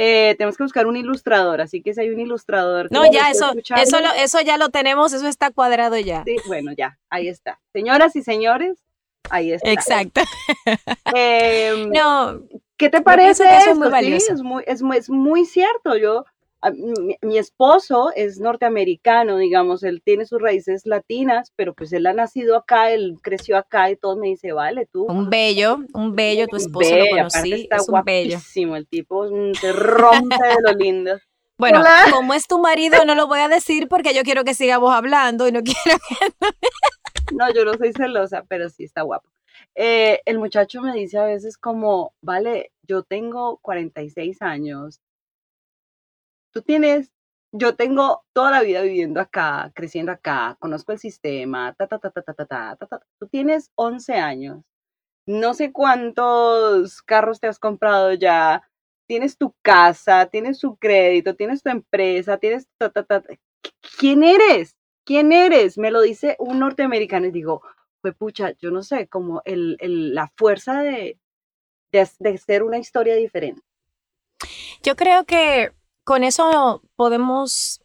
Eh, 0.00 0.36
tenemos 0.38 0.56
que 0.56 0.62
buscar 0.62 0.86
un 0.86 0.96
ilustrador, 0.96 1.60
así 1.60 1.82
que 1.82 1.92
si 1.92 2.00
hay 2.00 2.10
un 2.10 2.20
ilustrador. 2.20 2.86
No, 2.92 3.10
ya, 3.10 3.32
eso, 3.32 3.52
eso, 3.76 3.98
eso 4.16 4.40
ya 4.42 4.56
lo 4.56 4.68
tenemos, 4.68 5.12
eso 5.12 5.26
está 5.26 5.50
cuadrado 5.50 5.98
ya. 5.98 6.22
Sí, 6.24 6.36
bueno, 6.46 6.70
ya, 6.72 7.00
ahí 7.10 7.26
está. 7.26 7.58
Señoras 7.72 8.14
y 8.14 8.22
señores, 8.22 8.78
ahí 9.28 9.50
está. 9.52 9.72
Exacto. 9.72 10.20
Em, 11.14 11.90
no. 11.90 12.42
¿Qué 12.76 12.90
te 12.90 13.00
parece? 13.00 13.42
Eso 13.56 13.72
es 13.72 13.76
muy 13.76 13.88
valioso. 13.88 14.32
es, 14.32 14.40
muy, 14.40 14.62
es, 14.68 14.82
es 14.94 15.10
muy 15.10 15.44
cierto. 15.44 15.96
Yo 15.96 16.24
mi, 17.22 17.38
esposo 17.38 18.10
es 18.14 18.40
norteamericano, 18.40 19.36
digamos, 19.38 19.82
él 19.82 20.02
tiene 20.04 20.26
sus 20.26 20.40
raíces 20.40 20.86
latinas, 20.86 21.52
pero 21.56 21.74
pues 21.74 21.92
él 21.92 22.06
ha 22.06 22.12
nacido 22.12 22.56
acá, 22.56 22.90
él 22.90 23.16
creció 23.22 23.56
acá 23.56 23.90
y 23.90 23.96
todo 23.96 24.16
me 24.16 24.28
dice, 24.28 24.52
vale, 24.52 24.86
tú. 24.86 25.04
Un 25.04 25.30
bello, 25.30 25.78
un 25.94 26.16
bello, 26.16 26.46
tu 26.48 26.56
esposo 26.56 26.96
lo 26.96 27.04
conocí, 27.10 27.52
está 27.52 27.76
es 27.76 27.88
un 27.88 28.02
bello. 28.04 28.38
el 28.76 28.88
tipo 28.88 29.28
se 29.54 29.72
rompe 29.72 30.36
de 30.36 30.56
lo 30.62 30.72
lindo. 30.72 31.12
Bueno, 31.60 31.82
como 32.12 32.34
es 32.34 32.46
tu 32.46 32.60
marido, 32.60 33.04
no 33.04 33.16
lo 33.16 33.26
voy 33.26 33.40
a 33.40 33.48
decir 33.48 33.88
porque 33.88 34.14
yo 34.14 34.22
quiero 34.22 34.44
que 34.44 34.54
sigamos 34.54 34.94
hablando 34.94 35.48
y 35.48 35.50
no 35.50 35.60
quiero 35.64 35.98
que... 36.08 36.14
no, 37.34 37.52
yo 37.52 37.64
no 37.64 37.74
soy 37.74 37.92
celosa, 37.92 38.44
pero 38.48 38.68
sí 38.68 38.84
está 38.84 39.02
guapo. 39.02 39.28
Eh, 39.74 40.20
el 40.24 40.38
muchacho 40.38 40.80
me 40.82 40.94
dice 40.94 41.18
a 41.18 41.24
veces 41.24 41.58
como, 41.58 42.14
vale, 42.22 42.70
yo 42.82 43.02
tengo 43.02 43.58
46 43.58 44.40
años 44.40 45.00
tú 46.58 46.62
tienes, 46.62 47.12
yo 47.52 47.76
tengo 47.76 48.24
toda 48.32 48.50
la 48.50 48.62
vida 48.62 48.82
viviendo 48.82 49.20
acá, 49.20 49.70
creciendo 49.76 50.10
acá, 50.10 50.56
conozco 50.58 50.90
el 50.90 50.98
sistema, 50.98 51.72
ta, 51.74 51.86
ta, 51.86 52.00
ta, 52.00 52.10
ta, 52.10 52.20
ta, 52.20 52.34
ta, 52.34 52.44
ta, 52.44 52.76
ta, 52.76 52.86
ta. 52.86 53.00
Tú 53.20 53.28
tienes 53.28 53.70
11 53.76 54.14
años, 54.14 54.64
no 55.24 55.54
sé 55.54 55.70
cuántos 55.72 57.00
carros 57.02 57.38
te 57.38 57.46
has 57.46 57.60
comprado 57.60 58.12
ya, 58.14 58.68
tienes 59.06 59.38
tu 59.38 59.54
casa, 59.62 60.26
tienes 60.26 60.58
tu 60.58 60.76
crédito, 60.78 61.36
tienes 61.36 61.62
tu 61.62 61.70
empresa, 61.70 62.38
tienes 62.38 62.66
ta, 62.76 62.90
ta, 62.90 63.04
ta. 63.04 63.22
¿Quién 64.00 64.24
eres? 64.24 64.76
¿Quién 65.04 65.30
eres? 65.30 65.78
Me 65.78 65.92
lo 65.92 66.00
dice 66.00 66.34
un 66.40 66.58
norteamericano 66.58 67.26
y 67.26 67.30
digo, 67.30 67.62
pues 68.00 68.16
pucha, 68.16 68.50
yo 68.58 68.72
no 68.72 68.82
sé, 68.82 69.06
como 69.06 69.42
el, 69.44 69.76
el, 69.78 70.12
la 70.12 70.32
fuerza 70.36 70.82
de, 70.82 71.20
de, 71.92 72.08
de 72.18 72.38
ser 72.38 72.64
una 72.64 72.78
historia 72.78 73.14
diferente. 73.14 73.62
Yo 74.82 74.96
creo 74.96 75.24
que 75.24 75.72
con 76.08 76.24
eso 76.24 76.80
podemos 76.96 77.82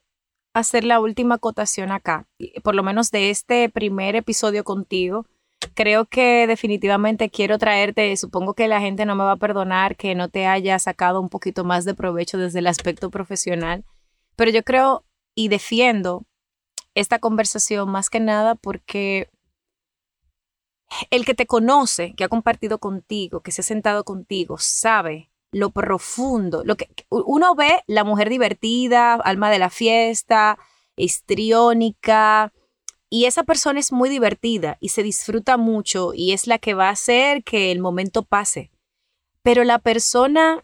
hacer 0.54 0.86
la 0.86 1.02
última 1.02 1.36
acotación 1.36 1.92
acá, 1.92 2.26
por 2.64 2.74
lo 2.74 2.82
menos 2.82 3.12
de 3.12 3.30
este 3.30 3.68
primer 3.68 4.16
episodio 4.16 4.64
contigo. 4.64 5.26
Creo 5.74 6.06
que 6.06 6.48
definitivamente 6.48 7.30
quiero 7.30 7.58
traerte, 7.58 8.16
supongo 8.16 8.54
que 8.54 8.70
la 8.70 8.80
gente 8.80 9.06
no 9.06 9.18
me 9.18 9.26
va 9.26 9.34
a 9.34 9.36
perdonar 9.36 9.98
que 9.98 10.16
no 10.16 10.30
te 10.30 10.48
haya 10.48 10.80
sacado 10.80 11.20
un 11.20 11.28
poquito 11.28 11.66
más 11.66 11.84
de 11.84 11.96
provecho 11.96 12.38
desde 12.38 12.60
el 12.60 12.68
aspecto 12.68 13.10
profesional, 13.10 13.84
pero 14.38 14.52
yo 14.52 14.64
creo 14.64 15.04
y 15.36 15.50
defiendo 15.50 16.24
esta 16.96 17.20
conversación 17.20 17.90
más 17.90 18.10
que 18.10 18.22
nada 18.22 18.56
porque 18.56 19.30
el 21.10 21.26
que 21.26 21.34
te 21.34 21.46
conoce, 21.46 22.14
que 22.16 22.24
ha 22.24 22.30
compartido 22.30 22.78
contigo, 22.78 23.42
que 23.42 23.52
se 23.52 23.60
ha 23.60 23.66
sentado 23.66 24.06
contigo, 24.06 24.56
sabe 24.60 25.30
lo 25.54 25.70
profundo, 25.70 26.64
lo 26.66 26.76
que 26.76 26.90
uno 27.10 27.56
ve 27.56 27.82
la 27.88 28.04
mujer 28.04 28.30
divertida, 28.30 29.14
alma 29.14 29.50
de 29.50 29.60
la 29.60 29.70
fiesta, 29.70 30.58
histriónica, 30.98 32.52
y 33.10 33.26
esa 33.26 33.44
persona 33.44 33.80
es 33.80 33.92
muy 33.92 34.10
divertida 34.10 34.78
y 34.80 34.90
se 34.90 35.04
disfruta 35.04 35.56
mucho 35.56 36.14
y 36.16 36.34
es 36.34 36.48
la 36.48 36.58
que 36.58 36.74
va 36.74 36.88
a 36.88 36.94
hacer 36.94 37.44
que 37.44 37.72
el 37.72 37.80
momento 37.80 38.24
pase. 38.24 38.72
Pero 39.44 39.64
la 39.64 39.78
persona 39.78 40.64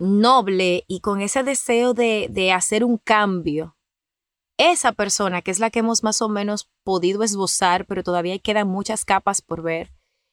noble 0.00 0.84
y 0.88 1.00
con 1.00 1.20
ese 1.20 1.44
deseo 1.44 1.94
de, 1.94 2.26
de 2.30 2.50
hacer 2.50 2.82
un 2.82 2.98
cambio, 2.98 3.76
esa 4.58 4.90
persona 4.90 5.40
que 5.40 5.52
es 5.52 5.60
la 5.60 5.70
que 5.70 5.78
hemos 5.78 6.02
más 6.02 6.20
o 6.20 6.28
menos 6.28 6.68
podido 6.82 7.22
esbozar, 7.22 7.86
pero 7.86 8.02
todavía 8.02 8.36
quedan 8.40 8.66
muchas 8.66 9.04
capas 9.04 9.40
por 9.40 9.62
ver, 9.62 9.92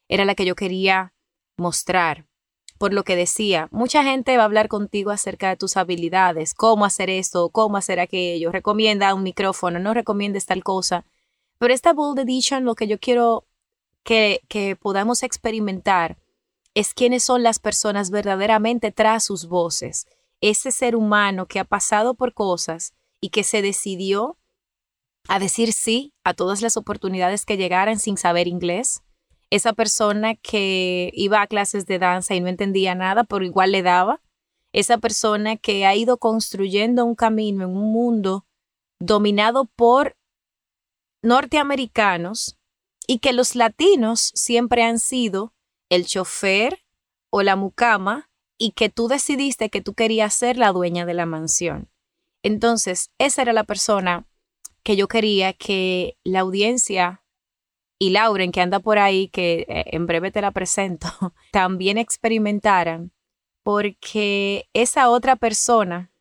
era 0.10 0.26
la 0.26 0.34
que 0.34 0.46
yo 0.46 0.56
quería 0.56 1.14
mostrar 1.58 2.28
por 2.84 2.92
lo 2.92 3.06
que 3.06 3.16
decía, 3.16 3.70
mucha 3.72 4.04
gente 4.04 4.36
va 4.36 4.44
a 4.44 4.46
hablar 4.46 4.68
contigo 4.68 5.12
acerca 5.12 5.48
de 5.48 5.56
tus 5.56 5.78
habilidades, 5.78 6.54
cómo 6.54 6.84
hacer 6.84 7.10
esto, 7.10 7.48
cómo 7.48 7.78
hacer 7.78 8.02
aquello, 8.02 8.52
recomienda 8.52 9.14
un 9.14 9.24
micrófono, 9.24 9.80
no 9.80 9.94
recomiendes 9.94 10.46
tal 10.46 10.66
cosa. 10.66 11.06
Pero 11.60 11.74
esta 11.74 11.94
Bold 11.94 12.20
Edition 12.20 12.66
lo 12.66 12.76
que 12.76 12.88
yo 12.88 13.00
quiero 13.00 13.46
que, 14.04 14.42
que 14.50 14.76
podamos 14.76 15.24
experimentar 15.24 16.18
es 16.74 16.94
quiénes 16.94 17.24
son 17.24 17.42
las 17.42 17.58
personas 17.58 18.12
verdaderamente 18.12 18.92
tras 18.92 19.24
sus 19.24 19.48
voces. 19.48 20.06
Ese 20.42 20.70
ser 20.74 20.98
humano 20.98 21.46
que 21.46 21.62
ha 21.62 21.64
pasado 21.64 22.16
por 22.16 22.34
cosas 22.34 22.94
y 23.22 23.30
que 23.30 23.46
se 23.46 23.62
decidió 23.62 24.38
a 25.30 25.40
decir 25.40 25.72
sí 25.72 26.12
a 26.26 26.34
todas 26.34 26.62
las 26.62 26.76
oportunidades 26.76 27.46
que 27.46 27.56
llegaran 27.56 27.98
sin 27.98 28.18
saber 28.18 28.50
inglés, 28.50 29.04
esa 29.54 29.74
persona 29.74 30.34
que 30.34 31.12
iba 31.14 31.40
a 31.40 31.46
clases 31.46 31.86
de 31.86 32.00
danza 32.00 32.34
y 32.34 32.42
no 32.42 32.48
entendía 32.48 32.96
nada, 32.96 33.24
pero 33.24 33.46
igual 33.46 33.72
le 33.72 33.84
daba, 33.84 34.20
esa 34.72 34.98
persona 34.98 35.58
que 35.58 35.86
ha 35.86 35.96
ido 35.96 36.18
construyendo 36.18 37.06
un 37.06 37.14
camino 37.14 37.66
en 37.66 37.70
un 37.70 37.92
mundo 37.92 38.48
dominado 39.00 39.66
por 39.66 40.18
norteamericanos 41.22 42.58
y 43.06 43.20
que 43.20 43.32
los 43.32 43.56
latinos 43.56 44.32
siempre 44.34 44.82
han 44.82 44.98
sido 44.98 45.54
el 45.90 46.08
chofer 46.08 46.84
o 47.30 47.44
la 47.44 47.56
mucama 47.56 48.32
y 48.58 48.72
que 48.72 48.90
tú 48.90 49.08
decidiste 49.08 49.70
que 49.70 49.82
tú 49.82 49.94
querías 49.94 50.34
ser 50.34 50.58
la 50.58 50.72
dueña 50.72 51.06
de 51.06 51.14
la 51.14 51.28
mansión. 51.28 51.92
Entonces, 52.42 53.12
esa 53.20 53.44
era 53.44 53.54
la 53.54 53.66
persona 53.66 54.26
que 54.82 54.96
yo 54.96 55.08
quería 55.08 55.54
que 55.54 56.18
la 56.24 56.40
audiencia 56.40 57.23
y 58.04 58.10
Lauren, 58.10 58.52
que 58.52 58.60
anda 58.60 58.82
por 58.82 59.00
ahí, 59.00 59.30
que 59.30 59.66
eh, 59.70 59.86
en 59.94 60.08
breve 60.08 60.30
te 60.30 60.42
la 60.42 60.52
presento, 60.52 61.08
también 61.54 61.98
experimentaran, 61.98 63.14
porque 63.64 64.68
esa 64.74 65.10
otra 65.10 65.38
persona 65.38 66.12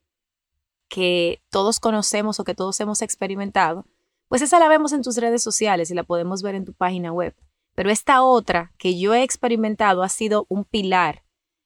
que 0.88 1.42
todos 1.50 1.80
conocemos 1.80 2.38
o 2.38 2.44
que 2.44 2.54
todos 2.54 2.78
hemos 2.78 3.02
experimentado, 3.02 3.84
pues 4.28 4.42
esa 4.42 4.60
la 4.60 4.68
vemos 4.68 4.92
en 4.92 5.02
tus 5.02 5.16
redes 5.16 5.42
sociales 5.42 5.90
y 5.90 5.94
la 5.94 6.04
podemos 6.04 6.42
ver 6.42 6.54
en 6.54 6.64
tu 6.64 6.72
página 6.72 7.12
web. 7.12 7.34
Pero 7.74 7.90
esta 7.90 8.22
otra 8.22 8.72
que 8.78 8.96
yo 8.96 9.12
he 9.12 9.24
experimentado 9.24 10.04
ha 10.04 10.08
sido 10.08 10.46
un 10.48 10.64
pilar 10.64 11.24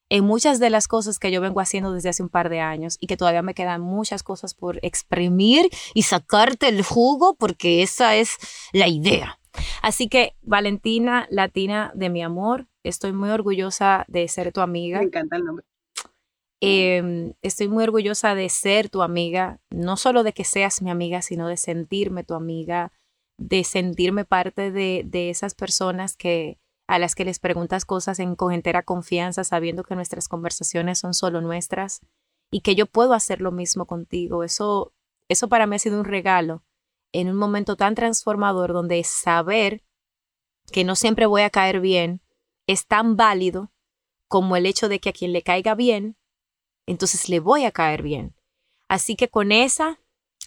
en 0.08 0.24
muchas 0.24 0.60
de 0.60 0.70
las 0.70 0.88
cosas 0.88 1.18
que 1.18 1.30
yo 1.30 1.42
vengo 1.42 1.60
haciendo 1.60 1.92
desde 1.92 2.08
hace 2.08 2.22
un 2.22 2.30
par 2.30 2.48
de 2.48 2.60
años 2.60 2.96
y 3.00 3.06
que 3.06 3.18
todavía 3.18 3.42
me 3.42 3.52
quedan 3.52 3.82
muchas 3.82 4.22
cosas 4.22 4.54
por 4.54 4.78
exprimir 4.80 5.68
y 5.92 6.04
sacarte 6.04 6.68
el 6.68 6.82
jugo 6.82 7.34
porque 7.34 7.82
esa 7.82 8.16
es 8.16 8.30
la 8.72 8.88
idea. 8.88 9.38
Así 9.82 10.08
que, 10.08 10.34
Valentina, 10.42 11.26
latina 11.30 11.92
de 11.94 12.10
mi 12.10 12.22
amor, 12.22 12.66
estoy 12.84 13.12
muy 13.12 13.30
orgullosa 13.30 14.04
de 14.08 14.26
ser 14.28 14.52
tu 14.52 14.60
amiga. 14.60 14.98
Me 14.98 15.06
encanta 15.06 15.36
el 15.36 15.44
nombre. 15.44 15.64
Em, 16.60 17.34
estoy 17.42 17.68
muy 17.68 17.84
orgullosa 17.84 18.34
de 18.34 18.48
ser 18.48 18.88
tu 18.88 19.02
amiga, 19.02 19.60
no 19.70 19.96
solo 19.96 20.22
de 20.22 20.32
que 20.32 20.44
seas 20.44 20.80
mi 20.80 20.90
amiga, 20.90 21.20
sino 21.20 21.48
de 21.48 21.56
sentirme 21.56 22.24
tu 22.24 22.34
amiga, 22.34 22.92
de 23.38 23.62
sentirme 23.62 24.24
parte 24.24 24.70
de, 24.70 25.02
de 25.04 25.28
esas 25.28 25.54
personas 25.54 26.16
que 26.16 26.58
a 26.88 26.98
las 26.98 27.14
que 27.14 27.24
les 27.24 27.38
preguntas 27.40 27.84
cosas 27.84 28.18
en, 28.20 28.36
con 28.36 28.52
entera 28.52 28.82
confianza, 28.82 29.44
sabiendo 29.44 29.84
que 29.84 29.96
nuestras 29.96 30.28
conversaciones 30.28 30.98
son 30.98 31.14
solo 31.14 31.40
nuestras 31.40 32.00
y 32.50 32.60
que 32.60 32.74
yo 32.74 32.86
puedo 32.86 33.12
hacer 33.12 33.40
lo 33.40 33.50
mismo 33.52 33.86
contigo. 33.86 34.44
Eso, 34.44 34.92
eso 35.28 35.48
para 35.48 35.66
mí 35.66 35.76
ha 35.76 35.80
sido 35.80 35.98
un 35.98 36.04
regalo 36.04 36.62
en 37.20 37.28
un 37.28 37.36
momento 37.36 37.76
tan 37.76 37.94
transformador 37.94 38.72
donde 38.72 39.02
saber 39.04 39.82
que 40.70 40.84
no 40.84 40.96
siempre 40.96 41.26
voy 41.26 41.42
a 41.42 41.50
caer 41.50 41.80
bien 41.80 42.22
es 42.66 42.86
tan 42.86 43.16
válido 43.16 43.72
como 44.28 44.56
el 44.56 44.66
hecho 44.66 44.88
de 44.88 45.00
que 45.00 45.10
a 45.10 45.12
quien 45.12 45.32
le 45.32 45.42
caiga 45.42 45.74
bien, 45.74 46.16
entonces 46.86 47.28
le 47.28 47.40
voy 47.40 47.64
a 47.64 47.70
caer 47.70 48.02
bien. 48.02 48.34
Así 48.88 49.16
que 49.16 49.28
con 49.28 49.52
esa, 49.52 50.00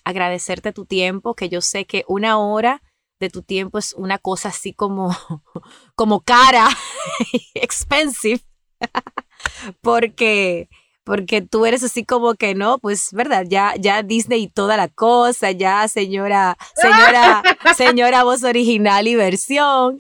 agradecerte 0.04 0.74
tu 0.74 0.86
tiempo, 0.86 1.34
que 1.34 1.50
yo 1.50 1.62
sé 1.62 1.86
que 1.86 2.04
una 2.08 2.38
hora 2.38 2.84
de 3.20 3.30
tu 3.30 3.42
tiempo 3.42 3.78
es 3.78 3.94
una 3.94 4.18
cosa 4.18 4.50
así 4.50 4.74
como, 4.74 5.10
como 5.96 6.22
cara, 6.22 6.68
expensive, 7.54 8.42
porque, 9.82 10.70
porque 11.04 11.42
tú 11.42 11.66
eres 11.66 11.84
así 11.84 12.06
como 12.06 12.36
que 12.36 12.56
no, 12.56 12.80
pues 12.80 13.12
verdad, 13.14 13.46
ya 13.48 13.74
ya 13.80 14.04
Disney 14.04 14.44
y 14.44 14.48
toda 14.48 14.78
la 14.78 14.88
cosa, 14.88 15.52
ya 15.52 15.88
señora 15.88 16.58
señora 16.76 17.42
señora 17.76 18.24
voz 18.24 18.44
original 18.44 19.08
y 19.08 19.16
versión. 19.16 19.98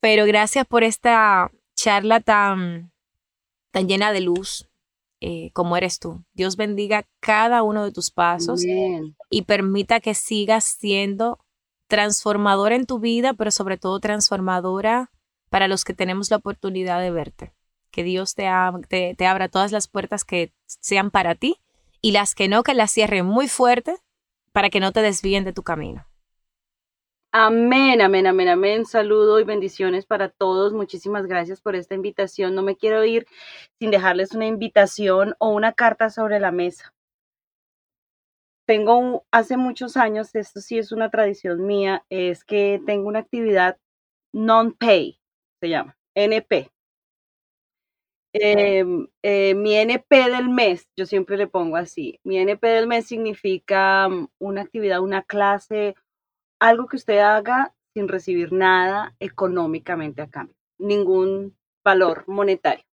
Pero 0.00 0.26
gracias 0.26 0.66
por 0.66 0.84
esta 0.84 1.50
charla 1.74 2.20
tan 2.20 2.92
tan 3.72 3.88
llena 3.88 4.12
de 4.12 4.20
luz 4.20 4.68
eh, 5.20 5.50
como 5.52 5.76
eres 5.76 5.98
tú. 5.98 6.24
Dios 6.34 6.56
bendiga 6.56 7.04
cada 7.20 7.62
uno 7.62 7.84
de 7.84 7.92
tus 7.92 8.10
pasos 8.10 8.62
y 9.30 9.42
permita 9.42 10.00
que 10.00 10.14
sigas 10.14 10.64
siendo 10.64 11.38
transformadora 11.88 12.76
en 12.76 12.86
tu 12.86 13.00
vida, 13.00 13.34
pero 13.34 13.50
sobre 13.50 13.78
todo 13.78 13.98
transformadora 13.98 15.10
para 15.50 15.66
los 15.66 15.84
que 15.84 15.94
tenemos 15.94 16.30
la 16.30 16.36
oportunidad 16.36 17.00
de 17.00 17.10
verte 17.10 17.57
que 17.98 18.04
Dios 18.04 18.36
te, 18.36 18.46
te, 19.18 19.26
abra 19.26 19.48
todas 19.48 19.72
las 19.72 19.88
puertas 19.88 20.24
que 20.24 20.52
sean 20.66 21.10
para 21.10 21.34
ti 21.34 21.56
y 22.00 22.12
las 22.12 22.36
que 22.36 22.46
no, 22.46 22.62
que 22.62 22.72
las 22.72 22.92
cierre 22.92 23.24
muy 23.24 23.48
fuerte 23.48 23.96
para 24.52 24.70
que 24.70 24.78
no 24.78 24.92
te 24.92 25.02
desvíen 25.02 25.42
de 25.42 25.52
tu 25.52 25.64
camino. 25.64 26.06
Amén, 27.32 28.00
amén, 28.00 28.28
amén, 28.28 28.46
amén. 28.46 28.86
Saludo 28.86 29.40
y 29.40 29.44
bendiciones 29.44 30.06
para 30.06 30.28
todos. 30.28 30.72
Muchísimas 30.72 31.26
gracias 31.26 31.60
por 31.60 31.74
esta 31.74 31.96
invitación. 31.96 32.54
No 32.54 32.62
me 32.62 32.76
quiero 32.76 33.04
ir 33.04 33.26
sin 33.80 33.90
dejarles 33.90 34.30
una 34.30 34.46
invitación 34.46 35.34
o 35.40 35.48
una 35.48 35.72
carta 35.72 36.08
sobre 36.08 36.38
la 36.38 36.52
mesa. 36.52 36.94
Tengo 38.64 39.24
hace 39.32 39.56
muchos 39.56 39.96
años, 39.96 40.36
esto 40.36 40.60
sí 40.60 40.78
es 40.78 40.92
una 40.92 41.10
tradición 41.10 41.66
mía, 41.66 42.04
es 42.10 42.44
que 42.44 42.80
tengo 42.86 43.08
una 43.08 43.18
actividad 43.18 43.76
non-pay, 44.32 45.18
se 45.60 45.68
llama, 45.68 45.96
NP, 46.14 46.70
Em, 48.34 49.08
eh, 49.22 49.54
mi 49.54 49.74
NP 49.74 50.28
del 50.28 50.50
mes, 50.50 50.86
yo 50.96 51.06
siempre 51.06 51.38
le 51.38 51.46
pongo 51.46 51.76
así, 51.76 52.20
mi 52.24 52.38
NP 52.38 52.66
del 52.66 52.86
mes 52.86 53.06
significa 53.06 54.06
mm, 54.08 54.28
una 54.38 54.60
actividad, 54.62 55.00
una 55.00 55.22
clase, 55.22 55.94
algo 56.60 56.86
que 56.88 56.96
usted 56.96 57.18
haga 57.20 57.74
sin 57.94 58.08
recibir 58.08 58.52
nada 58.52 59.16
económicamente 59.20 60.22
a 60.22 60.28
cambio, 60.30 60.56
ningún 60.78 61.56
valor 61.84 62.24
monetario. 62.28 62.84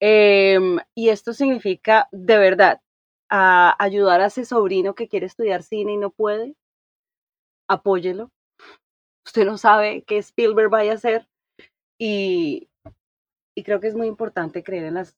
Em, 0.00 0.78
y 0.94 1.08
esto 1.10 1.32
significa, 1.32 2.08
de 2.12 2.38
verdad, 2.38 2.80
ayudar 3.30 4.20
a 4.20 4.26
ese 4.26 4.44
sobrino 4.44 4.94
que 4.94 5.08
quiere 5.08 5.26
estudiar 5.26 5.62
cine 5.62 5.92
y 5.94 5.96
no 5.96 6.10
puede, 6.10 6.54
apóyelo. 7.68 8.30
Usted 9.26 9.46
no 9.46 9.58
sabe 9.58 10.04
qué 10.04 10.18
Spielberg 10.18 10.70
vaya 10.70 10.92
a 10.92 10.94
hacer 10.96 11.28
y, 11.98 12.68
y 13.54 13.62
creo 13.62 13.80
que 13.80 13.88
es 13.88 13.94
muy 13.94 14.06
importante 14.06 14.62
creer 14.62 14.84
en 14.84 14.94
las, 14.94 15.16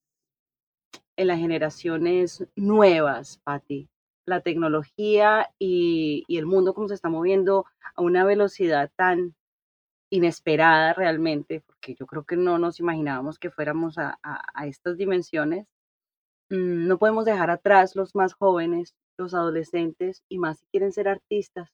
en 1.17 1.29
las 1.29 1.39
generaciones 1.39 2.47
nuevas, 2.55 3.39
Patti. 3.45 3.89
La 4.27 4.41
tecnología 4.41 5.51
y, 5.59 6.25
el 6.29 6.47
mundo 6.47 6.75
como 6.75 6.89
se 6.89 6.95
está 6.95 7.09
moviendo 7.09 7.67
a 7.95 8.03
una 8.03 8.25
velocidad 8.25 8.91
tan 8.97 9.35
inesperada 10.11 10.93
realmente, 10.95 11.61
porque 11.61 11.95
yo 11.95 12.07
creo 12.07 12.25
que 12.25 12.37
no 12.37 12.59
nos 12.59 12.81
imaginábamos 12.81 13.39
que 13.39 13.51
fuéramos 13.51 13.99
a, 13.99 14.19
a 14.23 14.67
estas 14.67 14.97
dimensiones. 14.97 15.67
Mm, 16.51 16.87
no 16.89 16.99
podemos 16.99 17.25
dejar 17.25 17.51
atrás 17.51 17.97
los 17.97 18.15
más 18.15 18.35
jóvenes, 18.35 18.95
los 19.17 19.35
adolescentes 19.35 20.23
y 20.29 20.39
más 20.39 20.59
si 20.59 20.67
quieren 20.67 20.93
ser 20.93 21.09
artistas. 21.09 21.71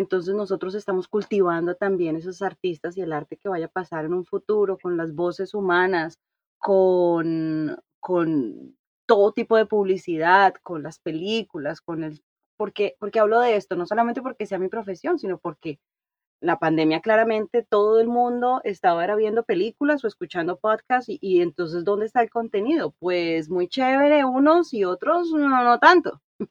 Entonces 0.00 0.34
nosotros 0.34 0.74
estamos 0.74 1.08
cultivando 1.08 1.74
también 1.74 2.16
esos 2.16 2.40
artistas 2.40 2.96
y 2.96 3.02
el 3.02 3.12
arte 3.12 3.36
que 3.36 3.50
vaya 3.50 3.66
a 3.66 3.68
pasar 3.68 4.06
en 4.06 4.14
un 4.14 4.24
futuro 4.24 4.78
con 4.78 4.96
las 4.96 5.14
voces 5.14 5.52
humanas, 5.52 6.18
con, 6.56 7.78
con 8.00 8.78
todo 9.04 9.32
tipo 9.32 9.58
de 9.58 9.66
publicidad, 9.66 10.54
con 10.62 10.82
las 10.82 10.98
películas, 10.98 11.82
con 11.82 12.02
el... 12.02 12.22
Porque, 12.56 12.96
porque 12.98 13.20
hablo 13.20 13.40
de 13.40 13.56
esto, 13.56 13.76
no 13.76 13.86
solamente 13.86 14.22
porque 14.22 14.46
sea 14.46 14.58
mi 14.58 14.68
profesión, 14.68 15.18
sino 15.18 15.36
porque 15.38 15.78
la 16.40 16.58
pandemia 16.58 17.02
claramente 17.02 17.62
todo 17.62 18.00
el 18.00 18.08
mundo 18.08 18.62
estaba 18.64 19.14
viendo 19.16 19.42
películas 19.44 20.02
o 20.02 20.08
escuchando 20.08 20.58
podcasts 20.58 21.10
y, 21.10 21.18
y, 21.20 21.42
entonces 21.42 21.84
¿dónde 21.84 22.06
está 22.06 22.22
el 22.22 22.30
contenido? 22.30 22.94
Pues 22.98 23.50
muy 23.50 23.68
chévere 23.68 24.24
unos 24.24 24.72
y 24.72 24.84
otros 24.84 25.30
no, 25.32 25.62
no 25.62 25.78
tanto. 25.78 26.22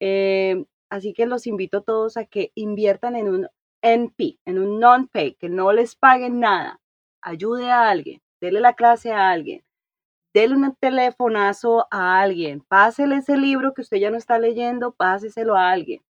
Eh, 0.00 0.64
Así 0.90 1.12
que 1.12 1.26
los 1.26 1.46
invito 1.46 1.78
a 1.78 1.82
todos 1.82 2.16
a 2.16 2.24
que 2.24 2.52
inviertan 2.54 3.16
en 3.16 3.28
un 3.28 3.48
NP, 3.82 4.38
en 4.44 4.58
un 4.58 4.80
non-pay, 4.80 5.34
que 5.34 5.48
no 5.48 5.72
les 5.72 5.94
paguen 5.96 6.40
nada. 6.40 6.80
Ayude 7.22 7.70
a 7.70 7.90
alguien, 7.90 8.20
dele 8.40 8.60
la 8.60 8.74
clase 8.74 9.12
a 9.12 9.30
alguien, 9.30 9.62
dele 10.34 10.54
un 10.54 10.74
telefonazo 10.80 11.86
a 11.90 12.20
alguien, 12.20 12.60
pásele 12.68 13.16
ese 13.16 13.36
libro 13.36 13.74
que 13.74 13.82
usted 13.82 13.98
ya 13.98 14.10
no 14.10 14.16
está 14.16 14.38
leyendo, 14.38 14.92
páseselo 14.92 15.56
a 15.56 15.70
alguien. 15.70 16.02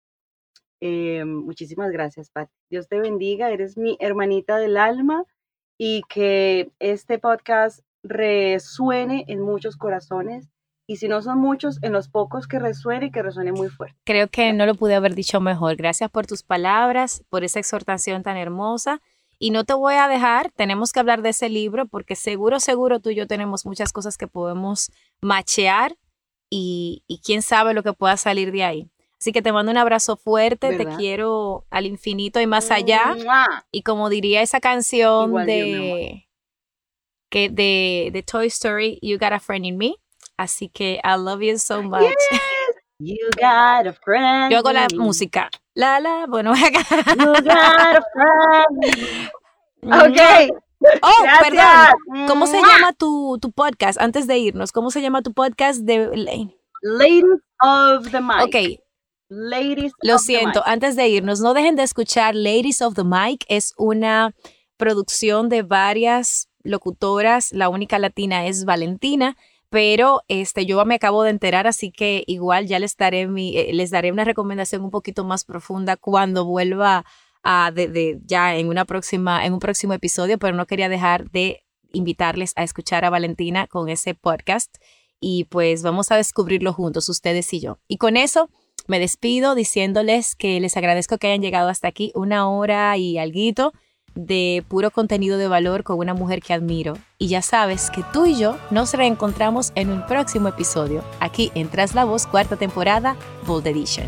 Eh, 0.81 1.25
muchísimas 1.25 1.91
gracias, 1.91 2.29
Pati. 2.29 2.53
Dios 2.69 2.87
te 2.87 2.99
bendiga, 2.99 3.49
eres 3.49 3.77
mi 3.77 3.97
hermanita 3.99 4.57
del 4.57 4.77
alma 4.77 5.23
y 5.77 6.03
que 6.09 6.71
este 6.79 7.19
podcast 7.19 7.81
resuene 8.03 9.25
en 9.27 9.41
muchos 9.41 9.75
corazones 9.77 10.49
y 10.89 10.95
si 10.95 11.09
no 11.09 11.21
son 11.21 11.39
muchos, 11.39 11.79
en 11.83 11.91
los 11.91 12.07
pocos 12.07 12.47
que 12.47 12.59
resuene 12.59 13.07
y 13.07 13.11
que 13.11 13.21
resuene 13.21 13.51
muy 13.51 13.67
fuerte. 13.67 13.97
Creo 14.05 14.29
que 14.29 14.53
no 14.53 14.65
lo 14.65 14.73
pude 14.73 14.95
haber 14.95 15.15
dicho 15.15 15.41
mejor. 15.41 15.75
Gracias 15.75 16.09
por 16.09 16.25
tus 16.25 16.43
palabras, 16.43 17.23
por 17.29 17.43
esa 17.43 17.59
exhortación 17.59 18.23
tan 18.23 18.37
hermosa. 18.37 19.01
Y 19.37 19.51
no 19.51 19.65
te 19.65 19.73
voy 19.73 19.95
a 19.95 20.07
dejar, 20.07 20.49
tenemos 20.55 20.93
que 20.93 20.99
hablar 20.99 21.21
de 21.21 21.29
ese 21.29 21.49
libro 21.49 21.85
porque 21.85 22.15
seguro, 22.15 22.59
seguro 22.59 23.01
tú 23.01 23.09
y 23.09 23.15
yo 23.15 23.27
tenemos 23.27 23.65
muchas 23.65 23.91
cosas 23.91 24.17
que 24.17 24.27
podemos 24.27 24.89
machear 25.21 25.95
y, 26.49 27.03
quién 27.23 27.41
sabe 27.41 27.73
lo 27.73 27.83
que 27.83 27.93
pueda 27.93 28.15
salir 28.17 28.51
de 28.51 28.63
ahí. 28.63 28.89
Así 29.19 29.33
que 29.33 29.41
te 29.41 29.51
mando 29.51 29.71
un 29.71 29.77
abrazo 29.77 30.15
fuerte, 30.15 30.77
te 30.77 30.85
quiero 30.95 31.65
al 31.69 31.85
infinito 31.85 32.39
y 32.39 32.47
más 32.47 32.71
allá. 32.71 33.15
Y 33.71 33.81
como 33.81 34.09
diría 34.09 34.41
esa 34.41 34.59
canción 34.59 35.45
de, 35.45 36.27
que 37.29 37.49
de, 37.49 38.09
de 38.13 38.23
Toy 38.23 38.47
Story, 38.47 38.99
You 39.01 39.17
Got 39.19 39.33
a 39.33 39.39
Friend 39.39 39.65
in 39.65 39.77
Me. 39.77 39.95
Así 40.37 40.69
que 40.69 41.01
I 41.03 41.17
love 41.17 41.41
you 41.41 41.57
so 41.57 41.81
much. 41.81 42.13
You 42.99 43.29
got 43.35 43.87
a 43.87 43.93
friend. 43.93 44.51
Yo 44.51 44.59
hago 44.59 44.71
la 44.71 44.87
música. 44.95 45.49
La, 45.75 45.99
la, 45.99 46.25
bueno, 46.27 46.51
acá. 46.53 46.83
You 47.15 47.33
got 47.43 47.97
a 47.97 48.03
friend. 48.13 49.29
Ok. 49.83 50.59
Oh, 51.01 51.25
perdón. 51.41 52.27
¿Cómo 52.27 52.47
se 52.47 52.57
llama 52.57 52.93
tu, 52.93 53.37
tu, 53.41 53.51
podcast? 53.51 53.99
Antes 53.99 54.27
de 54.27 54.37
irnos, 54.37 54.71
¿cómo 54.71 54.91
se 54.91 55.01
llama 55.01 55.21
tu 55.21 55.33
podcast 55.33 55.81
de 55.81 56.07
Ladies 56.81 57.23
of 57.61 58.11
the 58.11 58.21
Mic. 58.21 58.41
Ok. 58.41 58.55
Ladies 59.29 59.91
Lo 60.01 60.19
siento, 60.19 60.63
antes 60.65 60.95
de 60.95 61.07
irnos, 61.09 61.41
no 61.41 61.53
dejen 61.53 61.75
de 61.75 61.83
escuchar 61.83 62.33
Ladies 62.33 62.81
of 62.81 62.93
the 62.93 63.03
Mic. 63.03 63.43
Es 63.49 63.73
una 63.77 64.33
producción 64.77 65.49
de 65.49 65.63
varias 65.63 66.49
locutoras. 66.63 67.51
La 67.51 67.69
única 67.69 67.99
latina 67.99 68.45
es 68.45 68.65
Valentina 68.65 69.35
pero 69.69 70.21
este, 70.27 70.65
yo 70.65 70.83
me 70.85 70.95
acabo 70.95 71.23
de 71.23 71.31
enterar, 71.31 71.67
así 71.67 71.91
que 71.91 72.23
igual 72.27 72.67
ya 72.67 72.79
les 72.79 72.95
daré, 72.95 73.27
mi, 73.27 73.57
eh, 73.57 73.73
les 73.73 73.91
daré 73.91 74.11
una 74.11 74.23
recomendación 74.23 74.83
un 74.83 74.91
poquito 74.91 75.25
más 75.25 75.43
profunda 75.43 75.97
cuando 75.97 76.45
vuelva 76.45 77.05
a, 77.43 77.71
de, 77.71 78.19
ya 78.25 78.55
en, 78.55 78.67
una 78.69 78.85
próxima, 78.85 79.45
en 79.45 79.53
un 79.53 79.59
próximo 79.59 79.93
episodio, 79.93 80.37
pero 80.37 80.55
no 80.55 80.65
quería 80.65 80.89
dejar 80.89 81.29
de 81.31 81.63
invitarles 81.91 82.53
a 82.55 82.63
escuchar 82.63 83.05
a 83.05 83.09
Valentina 83.09 83.67
con 83.67 83.89
ese 83.89 84.13
podcast 84.13 84.77
y 85.19 85.45
pues 85.45 85.83
vamos 85.83 86.11
a 86.11 86.15
descubrirlo 86.15 86.73
juntos, 86.73 87.09
ustedes 87.09 87.51
y 87.53 87.59
yo. 87.59 87.79
Y 87.87 87.97
con 87.97 88.17
eso 88.17 88.49
me 88.87 88.99
despido 88.99 89.55
diciéndoles 89.55 90.35
que 90.35 90.59
les 90.59 90.77
agradezco 90.77 91.17
que 91.17 91.27
hayan 91.27 91.41
llegado 91.41 91.69
hasta 91.69 91.87
aquí 91.87 92.11
una 92.15 92.49
hora 92.49 92.95
y 92.97 93.17
alguito 93.17 93.73
de 94.17 94.63
puro 94.67 94.91
contenido 94.91 95.37
de 95.37 95.47
valor 95.47 95.83
con 95.83 95.99
una 95.99 96.13
mujer 96.13 96.41
que 96.41 96.53
admiro. 96.53 96.93
Y 97.17 97.27
ya 97.27 97.41
sabes 97.41 97.89
que 97.89 98.03
tú 98.13 98.25
y 98.25 98.37
yo 98.37 98.57
nos 98.71 98.93
reencontramos 98.93 99.71
en 99.75 99.89
un 99.89 100.05
próximo 100.05 100.49
episodio, 100.49 101.03
aquí 101.19 101.51
en 101.55 101.69
Tras 101.69 101.95
la 101.95 102.05
Voz, 102.05 102.27
cuarta 102.27 102.57
temporada, 102.57 103.15
Bold 103.45 103.67
Edition. 103.67 104.07